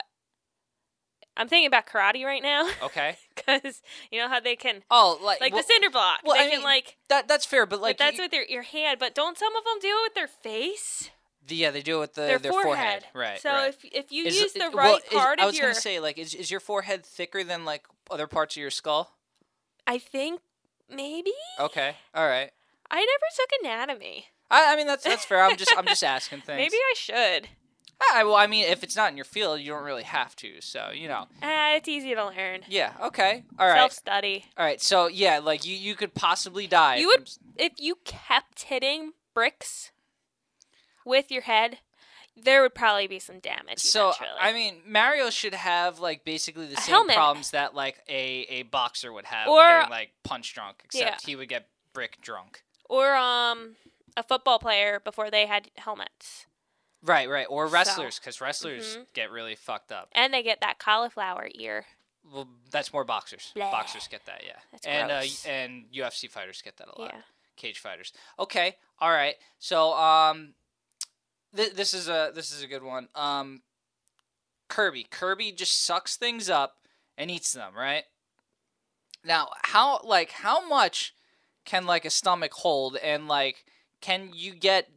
I'm 1.39 1.47
thinking 1.47 1.67
about 1.67 1.87
karate 1.87 2.23
right 2.25 2.43
now 2.43 2.69
okay. 2.83 3.15
because 3.35 3.81
you 4.11 4.19
know 4.19 4.27
how 4.27 4.39
they 4.39 4.55
can 4.55 4.83
Oh, 4.91 5.17
like 5.23 5.39
like 5.41 5.53
well, 5.53 5.61
the 5.63 5.67
cinder 5.73 5.89
block. 5.89 6.19
well, 6.23 6.35
they 6.35 6.41
I 6.45 6.49
can 6.49 6.59
mean, 6.59 6.63
like, 6.63 6.97
that 7.07 7.27
that's 7.27 7.45
fair, 7.45 7.65
but 7.65 7.81
like 7.81 7.97
but 7.97 8.03
that's 8.03 8.17
you- 8.17 8.23
with 8.25 8.31
their 8.31 8.45
your 8.45 8.63
hand. 8.63 8.99
But 8.99 9.15
don't 9.15 9.37
some 9.37 9.55
of 9.55 9.63
them 9.63 9.75
do 9.81 9.87
it 9.87 10.01
with 10.07 10.13
their 10.15 10.27
face, 10.27 11.09
the, 11.47 11.55
yeah, 11.55 11.71
they 11.71 11.81
do 11.81 11.97
it 11.97 11.99
with 12.01 12.13
the, 12.13 12.21
their, 12.21 12.37
their 12.39 12.51
forehead. 12.51 13.05
Right. 13.15 13.39
So 13.39 13.49
right. 13.49 13.69
if 13.69 13.77
if 13.85 14.11
you 14.11 14.25
Is- 14.25 14.39
use 14.39 14.53
the 14.53 14.65
it- 14.65 14.73
right 14.75 14.83
well, 14.85 14.97
is- 14.97 15.03
part 15.13 15.39
I 15.39 15.45
was 15.45 15.57
your, 15.57 15.69
gonna 15.69 15.75
say 15.79 15.99
like 15.99 16.17
is 16.17 16.35
is 16.35 16.51
your 16.51 16.59
forehead 16.59 17.05
thicker 17.05 17.43
than 17.43 17.65
like 17.65 17.85
other 18.11 18.27
parts 18.27 18.55
of 18.55 18.61
your 18.61 18.69
skull? 18.71 19.15
I 19.87 19.97
think 19.97 20.41
maybe 20.89 21.31
Okay. 21.59 21.95
All 22.13 22.27
right. 22.27 22.51
I 22.91 22.97
never 22.97 23.25
took 23.35 23.49
anatomy. 23.63 24.25
I, 24.51 24.73
I 24.73 24.75
mean 24.75 24.87
that's 24.87 25.03
that's 25.03 25.25
fair. 25.25 25.41
I'm 25.43 25.57
just 25.57 25.73
I'm 25.77 25.85
just 25.85 26.03
asking 26.17 26.41
things. 26.41 26.57
Maybe 26.57 26.75
I 26.75 26.93
should. 26.95 27.47
I, 28.01 28.23
well, 28.23 28.35
I 28.35 28.47
mean, 28.47 28.65
if 28.65 28.83
it's 28.83 28.95
not 28.95 29.11
in 29.11 29.17
your 29.17 29.25
field, 29.25 29.59
you 29.59 29.67
don't 29.71 29.83
really 29.83 30.03
have 30.03 30.35
to. 30.37 30.61
So 30.61 30.91
you 30.93 31.07
know, 31.07 31.27
Ah, 31.43 31.73
it's 31.75 31.87
easy 31.87 32.15
to 32.15 32.25
learn. 32.25 32.61
yeah, 32.67 32.93
okay, 33.01 33.43
all 33.59 33.67
right, 33.67 33.77
Self 33.77 33.91
study. 33.93 34.45
all 34.57 34.65
right. 34.65 34.81
So 34.81 35.07
yeah, 35.07 35.39
like 35.39 35.65
you, 35.65 35.75
you 35.75 35.95
could 35.95 36.13
possibly 36.13 36.65
die. 36.67 36.95
You 36.97 37.07
would- 37.07 37.29
If 37.57 37.73
you 37.77 37.95
kept 38.05 38.63
hitting 38.63 39.13
bricks 39.33 39.91
with 41.05 41.29
your 41.31 41.41
head, 41.43 41.79
there 42.35 42.61
would 42.61 42.73
probably 42.73 43.07
be 43.07 43.19
some 43.19 43.39
damage. 43.39 43.79
So 43.79 44.09
eventually. 44.09 44.29
I 44.39 44.53
mean, 44.53 44.75
Mario 44.87 45.29
should 45.29 45.53
have 45.53 45.99
like 45.99 46.23
basically 46.23 46.67
the 46.67 46.77
A 46.77 46.81
same 46.81 46.93
helmet. 46.93 47.15
problems 47.15 47.51
that 47.51 47.75
like 47.75 48.01
a 48.07 48.45
a 48.49 48.63
boxer 48.63 49.11
would 49.11 49.25
have 49.25 49.47
Or- 49.49 49.61
getting 49.67 49.89
like 49.91 50.11
punch 50.23 50.53
drunk, 50.53 50.81
except 50.85 51.23
Yeah. 51.23 51.29
he 51.29 51.35
would 51.35 51.49
get 51.49 51.67
brick 51.93 52.21
drunk. 52.21 52.63
or 52.89 53.13
um 53.15 53.75
a 54.17 54.23
football 54.23 54.57
player 54.59 54.99
before 54.99 55.29
they 55.29 55.45
had 55.45 55.69
helmets, 55.77 56.45
Right, 57.01 57.29
right. 57.29 57.47
Or 57.49 57.67
wrestlers, 57.67 58.19
because 58.19 58.41
wrestlers 58.41 58.97
Mhm. 58.97 59.13
get 59.13 59.31
really 59.31 59.55
fucked 59.55 59.91
up. 59.91 60.09
and 60.11 60.33
they 60.33 60.43
get 60.43 60.59
that 60.61 60.79
cauliflower 60.79 61.49
ear. 61.55 61.85
Well, 62.31 62.47
that's 62.69 62.91
more 62.93 63.03
boxers. 63.05 63.51
Boxers 63.55 64.07
get 64.07 64.25
that, 64.25 64.43
yeah. 64.45 64.59
That's 64.71 64.85
and 64.85 65.09
uh, 65.11 65.23
and 65.47 65.85
UFC 65.91 66.29
fighters 66.29 66.61
get 66.61 66.77
that 66.77 66.87
a 66.89 67.01
lot. 67.01 67.11
Yeah. 67.13 67.21
cage 67.55 67.79
fighters. 67.79 68.13
Okay, 68.37 68.77
all 68.99 69.09
right. 69.11 69.35
So 69.57 69.93
um, 69.93 70.53
th- 71.55 71.73
this 71.73 71.93
is 71.93 72.07
a 72.07 72.31
this 72.33 72.51
is 72.51 72.61
a 72.61 72.67
good 72.67 72.83
one. 72.83 73.07
Um, 73.15 73.63
Kirby. 74.67 75.05
Kirby 75.09 75.51
just 75.51 75.83
sucks 75.83 76.15
things 76.17 76.49
up 76.49 76.77
and 77.17 77.31
eats 77.31 77.51
them, 77.53 77.73
right? 77.75 78.03
Now, 79.23 79.49
how 79.63 79.99
like 80.03 80.31
how 80.31 80.65
much 80.67 81.13
can 81.65 81.85
like 81.85 82.05
a 82.05 82.09
stomach 82.09 82.53
hold, 82.53 82.95
and 82.97 83.27
like 83.27 83.65
can 84.01 84.31
you 84.33 84.53
get? 84.53 84.89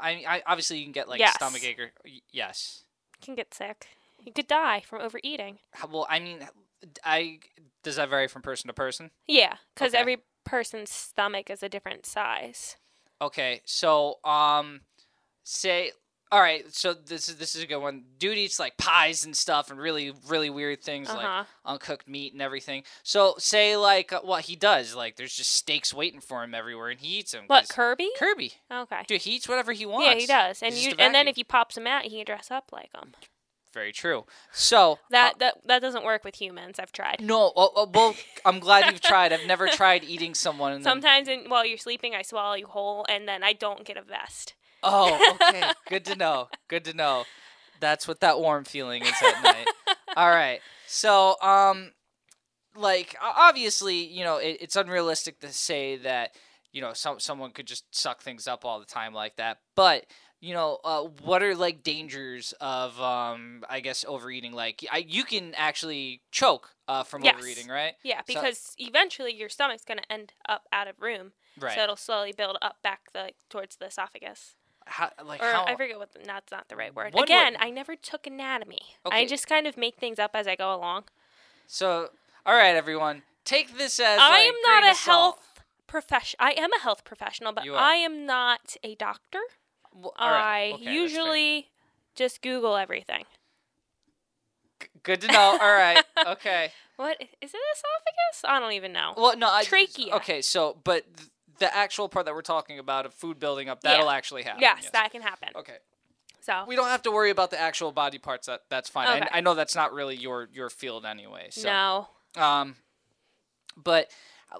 I, 0.00 0.24
I 0.26 0.42
obviously 0.46 0.78
you 0.78 0.84
can 0.84 0.92
get 0.92 1.08
like 1.08 1.20
Yes. 1.20 1.34
stomach 1.34 1.64
ache 1.64 1.78
or 1.78 1.92
yes. 2.32 2.84
Can 3.20 3.34
get 3.34 3.52
sick. 3.54 3.86
You 4.24 4.32
could 4.32 4.46
die 4.46 4.80
from 4.80 5.00
overeating. 5.02 5.58
Well, 5.90 6.06
I 6.08 6.18
mean, 6.20 6.40
I 7.04 7.40
does 7.82 7.96
that 7.96 8.08
vary 8.08 8.28
from 8.28 8.42
person 8.42 8.68
to 8.68 8.74
person? 8.74 9.10
Yeah, 9.26 9.56
because 9.74 9.92
Okay. 9.92 10.00
every 10.00 10.16
person's 10.44 10.90
stomach 10.90 11.50
is 11.50 11.62
a 11.62 11.68
different 11.68 12.06
size. 12.06 12.76
Okay, 13.20 13.62
so 13.64 14.18
um, 14.24 14.82
say 15.42 15.92
all 16.32 16.40
right, 16.40 16.64
so 16.74 16.92
this 16.94 17.28
is 17.28 17.36
this 17.36 17.54
is 17.54 17.62
a 17.62 17.66
good 17.66 17.78
one. 17.78 18.02
Dude 18.18 18.36
eats 18.38 18.58
like 18.58 18.76
pies 18.76 19.24
and 19.24 19.36
stuff 19.36 19.70
and 19.70 19.78
really 19.78 20.12
really 20.28 20.50
weird 20.50 20.82
things 20.82 21.08
Uh-huh. 21.08 21.16
like 21.38 21.46
uncooked 21.64 22.08
meat 22.08 22.32
and 22.32 22.42
everything. 22.42 22.82
So 23.02 23.34
say 23.38 23.76
like 23.76 24.12
uh, 24.12 24.20
what 24.22 24.44
he 24.46 24.56
does, 24.56 24.94
like 24.94 25.16
there's 25.16 25.34
just 25.34 25.52
steaks 25.52 25.94
waiting 25.94 26.20
for 26.20 26.42
him 26.42 26.54
everywhere 26.54 26.88
and 26.88 26.98
he 27.00 27.18
eats 27.18 27.32
them. 27.32 27.44
What 27.46 27.68
Kirby? 27.68 28.10
Kirby, 28.18 28.54
Okay. 28.72 29.02
dude, 29.06 29.22
he 29.22 29.32
eats 29.36 29.48
whatever 29.48 29.72
he 29.72 29.86
wants. 29.86 30.06
Yeah, 30.06 30.14
he 30.20 30.26
does. 30.26 30.62
And 30.62 30.74
He's 30.74 30.86
you 30.86 30.94
and 30.98 31.14
then 31.14 31.28
if 31.28 31.38
you 31.38 31.44
pops 31.44 31.76
some 31.76 31.86
out, 31.86 32.02
he 32.04 32.16
can 32.16 32.24
dress 32.24 32.50
up 32.50 32.70
like 32.72 32.90
them. 32.92 33.12
very 33.72 33.92
true. 33.92 34.24
So 34.52 34.98
That 35.10 35.34
uh, 35.34 35.38
that 35.38 35.54
that 35.66 35.82
doesn't 35.82 36.04
work 36.04 36.24
with 36.24 36.36
humans. 36.40 36.78
I've 36.80 36.92
tried. 36.92 37.20
no, 37.20 37.52
oh, 37.54 37.70
oh, 37.76 37.90
well, 37.92 38.14
I'm 38.44 38.58
glad 38.58 38.90
you've 38.90 39.00
tried. 39.02 39.32
I've 39.32 39.46
never 39.46 39.68
tried 39.68 40.02
eating 40.02 40.34
someone. 40.34 40.72
And 40.72 40.84
then, 40.84 40.90
Sometimes 40.90 41.28
in, 41.28 41.48
while 41.50 41.64
you're 41.66 41.76
sleeping, 41.78 42.14
I 42.14 42.22
swallow 42.22 42.54
you 42.54 42.66
whole, 42.66 43.04
and 43.08 43.28
then 43.28 43.44
I 43.44 43.52
don't 43.52 43.84
get 43.84 43.96
a 43.96 44.02
vest. 44.02 44.54
Oh, 44.86 45.36
okay, 45.40 45.72
good 45.88 46.04
to 46.06 46.16
know. 46.16 46.48
Good 46.68 46.84
to 46.86 46.94
know. 46.94 47.24
That's 47.80 48.08
what 48.08 48.20
that 48.20 48.38
warm 48.40 48.64
feeling 48.64 49.02
is 49.02 49.12
at 49.22 49.42
night. 49.42 49.66
All 50.16 50.30
right. 50.30 50.60
So, 50.86 51.36
um, 51.42 51.92
like 52.74 53.16
obviously, 53.22 54.06
you 54.06 54.24
know, 54.24 54.36
it, 54.38 54.58
it's 54.60 54.76
unrealistic 54.76 55.40
to 55.40 55.48
say 55.52 55.96
that 55.98 56.34
you 56.72 56.80
know 56.80 56.92
some 56.92 57.20
someone 57.20 57.50
could 57.52 57.66
just 57.66 57.84
suck 57.94 58.22
things 58.22 58.46
up 58.46 58.64
all 58.64 58.78
the 58.80 58.86
time 58.86 59.12
like 59.14 59.36
that. 59.36 59.58
But 59.74 60.06
you 60.40 60.52
know, 60.52 60.78
uh, 60.84 61.02
what 61.22 61.42
are 61.42 61.54
like 61.54 61.82
dangers 61.82 62.52
of 62.60 63.00
um, 63.00 63.64
I 63.70 63.80
guess 63.80 64.04
overeating? 64.06 64.52
Like, 64.52 64.84
I, 64.92 64.98
you 64.98 65.24
can 65.24 65.54
actually 65.56 66.20
choke 66.30 66.70
uh, 66.86 67.04
from 67.04 67.24
Yes. 67.24 67.36
overeating, 67.38 67.68
right? 67.68 67.94
Yeah, 68.04 68.18
So- 68.18 68.24
because 68.26 68.74
eventually 68.78 69.34
your 69.34 69.48
stomach's 69.48 69.84
going 69.84 69.98
to 69.98 70.12
end 70.12 70.34
up 70.46 70.64
out 70.72 70.88
of 70.88 71.00
room, 71.00 71.32
Right. 71.58 71.74
so 71.74 71.82
it'll 71.84 71.96
slowly 71.96 72.32
build 72.36 72.58
up 72.60 72.76
back 72.82 73.12
the 73.14 73.30
towards 73.48 73.76
the 73.76 73.86
esophagus. 73.86 74.56
How, 74.86 75.10
like 75.24 75.42
Or 75.42 75.52
how? 75.52 75.64
I 75.66 75.76
forget 75.76 75.98
what 75.98 76.08
that's 76.24 76.50
not 76.50 76.68
the 76.68 76.76
right 76.76 76.94
word. 76.94 77.14
Again, 77.18 77.56
I 77.60 77.70
never 77.70 77.96
took 77.96 78.26
anatomy. 78.26 78.80
Okay. 79.04 79.16
I 79.16 79.26
just 79.26 79.46
kind 79.48 79.66
of 79.66 79.76
make 79.76 79.96
things 79.96 80.18
up 80.18 80.30
as 80.34 80.46
I 80.46 80.56
go 80.56 80.74
along. 80.74 81.04
so, 81.66 82.10
all 82.44 82.54
right, 82.54 82.74
everyone, 82.76 83.22
take 83.44 83.76
this 83.76 83.98
as 84.00 84.18
I 84.20 84.28
like, 84.30 84.48
am 84.48 84.54
not 84.62 84.84
a 84.84 84.96
health 84.96 85.62
profession. 85.86 86.36
I 86.40 86.52
am 86.52 86.72
a 86.72 86.80
health 86.80 87.04
professional, 87.04 87.52
but 87.52 87.64
I 87.68 87.96
am 87.96 88.24
not 88.26 88.76
a 88.82 88.94
doctor. 88.94 89.40
Well, 89.92 90.12
right, 90.20 90.70
I 90.70 90.72
okay, 90.74 90.84
that's 90.84 90.94
usually 90.94 91.68
just 92.14 92.42
Google 92.42 92.76
everything. 92.76 93.24
Good 95.02 95.20
to 95.22 95.28
know. 95.28 95.58
All 95.60 95.74
right. 95.74 96.02
Okay. 96.26 96.72
What 96.96 97.20
is 97.20 97.28
it? 97.52 97.60
Esophagus? 97.74 98.42
I 98.44 98.58
don't 98.58 98.72
even 98.72 98.92
know. 98.92 99.12
Well, 99.16 99.36
no, 99.36 99.48
I, 99.50 99.64
Trachea. 99.64 100.14
Okay, 100.16 100.40
so 100.40 100.78
but 100.82 101.04
th- 101.16 101.28
the 101.58 101.74
actual 101.74 102.08
part 102.08 102.26
that 102.26 102.34
we're 102.34 102.42
talking 102.42 102.78
about 102.78 103.06
of 103.06 103.14
food 103.14 103.38
building 103.38 103.68
up, 103.68 103.80
that'll 103.82 104.10
actually 104.10 104.42
happen. 104.42 104.60
yes, 104.60 104.90
that 104.90 105.10
can 105.12 105.22
happen. 105.22 105.48
Okay. 105.56 105.76
So 106.40 106.64
We 106.68 106.76
don't 106.76 106.86
have 106.88 107.02
to 107.02 107.10
worry 107.10 107.30
about 107.30 107.50
the 107.50 107.60
actual 107.60 107.90
body 107.90 108.18
parts. 108.18 108.46
That 108.46 108.62
that's 108.68 108.88
fine. 108.88 109.08
Okay. 109.08 109.18
And 109.20 109.28
I 109.32 109.40
know 109.40 109.54
that's 109.54 109.74
not 109.74 109.92
really 109.92 110.14
your 110.16 110.48
your 110.52 110.70
field 110.70 111.04
anyway. 111.04 111.48
So. 111.50 111.62
no, 111.68 112.08
Um, 112.40 112.76
but 113.76 114.10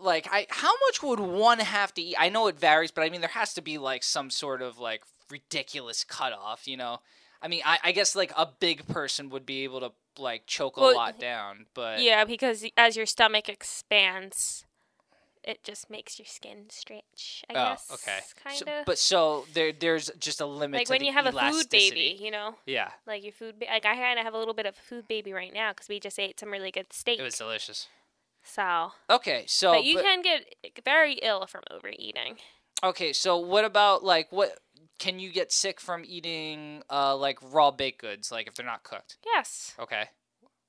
like, 0.00 0.26
I 0.32 0.46
how 0.50 0.72
much 0.88 1.02
would 1.02 1.20
one 1.20 1.60
have 1.60 1.94
to 1.94 2.02
eat? 2.02 2.16
I 2.18 2.28
know 2.28 2.48
it 2.48 2.58
varies, 2.58 2.90
but 2.90 3.02
I 3.04 3.08
mean 3.10 3.20
there 3.20 3.30
has 3.30 3.54
to 3.54 3.62
be 3.62 3.78
like 3.78 4.02
some 4.02 4.30
sort 4.30 4.62
of 4.62 4.78
like 4.78 5.02
ridiculous 5.30 6.02
cutoff. 6.02 6.66
You 6.66 6.76
know, 6.76 6.98
I 7.40 7.46
mean 7.48 7.62
I, 7.64 7.78
I 7.84 7.92
guess 7.92 8.16
like 8.16 8.32
a 8.36 8.48
big 8.58 8.88
person 8.88 9.30
would 9.30 9.46
be 9.46 9.62
able 9.62 9.80
to 9.80 9.92
like 10.18 10.46
choke 10.46 10.76
a 10.78 10.80
lot 10.80 11.20
down, 11.20 11.66
but 11.74 12.00
yeah, 12.02 12.24
because 12.24 12.64
as 12.76 12.96
your 12.96 13.06
stomach 13.06 13.48
expands, 13.48 14.64
it 15.46 15.62
just 15.64 15.88
makes 15.88 16.18
your 16.18 16.26
skin 16.26 16.66
stretch. 16.70 17.44
I 17.48 17.52
Oh, 17.52 17.54
guess. 17.70 17.90
okay. 17.92 18.18
Kind 18.42 18.56
So- 18.58 18.80
of. 18.80 18.86
but 18.86 18.98
so 18.98 19.46
there 19.52 19.72
there's 19.72 20.10
just 20.18 20.40
a 20.40 20.46
limit 20.46 20.78
like 20.80 20.88
when 20.90 21.04
you 21.04 21.12
have 21.12 21.26
a 21.26 21.32
food 21.32 21.68
baby, 21.70 22.16
you 22.20 22.30
know, 22.30 22.56
Yeah, 22.66 22.90
like 23.06 23.22
your 23.22 23.32
food. 23.32 23.58
Ba- 23.60 23.66
like 23.66 23.86
I 23.86 23.94
kind 23.94 24.18
of 24.18 24.24
have 24.24 24.34
a 24.34 24.38
little 24.38 24.54
bit 24.54 24.66
of 24.66 24.76
food 24.76 25.06
baby 25.08 25.32
right 25.32 25.52
now 25.54 25.72
because 25.72 25.88
we 25.88 26.00
just 26.00 26.18
ate 26.18 26.38
some 26.40 26.50
really 26.50 26.70
good 26.70 26.92
steak. 26.92 27.18
it 27.18 27.22
was 27.22 27.36
delicious. 27.38 27.88
so, 28.42 28.92
Okay, 29.10 29.44
so 29.46 29.72
but 29.72 29.84
you 29.84 29.94
but- 29.96 30.04
can 30.04 30.22
get 30.22 30.44
very 30.84 31.14
ill 31.14 31.46
from 31.46 31.62
overeating. 31.70 32.38
okay, 32.82 33.12
so 33.12 33.36
what 33.38 33.64
about 33.64 34.04
like 34.04 34.30
what 34.32 34.58
can 34.98 35.18
you 35.18 35.30
get 35.30 35.52
sick 35.52 35.80
from 35.80 36.04
eating 36.06 36.82
uh 36.90 37.14
like 37.16 37.38
raw 37.42 37.70
baked 37.70 38.00
goods 38.00 38.30
like 38.32 38.46
if 38.46 38.54
they're 38.54 38.66
not 38.66 38.82
cooked? 38.82 39.16
Yes, 39.24 39.74
Okay. 39.78 40.10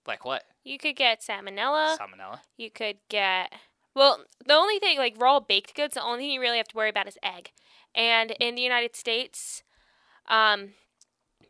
Like 0.06 0.24
what? 0.24 0.44
you 0.64 0.78
could 0.78 0.96
get 0.96 1.22
salmonella. 1.22 1.98
Salmonella. 1.98 2.40
You 2.56 2.72
could 2.72 2.98
get 3.10 3.52
well, 3.98 4.24
the 4.46 4.54
only 4.54 4.78
thing 4.78 5.00
like 5.00 5.16
raw 5.18 5.40
baked 5.40 5.76
goods, 5.76 5.96
the 5.96 6.04
only 6.04 6.20
thing 6.20 6.32
you 6.32 6.40
really 6.40 6.58
have 6.58 6.68
to 6.68 6.76
worry 6.78 6.90
about 6.90 7.08
is 7.08 7.18
egg. 7.24 7.52
And 7.96 8.32
in 8.40 8.54
the 8.54 8.62
United 8.62 8.96
States, 8.96 9.64
um, 10.30 10.74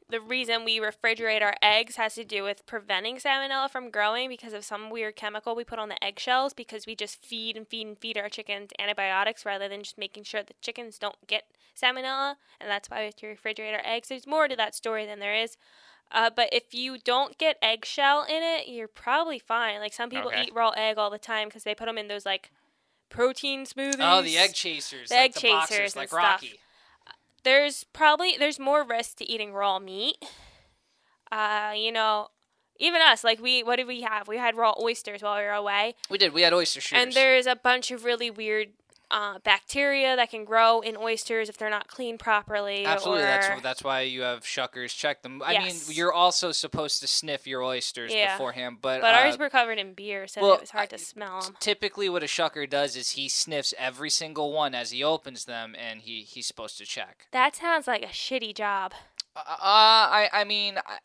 the 0.09 0.21
reason 0.21 0.63
we 0.63 0.79
refrigerate 0.79 1.41
our 1.41 1.55
eggs 1.61 1.97
has 1.97 2.15
to 2.15 2.23
do 2.23 2.43
with 2.43 2.65
preventing 2.65 3.17
salmonella 3.17 3.69
from 3.69 3.91
growing 3.91 4.29
because 4.29 4.53
of 4.53 4.63
some 4.63 4.89
weird 4.89 5.17
chemical 5.17 5.53
we 5.55 5.65
put 5.65 5.79
on 5.79 5.89
the 5.89 6.01
eggshells 6.01 6.53
because 6.53 6.87
we 6.87 6.95
just 6.95 7.25
feed 7.25 7.57
and 7.57 7.67
feed 7.67 7.85
and 7.85 7.99
feed 7.99 8.17
our 8.17 8.29
chickens 8.29 8.69
antibiotics 8.79 9.45
rather 9.45 9.67
than 9.67 9.83
just 9.83 9.97
making 9.97 10.23
sure 10.23 10.41
the 10.41 10.53
chickens 10.61 10.97
don't 10.97 11.27
get 11.27 11.43
salmonella 11.75 12.35
and 12.61 12.69
that's 12.69 12.89
why 12.89 12.99
we 12.99 13.05
have 13.05 13.15
to 13.17 13.25
refrigerate 13.25 13.73
our 13.73 13.85
eggs. 13.85 14.07
There's 14.07 14.25
more 14.25 14.47
to 14.47 14.55
that 14.55 14.73
story 14.73 15.05
than 15.05 15.19
there 15.19 15.35
is. 15.35 15.57
Uh, 16.11 16.29
but 16.33 16.49
if 16.53 16.73
you 16.73 16.97
don't 16.97 17.37
get 17.37 17.57
eggshell 17.61 18.23
in 18.23 18.41
it, 18.41 18.67
you're 18.67 18.87
probably 18.87 19.39
fine. 19.39 19.79
Like 19.79 19.93
some 19.93 20.09
people 20.09 20.29
Okay. 20.29 20.43
eat 20.43 20.53
raw 20.53 20.69
egg 20.77 20.97
all 20.97 21.09
the 21.09 21.17
time 21.19 21.47
because 21.49 21.63
they 21.63 21.75
put 21.75 21.85
them 21.85 21.97
in 21.97 22.07
those 22.07 22.25
like 22.25 22.49
protein 23.09 23.65
smoothies. 23.65 23.97
Oh, 23.99 24.21
the 24.21 24.37
egg 24.37 24.53
chasers. 24.53 25.09
The 25.09 25.15
like 25.15 25.35
egg 25.35 25.41
the 25.41 25.49
boxers, 25.49 25.77
chasers 25.77 25.93
and 25.93 25.99
like 26.01 26.09
stuff. 26.09 26.17
Rocky. 26.23 26.59
There's 27.43 27.83
probably 27.85 28.35
there's 28.39 28.59
more 28.59 28.83
risk 28.83 29.17
to 29.17 29.29
eating 29.29 29.53
raw 29.53 29.79
meat. 29.79 30.17
Uh, 31.31 31.73
you 31.75 31.91
know, 31.91 32.29
even 32.79 33.01
us, 33.01 33.23
like 33.23 33.41
we, 33.41 33.63
what 33.63 33.75
did 33.75 33.87
we 33.87 34.01
have? 34.01 34.27
We 34.27 34.37
had 34.37 34.55
raw 34.55 34.73
oysters 34.81 35.21
while 35.21 35.37
we 35.37 35.43
were 35.43 35.51
away, 35.51 35.95
We 36.09 36.17
did. 36.17 36.33
We 36.33 36.43
had 36.43 36.53
oyster 36.53 36.79
shooters. 36.79 37.03
and 37.03 37.13
there's 37.13 37.45
a 37.47 37.55
bunch 37.55 37.91
of 37.91 38.05
really 38.05 38.29
weird 38.31 38.69
uh, 39.09 39.39
bacteria 39.43 40.15
that 40.15 40.29
can 40.29 40.43
grow 40.43 40.81
in 40.81 40.97
oysters 40.97 41.47
if 41.49 41.57
they're 41.57 41.69
not 41.69 41.87
cleaned 41.87 42.19
properly. 42.19 42.85
Absolutely, 42.85 43.23
or, 43.23 43.27
that's 43.27 43.61
that's 43.61 43.83
why 43.83 44.01
you 44.01 44.21
have 44.21 44.41
shuckers 44.43 44.95
check 44.95 45.21
them. 45.23 45.41
I 45.41 45.53
Yes. 45.53 45.87
mean, 45.87 45.95
you're 45.97 46.11
also 46.13 46.51
supposed 46.51 46.99
to 47.01 47.07
sniff 47.07 47.47
your 47.47 47.63
oysters 47.63 48.13
Yeah. 48.13 48.33
beforehand, 48.35 48.77
but 48.81 48.99
But 49.01 49.13
uh, 49.15 49.19
ours 49.19 49.37
were 49.37 49.49
covered 49.49 49.77
in 49.79 49.93
beer, 49.93 50.27
so 50.27 50.41
well, 50.41 50.53
it 50.55 50.61
was 50.61 50.71
hard 50.71 50.83
I- 50.93 50.97
to 50.97 50.97
smell 50.97 51.41
them. 51.41 51.55
typically 51.59 52.09
what 52.09 52.21
a 52.23 52.27
shucker 52.27 52.69
does 52.69 52.95
is 52.97 53.11
he 53.11 53.29
sniffs 53.29 53.73
every 53.77 54.09
single 54.09 54.51
one 54.51 54.75
as 54.75 54.91
he 54.91 55.03
opens 55.03 55.45
them, 55.45 55.75
and 55.77 56.01
he 56.01 56.21
he's 56.23 56.47
supposed 56.47 56.77
to 56.79 56.85
check. 56.85 57.27
That 57.31 57.55
sounds 57.55 57.87
like 57.87 58.03
a 58.03 58.07
shitty 58.07 58.53
job. 58.55 58.93
Uh, 59.35 59.41
I 59.47 60.29
I 60.33 60.43
mean, 60.43 60.79
I, 60.85 60.97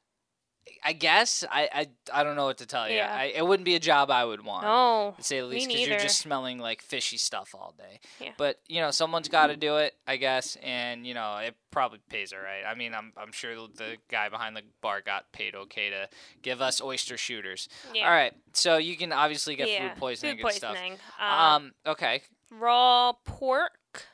I 0.85 0.93
guess 0.93 1.45
I, 1.51 1.69
I 1.73 1.87
I 2.21 2.25
don't 2.25 2.37
know 2.37 2.45
what 2.45 2.59
to 2.59 2.67
tell 2.67 2.89
you. 2.89 2.97
Yeah. 2.97 3.13
I, 3.13 3.25
it 3.27 3.47
wouldn't 3.47 3.65
be 3.65 3.75
a 3.75 3.81
job 3.81 4.11
I 4.11 4.25
would 4.25 4.45
want. 4.45 4.65
No, 4.65 5.15
To 5.17 5.23
say 5.23 5.41
the 5.41 5.47
least, 5.47 5.69
because 5.69 5.87
you're 5.87 5.99
just 5.99 6.19
smelling 6.19 6.59
like 6.59 6.83
fishy 6.83 7.17
stuff 7.17 7.55
all 7.55 7.75
day. 7.77 8.01
Yeah. 8.21 8.31
But 8.37 8.61
you 8.69 8.81
know, 8.81 8.91
someone's 8.91 9.29
got 9.29 9.49
to 9.49 9.57
do 9.57 9.77
it, 9.79 9.95
I 10.07 10.17
guess, 10.17 10.57
and 10.63 11.07
you 11.07 11.15
know, 11.15 11.37
it 11.39 11.57
probably 11.71 12.01
pays 12.09 12.33
all 12.33 12.41
right. 12.41 12.63
I 12.67 12.75
mean, 12.77 12.95
I'm 12.95 13.13
I'm 13.17 13.33
sure 13.33 13.55
the 13.55 13.97
guy 14.09 14.29
behind 14.29 14.57
the 14.57 14.63
bar 14.81 15.01
got 15.01 15.33
paid 15.33 15.55
okay 15.55 15.91
to 15.91 16.09
give 16.43 16.61
us 16.61 16.81
oyster 16.81 17.17
shooters. 17.17 17.69
Yeah. 17.95 18.07
All 18.07 18.13
right, 18.13 18.33
so 18.53 18.77
you 18.77 18.97
can 18.97 19.13
obviously 19.13 19.57
get 19.57 19.69
yeah. 19.69 19.89
food 19.91 19.99
poisoning 19.99 20.37
Food 20.37 20.47
and 20.47 20.55
stuff. 20.55 20.75
poisoning. 20.75 20.99
Um, 21.21 21.39
Um, 21.39 21.73
okay, 21.87 22.23
raw 22.51 23.13
pork 23.25 24.07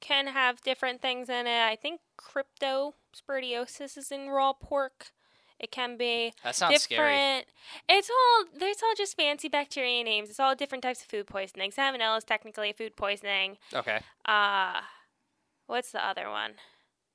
can 0.00 0.26
have 0.26 0.60
different 0.62 1.00
things 1.00 1.28
in 1.28 1.46
it. 1.46 1.62
I 1.62 1.76
think 1.76 2.00
cryptosporidiosis 2.18 3.96
is 3.96 4.10
in 4.10 4.28
raw 4.28 4.52
pork. 4.52 5.12
It 5.62 5.70
can 5.70 5.96
be 5.96 6.34
that 6.44 6.54
sounds 6.56 6.82
scary. 6.82 7.14
different. 7.14 7.46
It's 7.88 8.10
all 8.10 8.44
there's 8.58 8.82
all 8.82 8.94
just 8.96 9.16
fancy 9.16 9.48
bacteria 9.48 10.02
names. 10.04 10.28
It's 10.28 10.40
all 10.40 10.54
different 10.56 10.82
types 10.82 11.00
of 11.02 11.06
food 11.06 11.26
poisoning. 11.28 11.70
Salmonella 11.70 12.18
is 12.18 12.24
technically 12.24 12.70
a 12.70 12.74
food 12.74 12.96
poisoning. 12.96 13.58
Okay, 13.72 14.00
Uh 14.26 14.80
what's 15.66 15.92
the 15.92 16.04
other 16.04 16.28
one? 16.28 16.54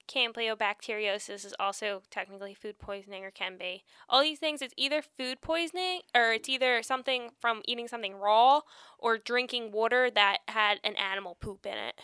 Campylobacteriosis 0.07 1.45
is 1.45 1.53
also 1.59 2.01
technically 2.09 2.53
food 2.53 2.79
poisoning 2.79 3.23
or 3.25 3.31
can 3.31 3.57
be. 3.57 3.83
All 4.09 4.21
these 4.21 4.39
things 4.39 4.61
it's 4.61 4.73
either 4.77 5.01
food 5.01 5.41
poisoning 5.41 6.01
or 6.15 6.31
it's 6.33 6.49
either 6.49 6.81
something 6.83 7.29
from 7.39 7.61
eating 7.65 7.87
something 7.87 8.15
raw 8.15 8.61
or 8.97 9.17
drinking 9.17 9.71
water 9.71 10.09
that 10.11 10.37
had 10.47 10.79
an 10.83 10.95
animal 10.95 11.35
poop 11.39 11.65
in 11.65 11.77
it. 11.77 11.95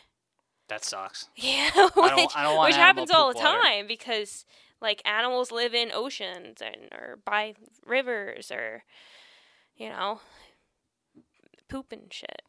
that 0.68 0.84
sucks. 0.84 1.30
Yeah, 1.36 1.70
I 1.74 1.89
don't- 1.96 2.16
which, 2.18 2.36
I 2.36 2.44
don't 2.44 2.56
want 2.58 2.68
which 2.70 2.76
happens 2.76 3.12
all 3.12 3.30
the 3.30 3.36
poop 3.36 3.44
water. 3.44 3.62
time 3.62 3.88
because 3.88 4.46
like 4.84 5.02
animals 5.06 5.52
live 5.52 5.74
in 5.74 5.92
oceans 5.92 6.62
and 6.62 6.92
or 6.92 7.18
by 7.26 7.56
rivers 7.86 8.52
or 8.52 8.84
you 9.76 9.90
know 9.90 10.20
poop 11.70 11.92
and 11.92 12.14
shit. 12.14 12.44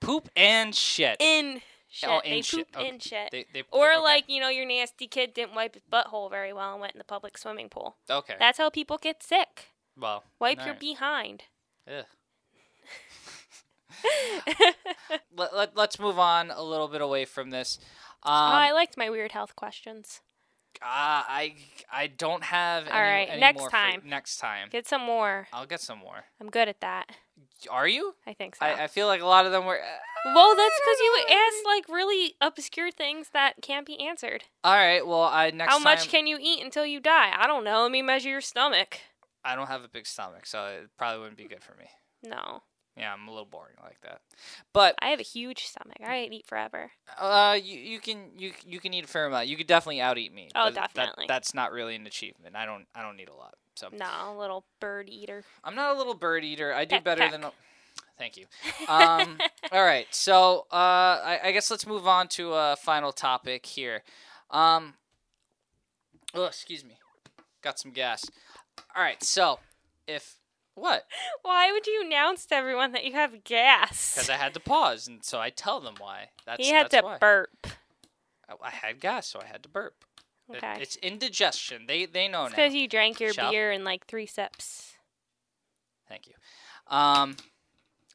Poop 0.00 0.30
and 0.34 0.74
shit. 0.74 1.16
In 1.20 1.60
shit. 1.88 2.08
Oh, 2.08 2.20
they 2.24 2.40
shit. 2.40 2.72
poop 2.72 2.76
Okay. 2.80 2.88
in 2.88 2.98
shit. 2.98 3.28
They, 3.30 3.44
they, 3.52 3.64
or 3.70 3.90
okay. 3.92 4.00
like, 4.00 4.24
you 4.28 4.40
know, 4.40 4.48
your 4.48 4.64
nasty 4.64 5.06
kid 5.06 5.34
didn't 5.34 5.54
wipe 5.54 5.74
his 5.74 5.82
butthole 5.92 6.30
very 6.30 6.54
well 6.54 6.72
and 6.72 6.80
went 6.80 6.94
in 6.94 6.98
the 6.98 7.04
public 7.04 7.36
swimming 7.36 7.68
pool. 7.68 7.96
okay. 8.08 8.36
That's 8.38 8.56
how 8.56 8.70
people 8.70 8.96
get 8.96 9.22
sick. 9.22 9.66
well, 9.98 10.24
Wipe 10.38 10.56
your 10.58 10.68
alright. 10.68 10.80
behind. 10.80 11.42
Ugh. 11.86 12.06
let, 15.36 15.54
let, 15.54 15.76
let's 15.76 15.98
move 15.98 16.18
on 16.18 16.50
a 16.50 16.62
little 16.62 16.88
bit 16.88 17.02
away 17.02 17.26
from 17.26 17.50
this. 17.50 17.78
Um, 18.22 18.32
oh, 18.32 18.56
I 18.56 18.72
liked 18.72 18.96
my 18.96 19.10
weird 19.10 19.32
health 19.32 19.54
questions. 19.56 20.20
Uh, 20.82 21.22
I 21.28 21.54
I 21.92 22.06
don't 22.06 22.42
have. 22.42 22.86
All 22.88 22.92
any, 22.94 23.00
right, 23.10 23.28
any 23.30 23.40
next 23.40 23.60
for- 23.60 23.70
time. 23.70 24.02
next 24.04 24.38
time, 24.38 24.68
Get 24.70 24.86
some 24.86 25.02
more. 25.02 25.46
I'll 25.52 25.66
get 25.66 25.80
some 25.80 25.98
more. 25.98 26.24
I'm 26.40 26.48
good 26.50 26.68
at 26.68 26.80
that. 26.80 27.10
Are 27.70 27.86
you? 27.88 28.14
I 28.26 28.32
think 28.32 28.56
so. 28.56 28.64
I, 28.64 28.84
I 28.84 28.86
feel 28.86 29.06
like 29.06 29.20
a 29.20 29.26
lot 29.26 29.44
of 29.44 29.52
them 29.52 29.66
were. 29.66 29.78
well, 30.24 30.56
that's 30.56 30.80
because 30.80 31.00
you 31.00 31.24
asked 31.30 31.66
like 31.66 31.88
really 31.90 32.34
obscure 32.40 32.90
things 32.90 33.28
that 33.34 33.54
can't 33.60 33.86
be 33.86 34.00
answered. 34.00 34.44
All 34.64 34.74
right. 34.74 35.06
Well, 35.06 35.22
I 35.22 35.50
next 35.50 35.70
How 35.70 35.78
much 35.78 36.08
can 36.08 36.26
you 36.26 36.38
eat 36.40 36.64
until 36.64 36.86
you 36.86 37.00
die? 37.00 37.32
I 37.36 37.46
don't 37.46 37.64
know. 37.64 37.82
Let 37.82 37.90
me 37.90 38.00
measure 38.02 38.30
your 38.30 38.40
stomach. 38.40 39.00
I 39.44 39.54
don't 39.56 39.68
have 39.68 39.84
a 39.84 39.88
big 39.88 40.06
stomach, 40.06 40.46
so 40.46 40.64
it 40.66 40.88
probably 40.96 41.20
wouldn't 41.20 41.38
be 41.38 41.44
good 41.48 41.62
for 41.62 41.74
me. 41.74 41.86
No, 42.22 42.62
Yeah, 42.96 43.12
I'm 43.12 43.26
a 43.28 43.30
little 43.30 43.46
boring 43.46 43.76
like 43.82 44.00
that. 44.02 44.20
But 44.72 44.94
I 45.00 45.08
have 45.08 45.20
a 45.20 45.24
huge 45.24 45.64
stomach. 45.64 45.96
I 46.04 46.28
eat 46.30 46.46
forever. 46.46 46.90
uh, 47.18 47.56
you 47.62 47.78
you 47.78 48.00
can 48.00 48.30
you 48.36 48.52
you 48.66 48.80
can 48.80 48.92
eat 48.92 49.04
a 49.04 49.08
fair 49.08 49.26
amount. 49.26 49.46
You 49.48 49.56
could 49.56 49.66
definitely 49.68 50.00
out 50.00 50.18
eat 50.18 50.34
me. 50.34 50.48
Oh, 50.54 50.66
but 50.66 50.74
that- 50.74 50.94
definitely. 50.94 51.24
that's 51.28 51.54
not 51.54 51.72
really 51.72 51.94
an 51.96 52.06
achievement. 52.06 52.56
I 52.56 52.66
don't 52.66 52.86
I 52.94 53.02
don't 53.02 53.16
need 53.16 53.28
a 53.28 53.34
lot. 53.34 53.54
So 53.76 53.88
No, 53.92 54.36
little 54.38 54.64
bird 54.80 55.08
eater. 55.08 55.44
I'm 55.64 55.74
not 55.74 55.94
a 55.94 55.98
little 55.98 56.14
bird 56.14 56.44
eater. 56.44 56.74
I 56.74 56.84
do 56.84 56.96
Peck, 56.96 57.04
better 57.04 57.20
peck. 57.22 57.32
than. 57.32 57.44
Thank 58.18 58.36
you. 58.36 58.44
Um, 58.86 59.38
all 59.72 59.82
right, 59.82 60.06
so 60.10 60.66
uh, 60.70 60.74
I, 61.24 61.40
I 61.44 61.52
guess 61.52 61.70
let's 61.70 61.86
move 61.86 62.06
on 62.06 62.28
to 62.28 62.52
a 62.52 62.76
final 62.76 63.12
topic 63.12 63.64
here. 63.64 64.02
Um, 64.50 64.92
oh, 66.34 66.44
excuse 66.44 66.84
me, 66.84 66.98
got 67.62 67.78
some 67.78 67.92
gas. 67.92 68.24
All 68.94 69.02
right, 69.02 69.22
so 69.22 69.58
if 70.06 70.36
what? 70.80 71.04
Why 71.42 71.70
would 71.72 71.86
you 71.86 72.02
announce 72.04 72.46
to 72.46 72.54
everyone 72.54 72.92
that 72.92 73.04
you 73.04 73.12
have 73.12 73.44
gas? 73.44 74.14
Because 74.14 74.30
I 74.30 74.36
had 74.36 74.54
to 74.54 74.60
pause, 74.60 75.06
and 75.08 75.24
so 75.24 75.38
I 75.40 75.50
tell 75.50 75.80
them 75.80 75.94
why. 75.98 76.30
That's 76.46 76.64
he 76.66 76.72
had 76.72 76.86
that's 76.90 76.96
to 77.00 77.02
why. 77.06 77.18
burp. 77.18 77.66
I- 78.48 78.54
I 78.62 78.70
had 78.70 79.00
gas, 79.00 79.28
so 79.28 79.40
I 79.40 79.46
had 79.46 79.62
to 79.62 79.68
burp. 79.68 80.04
It- 80.48 80.56
Okay. 80.56 80.78
it's 80.82 80.96
indigestion. 80.96 81.86
They 81.86 82.06
they 82.06 82.26
know 82.26 82.44
It's 82.46 82.52
now. 82.52 82.56
because 82.56 82.74
you 82.74 82.88
drank 82.88 83.20
your 83.20 83.32
beer 83.34 83.70
in 83.70 83.84
like 83.84 84.06
three 84.06 84.26
sips. 84.26 84.96
Thank 86.08 86.26
you. 86.26 86.34
Um, 86.88 87.36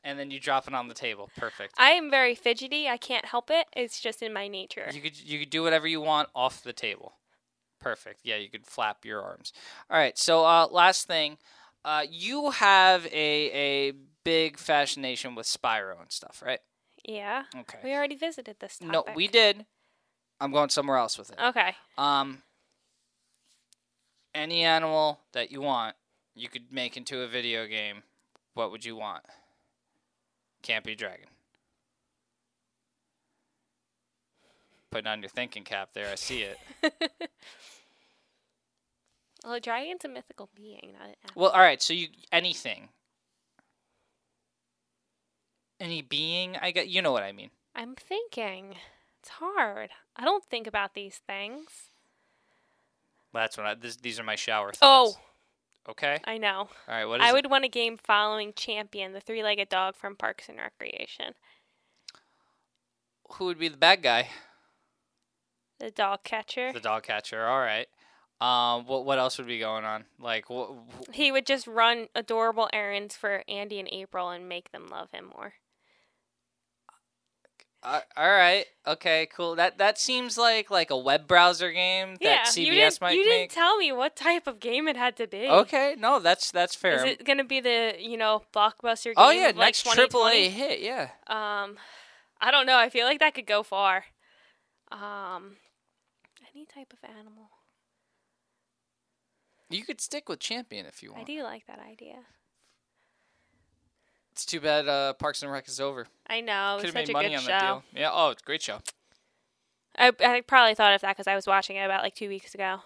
and 0.03 0.19
then 0.19 0.29
you 0.31 0.39
drop 0.41 0.67
it 0.67 0.73
on 0.73 0.89
the 0.89 0.93
table. 0.93 1.29
Perfect. 1.37 1.73
I 1.77 1.91
am 1.91 2.11
very 2.11 2.35
fidgety. 2.35 2.89
I 2.89 2.97
can't 2.97 3.25
help 3.25 3.49
it. 3.49 3.67
It's 3.75 4.01
just 4.01 4.21
in 4.21 4.33
my 4.33 4.47
nature. 4.49 4.89
You 4.93 4.99
could 5.01 5.17
you 5.19 5.39
could 5.39 5.49
do 5.49 5.63
whatever 5.63 5.87
you 5.87 6.01
want 6.01 6.27
off 6.35 6.61
the 6.61 6.73
table. 6.73 7.13
Perfect. 7.79 8.21
Yeah, 8.23 8.35
you 8.35 8.49
could 8.49 8.65
flap 8.65 9.05
your 9.05 9.21
arms. 9.21 9.53
All 9.89 9.97
right. 9.97 10.17
So 10.17 10.43
uh, 10.45 10.67
last 10.69 11.07
thing, 11.07 11.37
uh, 11.85 12.03
you 12.09 12.49
have 12.49 13.05
a 13.05 13.89
a 13.89 13.93
big 14.23 14.57
fascination 14.57 15.35
with 15.35 15.45
Spyro 15.45 16.01
and 16.01 16.11
stuff, 16.11 16.43
right? 16.45 16.59
Yeah. 17.07 17.43
Okay. 17.55 17.77
We 17.83 17.93
already 17.93 18.15
visited 18.15 18.57
this 18.59 18.79
topic. 18.79 18.91
No, 18.91 19.05
we 19.15 19.27
did. 19.27 19.65
I'm 20.41 20.51
going 20.51 20.69
somewhere 20.69 20.97
else 20.97 21.17
with 21.17 21.31
it. 21.31 21.39
Okay. 21.41 21.75
Um, 21.97 22.41
any 24.33 24.63
animal 24.63 25.19
that 25.31 25.51
you 25.51 25.61
want, 25.61 25.95
you 26.33 26.49
could 26.49 26.71
make 26.71 26.97
into 26.97 27.21
a 27.21 27.27
video 27.27 27.67
game. 27.67 28.03
What 28.55 28.71
would 28.71 28.83
you 28.83 28.95
want? 28.95 29.23
Can't 30.63 30.83
be 30.83 30.93
a 30.93 30.95
dragon. 30.95 31.27
Putting 34.89 35.07
on 35.07 35.21
your 35.21 35.29
thinking 35.29 35.63
cap 35.63 35.89
there, 35.93 36.11
I 36.11 36.15
see 36.15 36.41
it. 36.43 36.57
well, 39.45 39.53
a 39.53 39.59
dragon's 39.59 40.03
a 40.03 40.07
mythical 40.09 40.49
being. 40.55 40.93
Not 40.99 41.09
an 41.09 41.15
Well, 41.35 41.51
all 41.51 41.59
right. 41.59 41.81
So 41.81 41.93
you 41.93 42.07
anything, 42.31 42.89
any 45.79 46.01
being? 46.01 46.57
I 46.61 46.71
get 46.71 46.87
you 46.87 47.01
know 47.01 47.11
what 47.11 47.23
I 47.23 47.31
mean. 47.31 47.51
I'm 47.75 47.95
thinking. 47.95 48.75
It's 49.19 49.29
hard. 49.39 49.89
I 50.15 50.23
don't 50.25 50.43
think 50.43 50.67
about 50.67 50.93
these 50.93 51.21
things. 51.27 51.89
That's 53.33 53.57
what 53.57 53.65
I. 53.65 53.75
This, 53.75 53.97
these 53.97 54.19
are 54.19 54.23
my 54.23 54.35
shower 54.35 54.71
thoughts. 54.71 55.17
Oh. 55.17 55.21
Okay. 55.87 56.19
I 56.25 56.39
know. 56.39 56.57
All 56.57 56.69
right. 56.87 57.05
What 57.05 57.21
is 57.21 57.27
I 57.27 57.29
it? 57.29 57.33
would 57.33 57.51
want 57.51 57.63
a 57.65 57.69
game 57.69 57.97
following 57.97 58.53
Champion, 58.55 59.13
the 59.13 59.19
three-legged 59.19 59.69
dog 59.69 59.95
from 59.95 60.15
Parks 60.15 60.49
and 60.49 60.57
Recreation. 60.57 61.33
Who 63.33 63.45
would 63.45 63.59
be 63.59 63.67
the 63.67 63.77
bad 63.77 64.01
guy? 64.01 64.29
The 65.79 65.91
dog 65.91 66.23
catcher. 66.23 66.71
The 66.73 66.79
dog 66.79 67.03
catcher. 67.03 67.45
All 67.45 67.59
right. 67.59 67.87
Um. 68.41 68.85
What 68.85 69.05
What 69.05 69.17
else 69.17 69.37
would 69.37 69.47
be 69.47 69.59
going 69.59 69.85
on? 69.85 70.05
Like 70.19 70.49
what? 70.49 70.71
He 71.13 71.31
would 71.31 71.45
just 71.45 71.67
run 71.67 72.07
adorable 72.15 72.69
errands 72.73 73.15
for 73.15 73.43
Andy 73.47 73.79
and 73.79 73.89
April 73.91 74.29
and 74.29 74.49
make 74.49 74.71
them 74.71 74.87
love 74.89 75.11
him 75.11 75.31
more. 75.35 75.53
Uh, 77.85 77.99
all 78.17 78.31
right. 78.31 78.65
Okay. 78.87 79.27
Cool. 79.35 79.55
That 79.55 79.77
that 79.77 79.99
seems 79.99 80.39
like 80.39 80.71
like 80.71 80.89
a 80.89 80.97
web 80.97 81.27
browser 81.27 81.71
game 81.71 82.15
that 82.15 82.23
yeah, 82.23 82.43
CBS 82.43 82.57
you 82.57 82.71
didn't, 82.71 83.01
might 83.01 83.11
you 83.11 83.29
make. 83.29 83.49
didn't 83.49 83.51
tell 83.51 83.77
me 83.77 83.91
what 83.91 84.15
type 84.15 84.47
of 84.47 84.59
game 84.59 84.87
it 84.87 84.97
had 84.97 85.15
to 85.17 85.27
be. 85.27 85.47
okay. 85.47 85.95
No, 85.97 86.19
that's 86.19 86.49
that's 86.49 86.75
fair. 86.75 86.95
Is 86.95 87.03
it 87.03 87.25
going 87.25 87.37
to 87.37 87.43
be 87.43 87.59
the, 87.59 87.95
you 87.99 88.17
know, 88.17 88.41
blockbuster 88.53 89.05
game 89.05 89.13
oh 89.17 89.29
yeah, 89.29 89.47
like 89.47 89.57
next 89.57 89.83
2020? 89.83 90.47
AAA 90.47 90.49
hit. 90.49 90.79
Yeah. 90.81 91.09
Um, 91.27 91.77
I 92.41 92.49
don't 92.49 92.65
know. 92.65 92.77
I 92.77 92.89
feel 92.89 93.05
like 93.05 93.19
that 93.19 93.35
could 93.35 93.45
go 93.45 93.61
far. 93.61 94.05
Um, 94.91 95.57
any 96.55 96.65
type 96.65 96.91
of 96.91 97.07
animal. 97.07 97.49
You 99.69 99.83
could 99.83 99.99
stick 100.01 100.29
with 100.29 100.39
Champion 100.39 100.85
if 100.85 101.01
you 101.01 101.11
want. 101.11 101.23
I 101.23 101.25
do 101.25 101.43
like 101.43 101.65
that 101.67 101.79
idea. 101.79 102.17
It's 104.31 104.45
too 104.45 104.59
bad 104.59 104.87
uh, 104.87 105.13
Parks 105.13 105.41
and 105.43 105.51
Rec 105.51 105.67
is 105.67 105.79
over. 105.79 106.07
I 106.27 106.41
know. 106.41 106.75
Could 106.79 106.87
have 106.87 106.93
such 106.93 107.07
made 107.07 107.09
a 107.09 107.13
money 107.13 107.29
good 107.29 107.35
on 107.35 107.41
show. 107.41 107.47
that 107.47 107.61
deal. 107.61 107.83
Yeah. 107.93 108.09
Oh, 108.13 108.29
it's 108.31 108.41
a 108.41 108.45
great 108.45 108.61
show. 108.61 108.79
I, 109.97 110.11
I 110.19 110.41
probably 110.41 110.75
thought 110.75 110.93
of 110.93 111.01
that 111.01 111.15
because 111.15 111.27
I 111.27 111.35
was 111.35 111.47
watching 111.47 111.77
it 111.77 111.85
about 111.85 112.03
like 112.03 112.15
two 112.15 112.27
weeks 112.27 112.53
ago. 112.53 112.79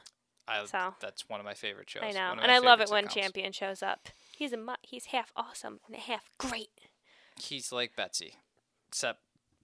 I, 0.48 0.66
So. 0.66 0.94
That's 1.02 1.28
one 1.28 1.40
of 1.40 1.46
my 1.46 1.56
favorite 1.56 1.90
shows. 1.90 2.04
I 2.06 2.12
know, 2.12 2.36
and 2.40 2.52
I 2.52 2.60
love 2.60 2.82
it 2.82 2.90
when 2.90 3.06
sitcoms. 3.06 3.14
Champion 3.14 3.52
shows 3.52 3.82
up. 3.84 4.10
He's 4.38 4.54
a 4.54 4.58
mu- 4.58 4.74
he's 4.82 5.06
half 5.06 5.32
awesome 5.36 5.80
and 5.88 5.96
half 5.96 6.30
great. 6.38 6.70
He's 7.40 7.72
like 7.72 7.96
Betsy, 7.96 8.36
except 8.88 9.20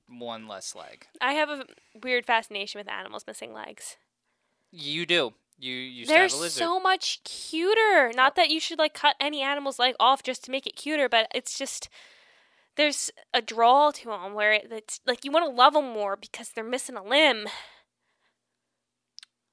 one 0.08 0.48
less 0.48 0.76
leg. 0.76 1.08
I 1.22 1.34
have 1.34 1.50
a 1.50 1.66
weird 2.04 2.26
fascination 2.26 2.80
with 2.80 2.90
animals 2.90 3.26
missing 3.28 3.54
legs. 3.54 3.98
You 4.72 5.06
do. 5.06 5.34
You 5.58 5.74
used 5.74 6.10
They're 6.10 6.28
to 6.28 6.36
a 6.36 6.38
lizard. 6.38 6.60
so 6.60 6.80
much 6.80 7.24
cuter. 7.24 8.12
Not 8.14 8.36
that 8.36 8.50
you 8.50 8.60
should 8.60 8.78
like 8.80 8.94
cut 8.94 9.16
any 9.20 9.42
animal's 9.42 9.80
leg 9.80 9.96
off 10.00 10.22
just 10.24 10.44
to 10.46 10.52
make 10.52 10.68
it 10.68 10.76
cuter, 10.76 11.08
but 11.08 11.28
it's 11.34 11.58
just 11.58 11.88
there's 12.76 13.10
a 13.34 13.42
draw 13.42 13.92
to 13.92 14.06
them 14.10 14.34
where 14.34 14.52
it's 14.54 15.00
like 15.06 15.24
you 15.24 15.32
want 15.32 15.46
to 15.46 15.56
love 15.56 15.74
them 15.74 15.90
more 15.90 16.18
because 16.18 16.50
they're 16.50 16.64
missing 16.64 16.96
a 16.98 17.04
limb. 17.04 17.48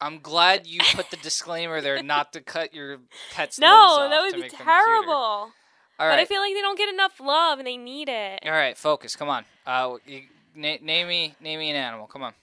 I'm 0.01 0.19
glad 0.19 0.67
you 0.67 0.81
put 0.95 1.11
the 1.11 1.17
disclaimer 1.17 1.81
there 1.81 2.03
not 2.03 2.33
to 2.33 2.41
cut 2.41 2.75
your 2.75 2.99
pet's 3.33 3.59
No, 3.61 4.09
that 4.11 4.23
would 4.23 4.35
be 4.35 4.41
make 4.41 4.51
them 4.51 4.59
cuter. 4.59 4.71
terrible. 4.73 5.13
All 5.13 5.53
But. 5.99 6.19
I 6.19 6.25
feel 6.25 6.41
like 6.41 6.53
they 6.55 6.61
don't 6.61 6.77
get 6.79 6.93
enough 6.93 7.21
love 7.21 7.59
and 7.61 7.67
they 7.67 7.77
need 7.77 8.09
it. 8.09 8.41
All 8.45 8.51
right, 8.51 8.77
focus. 8.77 9.15
Come 9.15 9.29
on. 9.29 9.45
Uh, 9.65 9.99
you, 10.05 10.23
na- 10.57 10.79
name 10.83 11.07
me, 11.07 11.37
name 11.41 11.61
me 11.61 11.71
an 11.71 11.77
animal. 11.77 12.09
Come 12.09 12.25
on. 12.25 12.35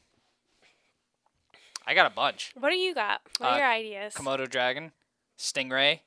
I 1.90 1.96
got 1.96 2.06
a 2.06 2.14
bunch. 2.14 2.52
What 2.56 2.70
do 2.70 2.76
you 2.76 2.94
got? 2.94 3.22
What 3.40 3.50
are 3.50 3.54
Uh, 3.56 3.58
your 3.58 3.68
ideas? 3.68 4.14
Komodo 4.14 4.48
dragon, 4.48 4.92
stingray, 5.40 6.02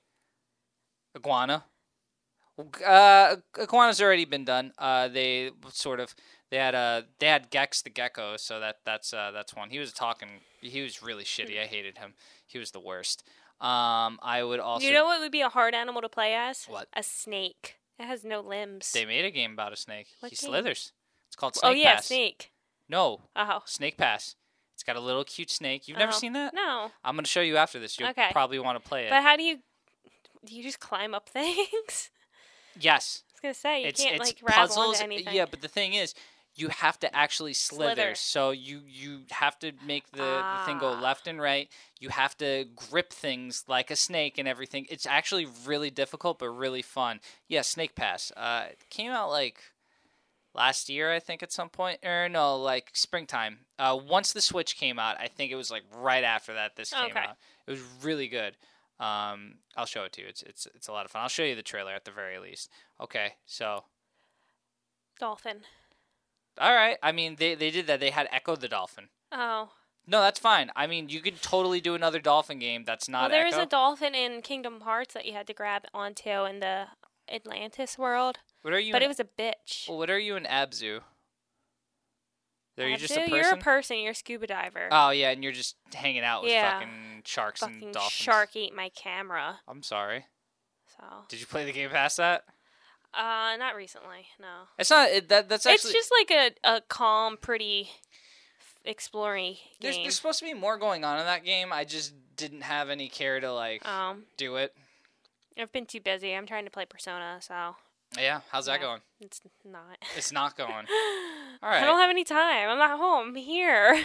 iguana. 1.16 1.64
Uh, 2.86 3.36
iguana's 3.60 4.00
already 4.00 4.24
been 4.24 4.44
done. 4.44 4.72
Uh, 4.78 5.08
they 5.08 5.50
sort 5.70 5.98
of 5.98 6.14
they 6.50 6.58
had 6.58 6.74
uh 6.76 7.02
they 7.18 7.26
had 7.26 7.50
Gex 7.50 7.82
the 7.82 7.90
gecko, 7.90 8.36
so 8.36 8.60
that 8.60 8.76
that's 8.84 9.12
uh 9.12 9.30
that's 9.32 9.54
one. 9.56 9.70
He 9.70 9.78
was 9.80 9.92
talking. 9.92 10.28
He 10.60 10.82
was 10.82 11.02
really 11.02 11.24
shitty. 11.24 11.60
I 11.60 11.66
hated 11.66 11.98
him. 11.98 12.14
He 12.46 12.58
was 12.58 12.70
the 12.70 12.80
worst. 12.80 13.24
Um, 13.60 14.20
I 14.22 14.42
would 14.44 14.60
also. 14.60 14.86
you 14.86 14.92
know 14.92 15.04
what 15.06 15.20
would 15.20 15.32
be 15.32 15.40
a 15.40 15.48
hard 15.48 15.74
animal 15.74 16.02
to 16.02 16.08
play 16.08 16.34
as? 16.34 16.64
What? 16.66 16.88
A 16.94 17.02
snake. 17.02 17.78
It 17.98 18.06
has 18.06 18.24
no 18.24 18.40
limbs. 18.40 18.92
They 18.92 19.04
made 19.04 19.24
a 19.24 19.30
game 19.30 19.52
about 19.52 19.72
a 19.72 19.76
snake. 19.76 20.06
What 20.20 20.30
he 20.30 20.36
game? 20.36 20.48
slithers. 20.50 20.92
It's 21.28 21.36
called 21.36 21.56
oh 21.62 21.70
Snake 21.70 21.82
yeah, 21.82 21.94
Pass. 21.96 22.06
snake. 22.06 22.52
No, 22.88 23.22
Oh. 23.34 23.62
Snake 23.64 23.96
Pass. 23.96 24.36
It's 24.82 24.84
got 24.88 24.96
a 24.96 25.00
little 25.00 25.22
cute 25.22 25.48
snake. 25.48 25.86
You've 25.86 25.98
never 25.98 26.10
Oh. 26.12 26.18
seen 26.18 26.32
that? 26.32 26.54
No. 26.54 26.90
I'm 27.04 27.14
gonna 27.14 27.28
show 27.28 27.40
you 27.40 27.56
after 27.56 27.78
this. 27.78 28.00
You'll 28.00 28.08
Okay. 28.08 28.30
probably 28.32 28.58
want 28.58 28.82
to 28.82 28.88
play 28.88 29.06
it. 29.06 29.10
But 29.10 29.22
how 29.22 29.36
do 29.36 29.44
you 29.44 29.60
do 30.44 30.56
you 30.56 30.62
just 30.64 30.80
climb 30.80 31.14
up 31.14 31.28
things? 31.28 32.10
yes. 32.80 33.22
I 33.28 33.30
was 33.34 33.40
gonna 33.40 33.54
say 33.54 33.82
you 33.82 33.86
it's 33.88 34.02
can't 34.02 34.16
it's 34.16 34.26
like 34.26 34.40
puzzles. 34.44 34.96
onto 34.96 35.04
anything. 35.04 35.34
Yeah, 35.34 35.44
but 35.48 35.60
the 35.60 35.68
thing 35.68 35.94
is, 35.94 36.16
you 36.56 36.66
have 36.68 36.98
to 36.98 37.14
actually 37.16 37.54
slither. 37.54 37.94
Slither. 37.94 38.14
So 38.16 38.50
you 38.50 38.82
you 38.84 39.20
have 39.30 39.56
to 39.60 39.70
make 39.86 40.10
the, 40.10 40.18
the 40.18 40.62
thing 40.66 40.78
go 40.78 40.94
Ah. 40.94 41.00
left 41.00 41.28
and 41.28 41.40
right. 41.40 41.70
You 42.00 42.08
have 42.08 42.36
to 42.38 42.64
grip 42.74 43.12
things 43.12 43.64
like 43.68 43.88
a 43.92 43.96
snake 43.96 44.36
and 44.36 44.48
everything. 44.48 44.88
It's 44.90 45.06
actually 45.06 45.46
really 45.64 45.90
difficult, 45.90 46.40
but 46.40 46.50
really 46.50 46.82
fun. 46.82 47.20
Yeah, 47.46 47.62
Snake 47.62 47.94
Pass. 47.94 48.32
Uh, 48.36 48.64
it 48.72 48.90
came 48.90 49.12
out 49.12 49.30
like 49.30 49.62
last 50.54 50.88
year, 50.88 51.12
I 51.12 51.18
think, 51.20 51.42
at 51.42 51.52
some 51.52 51.68
point, 51.68 51.98
or 52.04 52.28
no, 52.28 52.56
like 52.56 52.90
springtime. 52.92 53.60
Uh, 53.78 53.98
once 54.08 54.32
the 54.32 54.40
Switch 54.40 54.76
came 54.76 54.98
out, 54.98 55.16
I 55.20 55.28
think 55.28 55.50
it 55.52 55.56
was 55.56 55.70
like 55.70 55.82
right 55.96 56.24
after 56.24 56.54
that 56.54 56.76
this 56.76 56.90
came 56.92 57.10
Okay. 57.10 57.20
out. 57.20 57.36
It 57.66 57.70
was 57.70 57.80
really 58.02 58.28
good. 58.28 58.56
Um, 59.00 59.54
I'll 59.76 59.86
show 59.86 60.04
it 60.04 60.12
to 60.12 60.22
you. 60.22 60.28
It's 60.28 60.42
it's 60.42 60.66
it's 60.74 60.88
a 60.88 60.92
lot 60.92 61.04
of 61.04 61.10
fun. 61.10 61.22
I'll 61.22 61.28
show 61.28 61.42
you 61.42 61.54
the 61.56 61.62
trailer 61.62 61.92
at 61.92 62.04
the 62.04 62.10
very 62.12 62.38
least. 62.38 62.70
Okay, 63.00 63.32
so 63.46 63.84
Dolphin. 65.18 65.62
all 66.60 66.74
right. 66.74 66.98
I 67.02 67.12
mean, 67.12 67.36
they 67.38 67.54
they 67.54 67.70
did 67.70 67.86
that. 67.86 68.00
They 68.00 68.10
had 68.10 68.28
Ecco 68.32 68.56
the 68.56 68.68
Dolphin. 68.68 69.08
Oh. 69.30 69.70
No, 70.04 70.20
that's 70.20 70.40
fine. 70.40 70.70
I 70.74 70.88
mean, 70.88 71.08
you 71.10 71.20
could 71.20 71.40
totally 71.42 71.80
do 71.80 71.94
another 71.94 72.18
dolphin 72.18 72.58
game. 72.58 72.82
That's 72.84 73.08
not 73.08 73.22
well, 73.22 73.30
there 73.30 73.46
Ecco. 73.46 73.62
a 73.62 73.66
dolphin 73.66 74.14
in 74.16 74.42
Kingdom 74.42 74.80
Hearts 74.80 75.14
that 75.14 75.26
you 75.26 75.32
had 75.32 75.46
to 75.46 75.54
grab 75.54 75.84
onto 75.94 76.28
in 76.44 76.58
the 76.58 76.86
Atlantis 77.32 77.96
world, 77.96 78.38
what 78.62 78.72
are 78.72 78.78
you? 78.80 78.92
but 78.92 79.02
in, 79.02 79.06
it 79.06 79.08
was 79.08 79.20
a 79.20 79.24
bitch. 79.24 79.88
well, 79.88 79.98
what 79.98 80.10
are 80.10 80.18
you 80.18 80.36
in 80.36 80.44
Abzu? 80.44 81.00
Are 82.78 82.88
you 82.88 82.96
just 82.96 83.12
a 83.14 83.20
person? 83.20 83.34
You're 83.34 83.52
a 83.52 83.56
person. 83.58 83.98
You're 83.98 84.12
a 84.12 84.14
scuba 84.14 84.46
diver. 84.46 84.88
Oh 84.90 85.10
yeah, 85.10 85.30
and 85.30 85.42
you're 85.44 85.52
just 85.52 85.76
hanging 85.94 86.22
out 86.24 86.42
with 86.42 86.52
Yeah. 86.52 86.78
fucking 86.78 87.22
sharks 87.24 87.60
Fucking 87.60 87.82
and 87.82 87.92
dolphins. 87.92 88.12
shark 88.12 88.56
ate 88.56 88.74
my 88.74 88.88
camera. 88.88 89.60
I'm 89.68 89.82
sorry. 89.82 90.24
So, 90.96 91.04
Did 91.28 91.40
you 91.40 91.46
play 91.46 91.64
the 91.64 91.72
game 91.72 91.90
past 91.90 92.16
that? 92.16 92.44
uh, 93.14 93.56
not 93.58 93.76
recently. 93.76 94.26
No. 94.40 94.64
It's 94.78 94.88
not. 94.90 95.10
It, 95.10 95.28
that 95.28 95.48
that's 95.50 95.66
actually. 95.66 95.90
it's 95.90 96.08
just 96.08 96.12
like 96.18 96.30
a, 96.64 96.76
a 96.76 96.80
calm, 96.80 97.36
pretty 97.36 97.90
exploring 98.84 99.56
there's, 99.80 99.94
game. 99.96 100.04
there's 100.04 100.16
supposed 100.16 100.38
to 100.40 100.44
be 100.44 100.54
more 100.54 100.78
going 100.78 101.04
on 101.04 101.18
in 101.18 101.26
that 101.26 101.44
game. 101.44 101.72
I 101.72 101.84
just 101.84 102.14
didn't 102.36 102.62
have 102.62 102.88
any 102.90 103.08
care 103.08 103.38
to 103.38 103.52
like 103.52 103.86
Um, 103.86 104.24
do 104.38 104.56
it. 104.56 104.74
I've 105.58 105.72
been 105.72 105.84
too 105.86 106.00
busy. 106.00 106.32
I'm 106.34 106.46
trying 106.46 106.64
to 106.64 106.70
play 106.70 106.86
Persona, 106.86 107.38
so 107.42 107.76
Yeah, 108.18 108.40
how's 108.50 108.66
that 108.66 108.80
going? 108.80 109.00
it's 109.20 109.40
not. 109.64 109.96
It's 110.16 110.32
not 110.32 110.56
going. 110.56 110.70
All 111.62 111.68
right. 111.70 111.82
I 111.82 111.84
don't 111.84 111.98
have 112.00 112.10
any 112.10 112.24
time. 112.24 112.68
I'm 112.68 112.78
not 112.78 112.98
home. 112.98 113.28
I'm 113.30 113.34
here. 113.34 114.04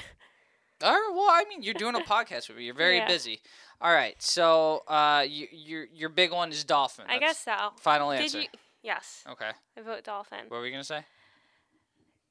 All 0.84 0.92
right. 0.92 1.12
Well, 1.14 1.30
I 1.30 1.44
mean, 1.50 1.64
you're 1.64 1.74
doing 1.74 1.96
a 1.96 2.00
podcast 2.00 2.48
with 2.48 2.58
me. 2.58 2.66
You're 2.66 2.74
very 2.76 2.98
Yeah. 2.98 3.08
busy. 3.08 3.42
All 3.82 3.92
right. 3.94 4.16
So, 4.22 4.84
uh, 4.88 5.26
you, 5.28 5.48
your 5.52 5.86
your 5.94 6.10
big 6.10 6.32
one 6.32 6.52
is 6.52 6.64
dolphin. 6.64 7.06
I 7.10 7.18
guess 7.20 7.40
so. 7.40 7.56
Final 7.80 8.12
Did 8.12 8.22
answer. 8.22 8.42
you? 8.42 8.48
Yes, 8.84 9.24
Okay. 9.30 9.52
I 9.78 9.82
vote 9.82 10.04
Dolphin. 10.04 10.40
What 10.48 10.58
were 10.58 10.62
we 10.62 10.72
gonna 10.72 10.84
say? 10.84 11.04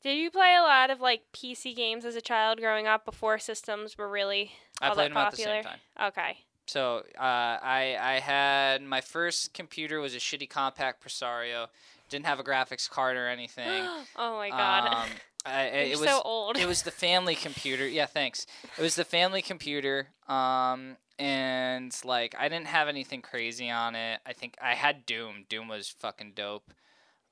Did 0.03 0.17
you 0.17 0.31
play 0.31 0.55
a 0.55 0.63
lot 0.63 0.91
of 0.91 1.01
like 1.01 1.23
PC 1.35 1.75
games 1.75 2.05
as 2.05 2.15
a 2.15 2.21
child 2.21 2.59
growing 2.61 2.87
up 2.87 3.05
before 3.05 3.39
systems 3.39 3.99
were 3.99 4.09
really 4.09 4.53
I 4.81 4.89
all 4.89 4.95
played 4.95 5.11
that 5.11 5.15
them 5.15 5.19
at 5.27 5.31
the 5.33 5.37
same 5.37 5.47
popular? 5.63 5.63
time. 5.63 5.81
Okay. 6.09 6.39
So, 6.67 7.05
uh, 7.19 7.21
I 7.21 7.97
I 8.01 8.21
had 8.21 8.83
my 8.83 9.01
first 9.01 9.55
computer 9.55 10.01
was 10.01 10.15
a 10.15 10.19
shitty 10.19 10.49
Compaq 10.49 10.95
Presario. 11.01 11.69
Didn't 12.09 12.27
have 12.27 12.39
a 12.39 12.45
graphics 12.45 12.89
card 12.89 13.17
or 13.17 13.29
anything. 13.29 13.85
oh 14.17 14.37
my 14.37 14.51
god. 14.51 14.87
Um, 14.87 15.09
I, 15.47 15.67
You're 15.67 15.83
it 15.83 15.99
was 16.01 16.09
so 16.09 16.23
old. 16.25 16.59
it 16.59 16.67
was 16.67 16.83
the 16.83 16.91
family 16.91 17.37
computer. 17.37 17.87
Yeah, 17.87 18.07
thanks. 18.07 18.47
It 18.77 18.83
was 18.83 18.97
the 18.97 19.05
family 19.05 19.43
computer. 19.43 20.09
Um, 20.29 20.97
and 21.19 21.97
like 22.05 22.35
I 22.39 22.49
didn't 22.49 22.67
have 22.67 22.89
anything 22.89 23.23
crazy 23.23 23.71
on 23.71 23.95
it. 23.95 24.21
I 24.27 24.33
think 24.33 24.57
I 24.61 24.75
had 24.75 25.07
Doom. 25.07 25.45
Doom 25.49 25.69
was 25.69 25.89
fucking 25.89 26.33
dope. 26.35 26.73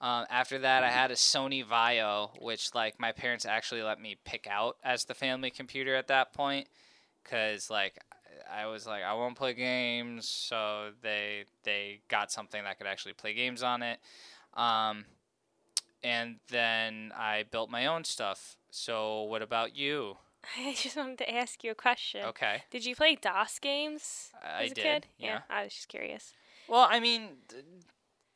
Um, 0.01 0.26
after 0.30 0.59
that, 0.59 0.85
I 0.85 0.91
had 0.91 1.11
a 1.11 1.14
Sony 1.14 1.64
Vaio, 1.64 2.30
which 2.41 2.74
like 2.74 3.01
my 3.01 3.12
parents 3.12 3.47
actually 3.47 3.82
let 3.82 4.01
me 4.01 4.16
pick 4.24 4.47
out 4.47 4.76
as 4.85 5.05
the 5.05 5.14
family 5.14 5.51
computer 5.51 5.95
at 5.95 6.09
that 6.09 6.32
point, 6.32 6.68
because 7.22 7.70
like 7.70 7.99
I 8.53 8.66
was 8.66 8.86
like 8.86 9.03
I 9.03 9.14
won't 9.14 9.36
play 9.36 9.55
games, 9.55 10.28
so 10.28 10.90
they 11.03 11.45
they 11.64 12.01
got 12.09 12.30
something 12.32 12.62
that 12.64 12.78
could 12.78 12.86
actually 12.86 13.14
play 13.14 13.34
games 13.34 13.62
on 13.62 13.82
it. 13.82 13.99
Um, 14.55 15.05
and 16.03 16.36
then 16.49 17.12
I 17.16 17.45
built 17.51 17.70
my 17.70 17.86
own 17.86 18.05
stuff. 18.05 18.57
So 18.70 19.22
what 19.22 19.42
about 19.42 19.76
you? 19.76 20.18
I 20.59 20.74
just 20.74 20.97
wanted 20.97 21.18
to 21.18 21.34
ask 21.34 21.64
you 21.64 21.70
a 21.70 21.74
question. 21.74 22.24
Okay. 22.26 22.62
Did 22.70 22.84
you 22.84 22.95
play 22.95 23.16
DOS 23.16 23.59
games 23.59 24.30
I 24.42 24.64
as 24.64 24.72
a 24.72 24.74
did, 24.74 24.82
kid? 24.82 25.07
yeah. 25.18 25.40
I 25.49 25.64
was 25.64 25.72
just 25.72 25.88
curious. 25.88 26.34
Well, 26.68 26.86
I 26.88 27.01
mean, 27.01 27.28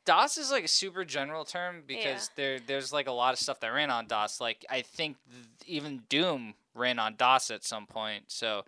DOS 0.05 0.37
is 0.37 0.51
like 0.51 0.63
a 0.63 0.67
super 0.69 1.05
general 1.05 1.45
term 1.45 1.83
because 1.85 2.31
there 2.35 2.59
there's 2.59 2.91
like 2.91 3.07
a 3.07 3.11
lot 3.11 3.33
of 3.33 3.39
stuff 3.39 3.59
that 3.59 3.67
ran 3.67 3.91
on 3.91 4.07
DOS. 4.07 4.41
Like 4.41 4.65
I 4.69 4.81
think 4.81 5.17
th- 5.31 5.45
even 5.67 6.03
Doom 6.09 6.55
ran 6.73 6.99
on 6.99 7.15
DOS 7.15 7.51
at 7.51 7.63
some 7.63 7.85
point. 7.85 8.25
So 8.27 8.65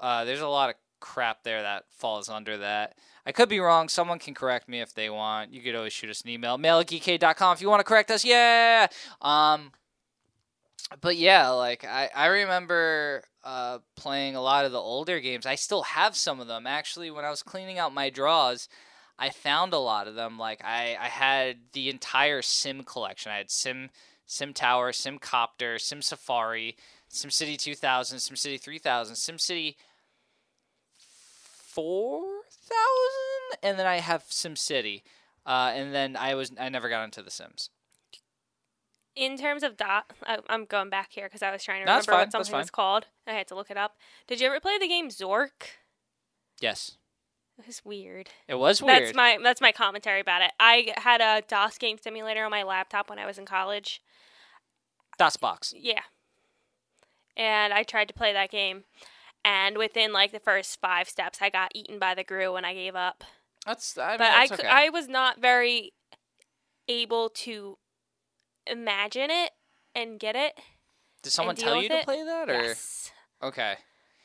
uh, 0.00 0.24
there's 0.24 0.40
a 0.40 0.48
lot 0.48 0.70
of 0.70 0.76
crap 1.00 1.42
there 1.42 1.62
that 1.62 1.84
falls 1.90 2.28
under 2.28 2.58
that. 2.58 2.96
I 3.26 3.32
could 3.32 3.48
be 3.48 3.60
wrong. 3.60 3.88
Someone 3.88 4.18
can 4.18 4.34
correct 4.34 4.68
me 4.68 4.80
if 4.80 4.94
they 4.94 5.10
want. 5.10 5.52
You 5.52 5.60
could 5.60 5.74
always 5.74 5.92
shoot 5.92 6.10
us 6.10 6.22
an 6.22 6.30
email, 6.30 6.58
mail 6.58 6.80
if 6.80 6.90
you 6.90 7.68
want 7.68 7.80
to 7.80 7.84
correct 7.84 8.10
us. 8.10 8.24
Yeah. 8.24 8.88
Um, 9.20 9.72
but 11.00 11.16
yeah, 11.16 11.50
like 11.50 11.84
I, 11.84 12.10
I 12.14 12.26
remember 12.26 13.22
uh, 13.44 13.78
playing 13.96 14.36
a 14.36 14.42
lot 14.42 14.64
of 14.64 14.72
the 14.72 14.78
older 14.78 15.20
games. 15.20 15.46
I 15.46 15.54
still 15.54 15.82
have 15.82 16.16
some 16.16 16.40
of 16.40 16.48
them. 16.48 16.66
Actually, 16.66 17.10
when 17.10 17.24
I 17.24 17.30
was 17.30 17.42
cleaning 17.42 17.78
out 17.78 17.94
my 17.94 18.10
drawers, 18.10 18.68
I 19.18 19.30
found 19.30 19.72
a 19.72 19.78
lot 19.78 20.08
of 20.08 20.14
them. 20.14 20.38
Like 20.38 20.62
I, 20.64 20.96
I 21.00 21.08
had 21.08 21.58
the 21.72 21.90
entire 21.90 22.42
Sim 22.42 22.82
collection. 22.82 23.30
I 23.30 23.36
had 23.36 23.50
Sim 23.50 23.90
Sim 24.26 24.54
Tower, 24.54 24.92
Sim 24.92 25.18
Copter, 25.18 25.78
Sim 25.78 26.02
Safari, 26.02 26.76
Sim 27.08 27.30
City 27.30 27.56
2000, 27.56 28.20
Sim 28.20 28.36
City 28.36 28.56
3000, 28.58 29.16
SimCity 31.70 31.74
4000, 31.74 33.58
and 33.62 33.78
then 33.78 33.86
I 33.86 34.00
have 34.00 34.24
SimCity. 34.24 35.02
Uh, 35.46 35.72
and 35.74 35.94
then 35.94 36.16
I 36.16 36.34
was 36.34 36.52
I 36.58 36.68
never 36.68 36.88
got 36.88 37.04
into 37.04 37.22
The 37.22 37.30
Sims. 37.30 37.70
In 39.16 39.36
terms 39.36 39.62
of 39.62 39.76
DOS, 39.76 40.04
I, 40.24 40.38
I'm 40.48 40.64
going 40.66 40.88
back 40.88 41.08
here 41.10 41.26
because 41.26 41.42
I 41.42 41.50
was 41.50 41.64
trying 41.64 41.80
to 41.80 41.86
No, 41.86 41.92
remember 41.92 42.12
what 42.12 42.32
something 42.32 42.56
was 42.56 42.70
called. 42.70 43.06
I 43.26 43.32
had 43.32 43.48
to 43.48 43.54
look 43.54 43.70
it 43.70 43.76
up. 43.76 43.96
Did 44.28 44.40
you 44.40 44.46
ever 44.46 44.60
play 44.60 44.78
the 44.78 44.86
game 44.86 45.08
Zork? 45.08 45.78
Yes, 46.60 46.96
It 47.58 47.66
was 47.66 47.82
weird. 47.84 48.28
it 48.46 48.54
was 48.56 48.80
weird. 48.82 49.02
That's 49.02 49.14
my 49.16 49.38
that's 49.42 49.60
my 49.60 49.72
commentary 49.72 50.20
about 50.20 50.42
it. 50.42 50.52
I 50.60 50.92
had 50.98 51.20
a 51.20 51.42
DOS 51.46 51.78
game 51.78 51.96
simulator 51.98 52.44
on 52.44 52.50
my 52.50 52.62
laptop 52.62 53.10
when 53.10 53.18
I 53.18 53.26
was 53.26 53.38
in 53.38 53.46
college. 53.46 54.00
DOSBox. 55.18 55.74
Yeah. 55.76 56.00
And 57.36 57.72
I 57.72 57.82
tried 57.82 58.08
to 58.08 58.14
play 58.14 58.32
that 58.32 58.50
game, 58.50 58.84
and 59.44 59.78
within 59.78 60.12
like 60.12 60.32
the 60.32 60.40
first 60.40 60.80
five 60.80 61.08
steps, 61.08 61.38
I 61.40 61.50
got 61.50 61.72
eaten 61.74 61.98
by 61.98 62.14
the 62.14 62.24
grue 62.24 62.56
and 62.56 62.66
I 62.66 62.74
gave 62.74 62.94
up. 62.94 63.24
That's 63.66 63.96
I 63.98 64.08
mean, 64.10 64.18
but 64.18 64.26
I, 64.28 64.46
that's 64.46 64.60
cou- 64.62 64.66
okay. 64.66 64.68
I 64.68 64.88
was 64.88 65.08
not 65.08 65.40
very 65.40 65.92
able 66.88 67.28
to 67.30 67.78
imagine 68.66 69.30
it 69.30 69.50
and 69.94 70.18
get 70.18 70.36
it. 70.36 70.58
Did 71.22 71.30
someone 71.30 71.56
tell 71.56 71.80
you 71.80 71.88
to 71.88 71.96
it? 71.96 72.04
play 72.04 72.24
that, 72.24 72.48
or 72.48 72.54
Yes. 72.62 73.10
okay? 73.42 73.74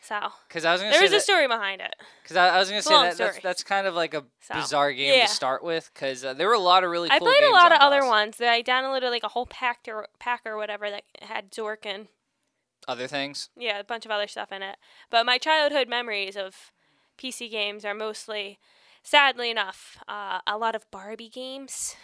So 0.01 0.19
Because 0.47 0.65
I 0.65 0.71
was 0.71 0.81
gonna 0.81 0.91
there 0.91 0.99
say 0.99 1.05
was 1.05 1.13
a 1.13 1.19
story 1.19 1.47
behind 1.47 1.81
it. 1.81 1.95
Cause 2.27 2.37
I, 2.37 2.49
I 2.49 2.59
was 2.59 2.69
gonna 2.69 2.81
say 2.83 2.93
that 2.93 3.17
that's, 3.17 3.39
that's 3.39 3.63
kind 3.63 3.87
of 3.87 3.95
like 3.95 4.13
a 4.13 4.23
So, 4.39 4.53
bizarre 4.53 4.93
game 4.93 5.17
yeah. 5.17 5.25
to 5.25 5.31
start 5.33 5.63
with. 5.63 5.89
Because 5.93 6.23
uh, 6.23 6.33
there 6.35 6.47
were 6.47 6.53
a 6.53 6.59
lot 6.59 6.83
of 6.83 6.91
really 6.91 7.09
I 7.09 7.17
cool 7.17 7.27
played 7.27 7.43
a 7.43 7.51
lot 7.51 7.71
of 7.71 7.79
other 7.81 8.05
ones. 8.05 8.37
That 8.37 8.49
I 8.49 8.61
downloaded 8.61 9.09
like 9.09 9.23
a 9.23 9.29
whole 9.29 9.47
pack 9.47 9.79
or 9.87 10.07
pack 10.19 10.41
or 10.45 10.57
whatever 10.57 10.89
that 10.91 11.03
had 11.23 11.51
Zork 11.51 11.85
and 11.85 12.07
Other 12.87 13.07
things. 13.07 13.49
yeah, 13.57 13.79
a 13.79 13.83
bunch 13.83 14.05
of 14.05 14.11
other 14.11 14.27
stuff 14.27 14.51
in 14.51 14.61
it. 14.61 14.77
But 15.09 15.25
my 15.25 15.37
childhood 15.37 15.87
memories 15.89 16.35
of 16.37 16.71
PC 17.17 17.49
games 17.49 17.83
are 17.85 17.93
mostly, 17.95 18.59
sadly 19.01 19.49
enough, 19.49 19.97
uh, 20.07 20.39
a 20.45 20.57
lot 20.57 20.75
of 20.75 20.89
Barbie 20.91 21.29
games. 21.29 21.95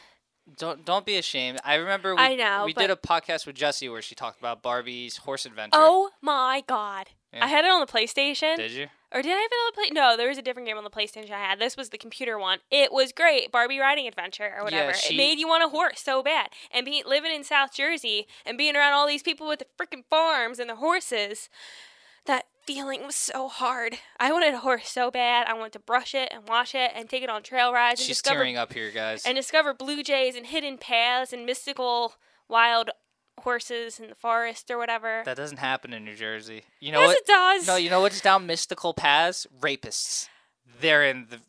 Don't 0.58 0.84
don't 0.84 1.06
be 1.06 1.18
ashamed. 1.18 1.60
I 1.64 1.76
remember 1.76 2.16
we, 2.16 2.22
I 2.22 2.36
know, 2.36 2.64
we 2.66 2.74
did 2.74 2.90
a 2.90 2.96
podcast 2.96 3.46
with 3.46 3.56
Jessie 3.56 3.88
where 3.90 4.02
she 4.02 4.16
talked 4.16 4.40
about 4.40 4.64
Barbie's 4.64 5.18
horse 5.18 5.46
adventure. 5.46 5.72
Oh 5.80 6.10
my 6.20 6.64
god! 6.68 7.10
Yeah. 7.32 7.46
I 7.46 7.48
had 7.48 7.64
it 7.64 7.70
on 7.72 7.80
the 7.80 7.86
PlayStation. 7.86 8.58
did 8.58 8.72
you? 8.72 8.88
Or 9.14 9.22
did 9.22 9.34
I 9.36 9.42
have 9.42 9.50
the 9.50 9.72
play? 9.76 9.90
No, 9.92 10.16
there 10.16 10.30
was 10.30 10.38
a 10.38 10.42
different 10.42 10.68
game 10.68 10.78
on 10.78 10.84
the 10.86 10.90
PlayStation 10.90 11.32
I 11.32 11.40
had. 11.40 11.60
This 11.60 11.76
was 11.76 11.90
the 11.90 11.98
computer 11.98 12.40
one. 12.40 12.60
It 12.72 12.94
was 12.94 13.12
great, 13.12 13.52
Barbie 13.52 13.80
Riding 13.80 14.08
Adventure 14.08 14.54
or 14.58 14.64
whatever. 14.64 14.94
she- 14.94 15.16
It 15.16 15.18
made 15.18 15.40
you 15.40 15.48
want 15.48 15.64
a 15.64 15.68
horse 15.70 16.00
so 16.02 16.24
bad. 16.24 16.50
And 16.72 16.86
be 16.86 17.04
living 17.06 17.34
in 17.34 17.44
South 17.44 17.74
Jersey 17.74 18.28
and 18.46 18.58
being 18.58 18.76
around 18.76 18.94
all 18.94 19.06
these 19.08 19.24
people 19.24 19.48
with 19.48 19.60
the 19.60 19.66
freaking 19.78 20.06
farms 20.10 20.60
and 20.60 20.70
the 20.70 20.78
horses, 20.78 21.50
that 22.26 22.46
feeling 22.66 23.06
was 23.06 23.16
so 23.16 23.48
hard. 23.50 23.98
I 24.20 24.32
wanted 24.32 24.54
a 24.54 24.60
horse 24.60 24.88
so 24.88 25.10
bad. 25.12 25.48
I 25.48 25.54
wanted 25.54 25.74
to 25.74 25.80
brush 25.80 26.14
it 26.16 26.30
and 26.32 26.48
wash 26.48 26.74
it 26.76 26.92
and 26.96 27.10
take 27.10 27.24
it 27.24 27.30
on 27.30 27.42
trail 27.44 27.74
rides 27.74 28.00
and 28.00 28.08
She's 28.08 28.18
discover 28.18 28.38
tearing 28.42 28.58
up 28.58 28.72
here, 28.74 28.92
guys. 28.92 29.26
and 29.26 29.36
discover 29.36 29.74
blue 29.74 30.04
jays 30.04 30.36
and 30.36 30.46
hidden 30.46 30.78
paths 30.78 31.34
and 31.34 31.46
mystical 31.46 32.14
wild 32.48 32.92
horses 33.42 34.00
in 34.00 34.08
the 34.10 34.16
forest 34.16 34.70
or 34.72 34.78
whatever. 34.78 35.24
that 35.26 35.38
doesn't 35.38 35.58
happen 35.58 35.94
in 35.94 36.06
New 36.06 36.16
Jersey. 36.16 36.64
You 36.80 36.92
know 36.92 37.02
yes, 37.02 37.08
what? 37.08 37.18
it 37.18 37.26
does. 37.26 37.68
No, 37.68 37.76
you 37.76 37.90
know 37.90 38.02
what's 38.02 38.22
down 38.22 38.46
mystical 38.46 38.94
paths? 38.94 39.46
Rapists. 39.60 40.28
They're 40.80 41.04
in 41.04 41.28
the 41.30 41.40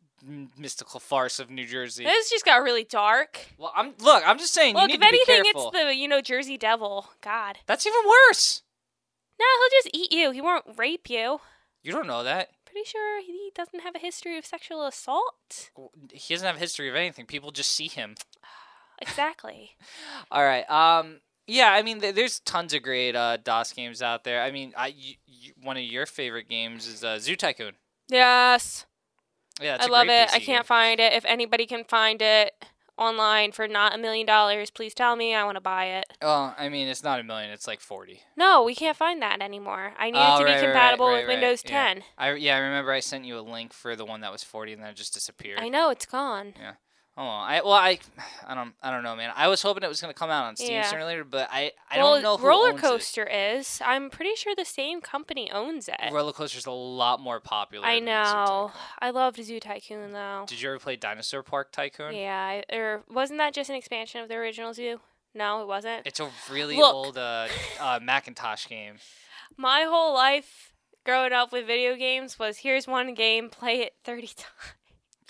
mystical 0.56 1.00
farce 1.00 1.38
of 1.38 1.50
New 1.50 1.66
Jersey. 1.66 2.04
this 2.04 2.30
just 2.30 2.44
got 2.44 2.62
really 2.62 2.84
dark. 2.84 3.46
Well, 3.58 3.72
I'm 3.74 3.94
look. 4.00 4.22
I'm 4.26 4.38
just 4.38 4.54
saying. 4.54 4.74
Look, 4.74 4.88
you 4.88 4.94
if 4.94 5.00
to 5.00 5.06
be 5.06 5.06
anything, 5.08 5.42
it's 5.44 5.70
the 5.70 5.94
you 5.94 6.08
know 6.08 6.20
Jersey 6.20 6.56
Devil. 6.56 7.08
God, 7.20 7.58
That's 7.66 7.86
even 7.86 8.00
worse. 8.06 8.62
no, 9.38 9.44
he'll 9.44 9.82
just 9.82 9.90
eat 9.94 10.12
you. 10.12 10.30
He 10.30 10.40
won't 10.40 10.64
rape 10.76 11.10
you. 11.10 11.40
You 11.82 11.92
don't 11.92 12.06
know 12.06 12.22
that. 12.22 12.50
Pretty 12.64 12.88
sure 12.88 13.20
he 13.20 13.50
doesn't 13.54 13.80
have 13.80 13.94
a 13.94 13.98
history 13.98 14.38
of 14.38 14.46
sexual 14.46 14.86
assault. 14.86 15.70
He 16.12 16.32
doesn't 16.34 16.46
have 16.46 16.56
a 16.56 16.60
history 16.60 16.88
of 16.88 16.94
anything. 16.94 17.26
People 17.26 17.50
just 17.50 17.72
see 17.72 17.88
him. 17.88 18.14
Exactly. 19.00 19.70
All 20.30 20.44
right. 20.44 20.68
Um. 20.70 21.22
Yeah. 21.46 21.72
I 21.72 21.82
mean, 21.82 21.98
there's 21.98 22.40
tons 22.40 22.72
of 22.74 22.82
great 22.82 23.14
uh, 23.16 23.36
DOS 23.38 23.72
games 23.72 24.02
out 24.02 24.24
there. 24.24 24.42
I 24.42 24.50
mean, 24.50 24.72
I 24.76 24.88
you, 24.88 25.14
you, 25.26 25.52
one 25.62 25.76
of 25.76 25.82
your 25.82 26.06
favorite 26.06 26.48
games 26.48 26.86
is 26.86 27.02
uh, 27.04 27.18
Zoo 27.18 27.36
Tycoon. 27.36 27.74
yes, 28.08 28.86
Yeah, 29.60 29.76
I 29.80 29.86
love 29.86 30.08
it. 30.08 30.28
I 30.32 30.38
can't 30.38 30.62
game. 30.62 30.64
find 30.64 31.00
it. 31.00 31.12
If 31.12 31.24
anybody 31.24 31.66
can 31.66 31.84
find 31.84 32.20
it 32.22 32.52
online 32.98 33.50
for 33.52 33.66
not 33.66 33.94
a 33.94 33.98
million 33.98 34.26
dollars, 34.26 34.70
please 34.70 34.94
tell 34.94 35.16
me. 35.16 35.34
I 35.34 35.44
want 35.44 35.56
to 35.56 35.60
buy 35.62 35.86
it. 35.86 36.04
Well, 36.20 36.54
I 36.58 36.68
mean, 36.68 36.88
it's 36.88 37.02
not 37.02 37.18
a 37.20 37.22
million; 37.24 37.50
it's 37.50 37.66
like 37.66 37.80
forty. 37.80 38.20
No, 38.36 38.62
we 38.62 38.74
can't 38.74 38.96
find 38.96 39.20
that 39.22 39.40
anymore. 39.40 39.94
I 39.98 40.10
need 40.10 40.18
Oh, 40.20 40.36
it 40.36 40.38
to 40.40 40.44
right, 40.44 40.60
be 40.60 40.66
compatible 40.66 41.06
right, 41.06 41.12
with 41.20 41.28
right, 41.28 41.40
Windows 41.40 41.62
yeah. 41.64 41.94
10. 41.94 42.02
I 42.18 42.32
yeah, 42.34 42.56
I 42.56 42.58
remember 42.58 42.92
I 42.92 43.00
sent 43.00 43.24
you 43.24 43.38
a 43.38 43.40
link 43.40 43.72
for 43.72 43.96
the 43.96 44.04
one 44.04 44.20
that 44.20 44.30
was 44.30 44.42
forty, 44.44 44.72
and 44.74 44.82
then 44.82 44.90
it 44.90 44.96
just 44.96 45.14
disappeared. 45.14 45.58
I 45.60 45.68
know 45.68 45.90
it's 45.90 46.06
gone. 46.06 46.54
Oh, 47.14 47.22
I 47.22 47.60
well, 47.62 47.72
I, 47.74 47.98
I 48.46 48.54
don't, 48.54 48.72
I 48.82 48.90
don't 48.90 49.02
know, 49.02 49.14
man. 49.14 49.32
I 49.36 49.48
was 49.48 49.60
hoping 49.60 49.82
it 49.82 49.88
was 49.88 50.00
gonna 50.00 50.14
come 50.14 50.30
out 50.30 50.46
on 50.46 50.56
Steam 50.56 50.72
Yeah. 50.72 50.82
sooner 50.84 51.02
or 51.02 51.04
later, 51.04 51.24
but 51.24 51.48
I, 51.52 51.72
I 51.90 51.98
well, 51.98 52.14
don't 52.14 52.22
know 52.22 52.36
who 52.38 52.46
Roller 52.46 52.72
Coaster 52.72 53.26
is. 53.26 53.82
I'm 53.84 54.08
pretty 54.08 54.34
sure 54.34 54.54
the 54.56 54.64
same 54.64 55.02
company 55.02 55.50
owns 55.50 55.88
it. 55.88 56.00
Roller 56.10 56.32
Coaster's 56.32 56.64
a 56.64 56.70
lot 56.70 57.20
more 57.20 57.38
popular. 57.38 57.86
I 57.86 57.98
know. 57.98 58.72
I 58.98 59.10
loved 59.10 59.44
Zoo 59.44 59.60
Tycoon 59.60 60.12
though. 60.12 60.46
Did 60.48 60.62
you 60.62 60.70
ever 60.70 60.78
play 60.78 60.96
Dinosaur 60.96 61.42
Park 61.42 61.70
Tycoon? 61.70 62.14
Yeah, 62.14 62.62
I, 62.70 62.74
or 62.74 63.02
wasn't 63.10 63.38
that 63.40 63.52
just 63.52 63.68
an 63.68 63.76
expansion 63.76 64.22
of 64.22 64.28
the 64.28 64.36
original 64.36 64.72
Zoo? 64.72 65.00
No, 65.34 65.60
it 65.60 65.68
wasn't. 65.68 66.06
It's 66.06 66.20
a 66.20 66.30
really 66.50 66.76
Look. 66.76 66.94
old 66.94 67.18
uh, 67.18 67.48
uh, 67.78 68.00
Macintosh 68.02 68.68
game. 68.68 68.96
My 69.58 69.82
whole 69.82 70.14
life 70.14 70.72
growing 71.04 71.32
up 71.32 71.52
with 71.52 71.66
video 71.66 71.94
games 71.96 72.38
was 72.38 72.58
here's 72.58 72.86
one 72.86 73.12
game, 73.12 73.50
play 73.50 73.80
it 73.80 73.94
30 74.04 74.26
times. 74.36 74.38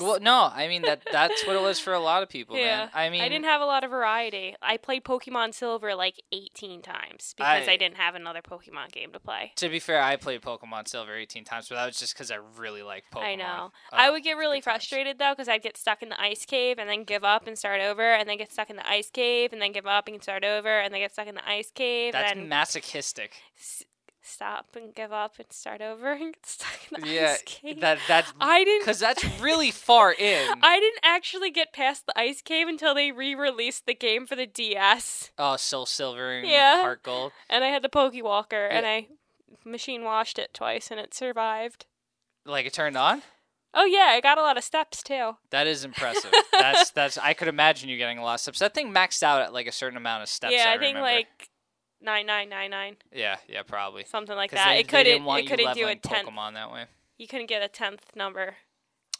Well, 0.02 0.18
no, 0.20 0.50
I 0.54 0.68
mean 0.68 0.82
that 0.82 1.02
that's 1.10 1.46
what 1.46 1.56
it 1.56 1.62
was 1.62 1.78
for 1.78 1.92
a 1.92 2.00
lot 2.00 2.22
of 2.22 2.28
people, 2.28 2.56
Yeah. 2.56 2.64
man. 2.64 2.90
I 2.94 3.08
mean, 3.10 3.22
I 3.22 3.28
didn't 3.28 3.44
have 3.46 3.60
a 3.60 3.64
lot 3.66 3.84
of 3.84 3.90
variety. 3.90 4.54
I 4.60 4.76
played 4.76 5.04
Pokemon 5.04 5.54
Silver 5.54 5.94
like 5.94 6.22
18 6.32 6.82
times 6.82 7.34
because 7.36 7.68
I, 7.68 7.72
I- 7.72 7.76
didn't 7.76 7.96
have 7.96 8.14
another 8.14 8.42
Pokemon 8.42 8.92
game 8.92 9.12
to 9.12 9.20
play. 9.20 9.52
to 9.56 9.68
be 9.68 9.78
fair, 9.78 10.02
I 10.02 10.16
played 10.16 10.42
Pokemon 10.42 10.88
Silver 10.88 11.14
18 11.16 11.44
times, 11.44 11.68
but 11.68 11.76
that 11.76 11.86
was 11.86 11.98
just 11.98 12.14
because 12.14 12.30
I 12.30 12.38
really 12.56 12.82
like 12.82 13.04
Pokemon. 13.12 13.22
I 13.24 13.34
know. 13.36 13.72
Uh, 13.92 13.96
I 13.96 14.10
would 14.10 14.22
get 14.22 14.36
really 14.36 14.58
good 14.58 14.64
times. 14.64 14.82
frustrated 14.84 15.18
though 15.18 15.32
because 15.32 15.48
I'd 15.48 15.62
get 15.62 15.76
stuck 15.76 16.02
in 16.02 16.08
the 16.08 16.20
ice 16.20 16.44
cave 16.44 16.78
and 16.78 16.88
then 16.88 17.04
give 17.04 17.24
up 17.24 17.46
and 17.46 17.56
start 17.58 17.80
over, 17.80 18.02
and 18.12 18.28
then 18.28 18.38
get 18.38 18.52
stuck 18.52 18.70
in 18.70 18.76
the 18.76 18.88
ice 18.88 19.10
cave 19.10 19.52
and 19.52 19.60
then 19.62 19.72
give 19.72 19.86
up 19.86 20.08
and 20.08 20.22
start 20.22 20.44
over, 20.44 20.80
and 20.80 20.92
then 20.92 21.00
get 21.00 21.12
stuck 21.12 21.26
in 21.26 21.34
the 21.34 21.48
ice 21.48 21.70
cave 21.74 22.12
That's 22.12 22.34
masochistic. 22.36 23.34
s- 23.58 23.84
stop 24.22 24.76
and 24.76 24.94
give 24.94 25.12
up 25.12 25.34
and 25.38 25.52
start 25.52 25.80
over 25.80 26.12
and 26.12 26.32
get 26.34 26.46
stuck 26.46 26.78
in 26.92 27.00
the 27.00 27.08
Yeah, 27.08 27.32
ice 27.34 27.42
cave. 27.44 27.80
that 27.80 27.98
that's 28.08 28.32
I 28.40 28.64
didn't. 28.64 28.82
because 28.82 28.98
that's 29.00 29.24
really 29.40 29.70
far 29.70 30.12
in. 30.12 30.48
I 30.62 30.78
didn't 30.80 31.00
actually 31.02 31.50
get 31.50 31.72
past 31.72 32.06
the 32.06 32.18
ice 32.18 32.40
cave 32.42 32.68
until 32.68 32.94
they 32.94 33.12
re-released 33.12 33.86
the 33.86 33.94
game 33.94 34.26
for 34.26 34.36
the 34.36 34.46
DS, 34.46 35.30
Oh, 35.38 35.56
Soul 35.56 35.86
Silver 35.86 36.32
and 36.38 36.48
Yeah. 36.48 36.82
Heart 36.82 37.02
Gold. 37.02 37.32
and 37.50 37.64
I 37.64 37.68
had 37.68 37.82
the 37.82 37.88
Pokewalker, 37.88 38.68
and 38.70 38.84
Yeah. 38.84 38.90
I 38.92 39.08
machine 39.64 40.04
washed 40.04 40.38
it 40.38 40.54
twice, 40.54 40.90
and 40.90 40.98
it 41.00 41.14
survived. 41.14 41.86
Like 42.44 42.66
it 42.66 42.72
turned 42.72 42.96
on. 42.96 43.22
Oh 43.74 43.84
yeah, 43.86 44.08
I 44.10 44.20
got 44.20 44.36
a 44.36 44.42
lot 44.42 44.58
of 44.58 44.64
steps 44.64 45.02
too. 45.02 45.36
That 45.50 45.66
is 45.66 45.84
impressive. 45.84 46.30
that's 46.52 46.90
that's. 46.90 47.16
I 47.16 47.32
could 47.32 47.48
imagine 47.48 47.88
you 47.88 47.96
getting 47.96 48.18
a 48.18 48.22
lot 48.24 48.34
of 48.34 48.40
steps. 48.40 48.58
That 48.58 48.74
thing 48.74 48.92
maxed 48.92 49.22
out 49.22 49.40
at 49.40 49.52
like 49.54 49.66
a 49.66 49.72
certain 49.72 49.96
amount 49.96 50.22
of 50.22 50.28
steps. 50.28 50.52
yeah, 50.52 50.64
I, 50.68 50.74
I, 50.74 50.78
think 50.78 50.96
remember. 50.96 51.02
like 51.16 51.48
nine 52.02 52.26
nine 52.26 52.48
nine 52.48 52.70
nine, 52.70 52.96
Yeah, 53.12 53.36
yeah, 53.48 53.62
probably. 53.62 54.04
something 54.04 54.36
like 54.36 54.50
that. 54.52 54.68
they- 54.72 54.80
it 54.80 54.88
couldn't. 54.88 55.26
It 55.26 55.46
couldn't 55.48 55.74
do 55.74 55.86
a 55.88 55.96
tenth. 55.96 56.28
Pokemon 56.28 56.54
that 56.54 56.70
way. 56.72 56.86
You 57.18 57.26
couldn't 57.28 57.46
get 57.46 57.62
a 57.62 57.68
tenth 57.68 58.14
number, 58.16 58.56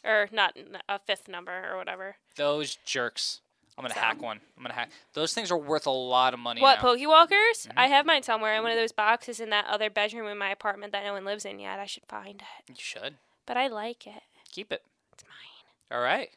or 0.03 0.27
not 0.31 0.57
a 0.89 0.99
fifth 0.99 1.27
number 1.27 1.71
or 1.71 1.77
whatever. 1.77 2.17
Those 2.35 2.75
jerks. 2.85 3.39
I'm 3.77 3.83
gonna 3.83 3.93
So. 3.95 4.01
hack 4.01 4.21
one. 4.21 4.39
I'm 4.55 4.63
gonna 4.63 4.75
hack. 4.75 4.91
Those 5.13 5.33
things 5.33 5.49
are 5.51 5.57
worth 5.57 5.87
a 5.87 5.91
lot 5.91 6.33
of 6.35 6.39
money. 6.39 6.61
What 6.61 6.83
now. 6.83 6.93
Pokewalkers? 6.93 7.67
Mhm. 7.67 7.73
I 7.75 7.87
have 7.87 8.05
mine 8.05 8.21
somewhere 8.21 8.55
in 8.55 8.61
one 8.61 8.71
of 8.71 8.77
those 8.77 8.91
boxes 8.91 9.39
in 9.39 9.49
that 9.49 9.65
other 9.65 9.89
bedroom 9.89 10.27
in 10.27 10.37
my 10.37 10.49
apartment 10.51 10.91
that 10.91 11.03
no 11.03 11.13
one 11.13 11.25
lives 11.25 11.43
in 11.43 11.57
yet. 11.59 11.79
I 11.79 11.87
should 11.87 12.05
find 12.05 12.41
it, 12.43 12.69
You 12.69 12.75
should 12.77 13.17
but 13.47 13.57
I 13.57 13.67
like 13.67 14.05
it. 14.05 14.21
keep 14.51 14.71
it. 14.71 14.83
It's 15.13 15.23
mine. 15.23 15.63
All 15.97 16.03
right. 16.03 16.29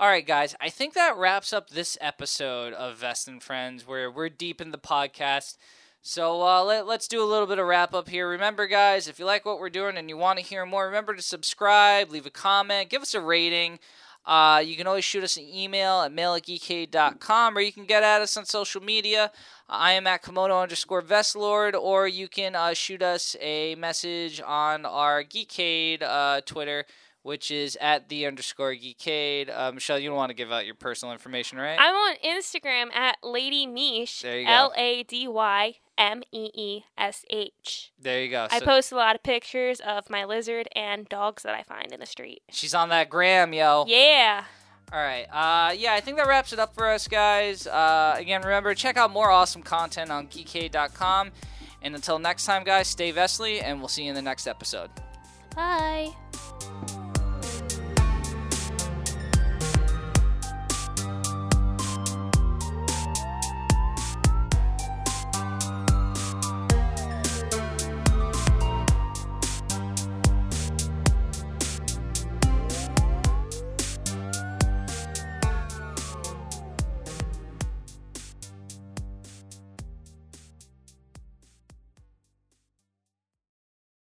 All 0.00 0.06
right, 0.06 0.24
guys. 0.24 0.54
I 0.60 0.68
think 0.68 0.94
that 0.94 1.16
wraps 1.16 1.52
up 1.52 1.70
this 1.70 1.98
episode 2.00 2.72
of 2.72 2.98
Vest 2.98 3.26
and 3.26 3.42
Friends, 3.42 3.84
where 3.84 4.08
we're 4.08 4.28
deep 4.28 4.60
in 4.60 4.70
the 4.70 4.78
podcast. 4.78 5.56
So 6.02 6.40
uh, 6.46 6.62
let, 6.62 6.86
let's 6.86 7.08
do 7.08 7.20
a 7.20 7.26
little 7.26 7.48
bit 7.48 7.58
of 7.58 7.66
wrap 7.66 7.92
up 7.94 8.08
here. 8.08 8.28
Remember, 8.28 8.68
guys, 8.68 9.08
if 9.08 9.18
you 9.18 9.24
like 9.24 9.44
what 9.44 9.58
we're 9.58 9.70
doing 9.70 9.96
and 9.96 10.08
you 10.08 10.16
want 10.16 10.38
to 10.38 10.44
hear 10.44 10.64
more, 10.64 10.86
remember 10.86 11.16
to 11.16 11.20
subscribe, 11.20 12.12
leave 12.12 12.26
a 12.26 12.30
comment, 12.30 12.90
give 12.90 13.02
us 13.02 13.12
a 13.12 13.20
rating. 13.20 13.80
Uh, 14.24 14.62
you 14.64 14.76
can 14.76 14.86
always 14.86 15.04
shoot 15.04 15.24
us 15.24 15.36
an 15.36 15.48
email 15.52 16.02
at 16.02 16.12
mail 16.12 16.34
at 16.34 16.44
or 16.44 17.60
you 17.60 17.72
can 17.72 17.84
get 17.84 18.04
at 18.04 18.22
us 18.22 18.36
on 18.36 18.44
social 18.44 18.80
media. 18.80 19.32
I 19.68 19.94
am 19.94 20.06
at 20.06 20.22
Komodo 20.22 20.62
underscore 20.62 21.02
Vestlord, 21.02 21.74
or 21.74 22.06
you 22.06 22.28
can 22.28 22.54
uh, 22.54 22.72
shoot 22.72 23.02
us 23.02 23.34
a 23.40 23.74
message 23.74 24.40
on 24.46 24.86
our 24.86 25.24
Geekade 25.24 26.02
uh, 26.02 26.40
Twitter, 26.42 26.84
which 27.22 27.50
is 27.50 27.76
at 27.80 28.08
the 28.08 28.26
underscore 28.26 28.74
Geekade. 28.74 29.50
Uh, 29.54 29.72
Michelle, 29.72 29.98
you 29.98 30.08
don't 30.08 30.16
want 30.16 30.30
to 30.30 30.34
give 30.34 30.50
out 30.52 30.64
your 30.66 30.74
personal 30.74 31.12
information, 31.12 31.58
right? 31.58 31.78
I'm 31.78 31.94
on 31.94 32.16
Instagram 32.24 32.92
at 32.94 33.16
Lady 33.22 33.66
Meesh. 33.66 34.22
There 34.22 34.38
you 34.40 34.46
go. 34.46 34.52
L 34.52 34.72
A 34.76 35.02
D 35.02 35.28
Y 35.28 35.74
M 35.98 36.22
E 36.32 36.50
E 36.54 36.84
S 36.96 37.24
H. 37.28 37.92
there 38.00 38.22
you 38.22 38.30
go. 38.30 38.46
I 38.50 38.60
So 38.60 38.64
post 38.64 38.92
a 38.92 38.96
lot 38.96 39.16
of 39.16 39.22
pictures 39.22 39.80
of 39.80 40.08
my 40.08 40.24
lizard 40.24 40.68
and 40.76 41.08
dogs 41.08 41.42
that 41.42 41.54
I 41.54 41.62
find 41.64 41.92
in 41.92 42.00
the 42.00 42.06
street. 42.06 42.42
she's 42.50 42.72
on 42.74 42.88
that 42.90 43.10
gram, 43.10 43.52
yo. 43.52 43.84
Yeah. 43.88 44.44
All 44.92 44.98
right. 45.00 45.24
Uh, 45.30 45.72
yeah, 45.72 45.92
I 45.92 46.00
think 46.00 46.16
that 46.16 46.26
wraps 46.28 46.52
it 46.54 46.58
up 46.58 46.74
for 46.74 46.88
us, 46.88 47.08
guys. 47.08 47.66
Uh, 47.66 48.14
again, 48.16 48.40
remember, 48.40 48.74
check 48.74 48.96
out 48.96 49.10
more 49.10 49.30
awesome 49.30 49.62
content 49.62 50.10
on 50.10 50.28
geekade.com. 50.28 51.30
And 51.82 51.94
until 51.94 52.18
next 52.18 52.46
time, 52.46 52.64
guys, 52.64 52.88
stay 52.88 53.12
Vesely, 53.12 53.62
and 53.62 53.80
we'll 53.80 53.88
see 53.88 54.04
you 54.04 54.08
in 54.08 54.14
the 54.14 54.22
next 54.22 54.46
episode. 54.46 54.90
Bye. 55.54 57.07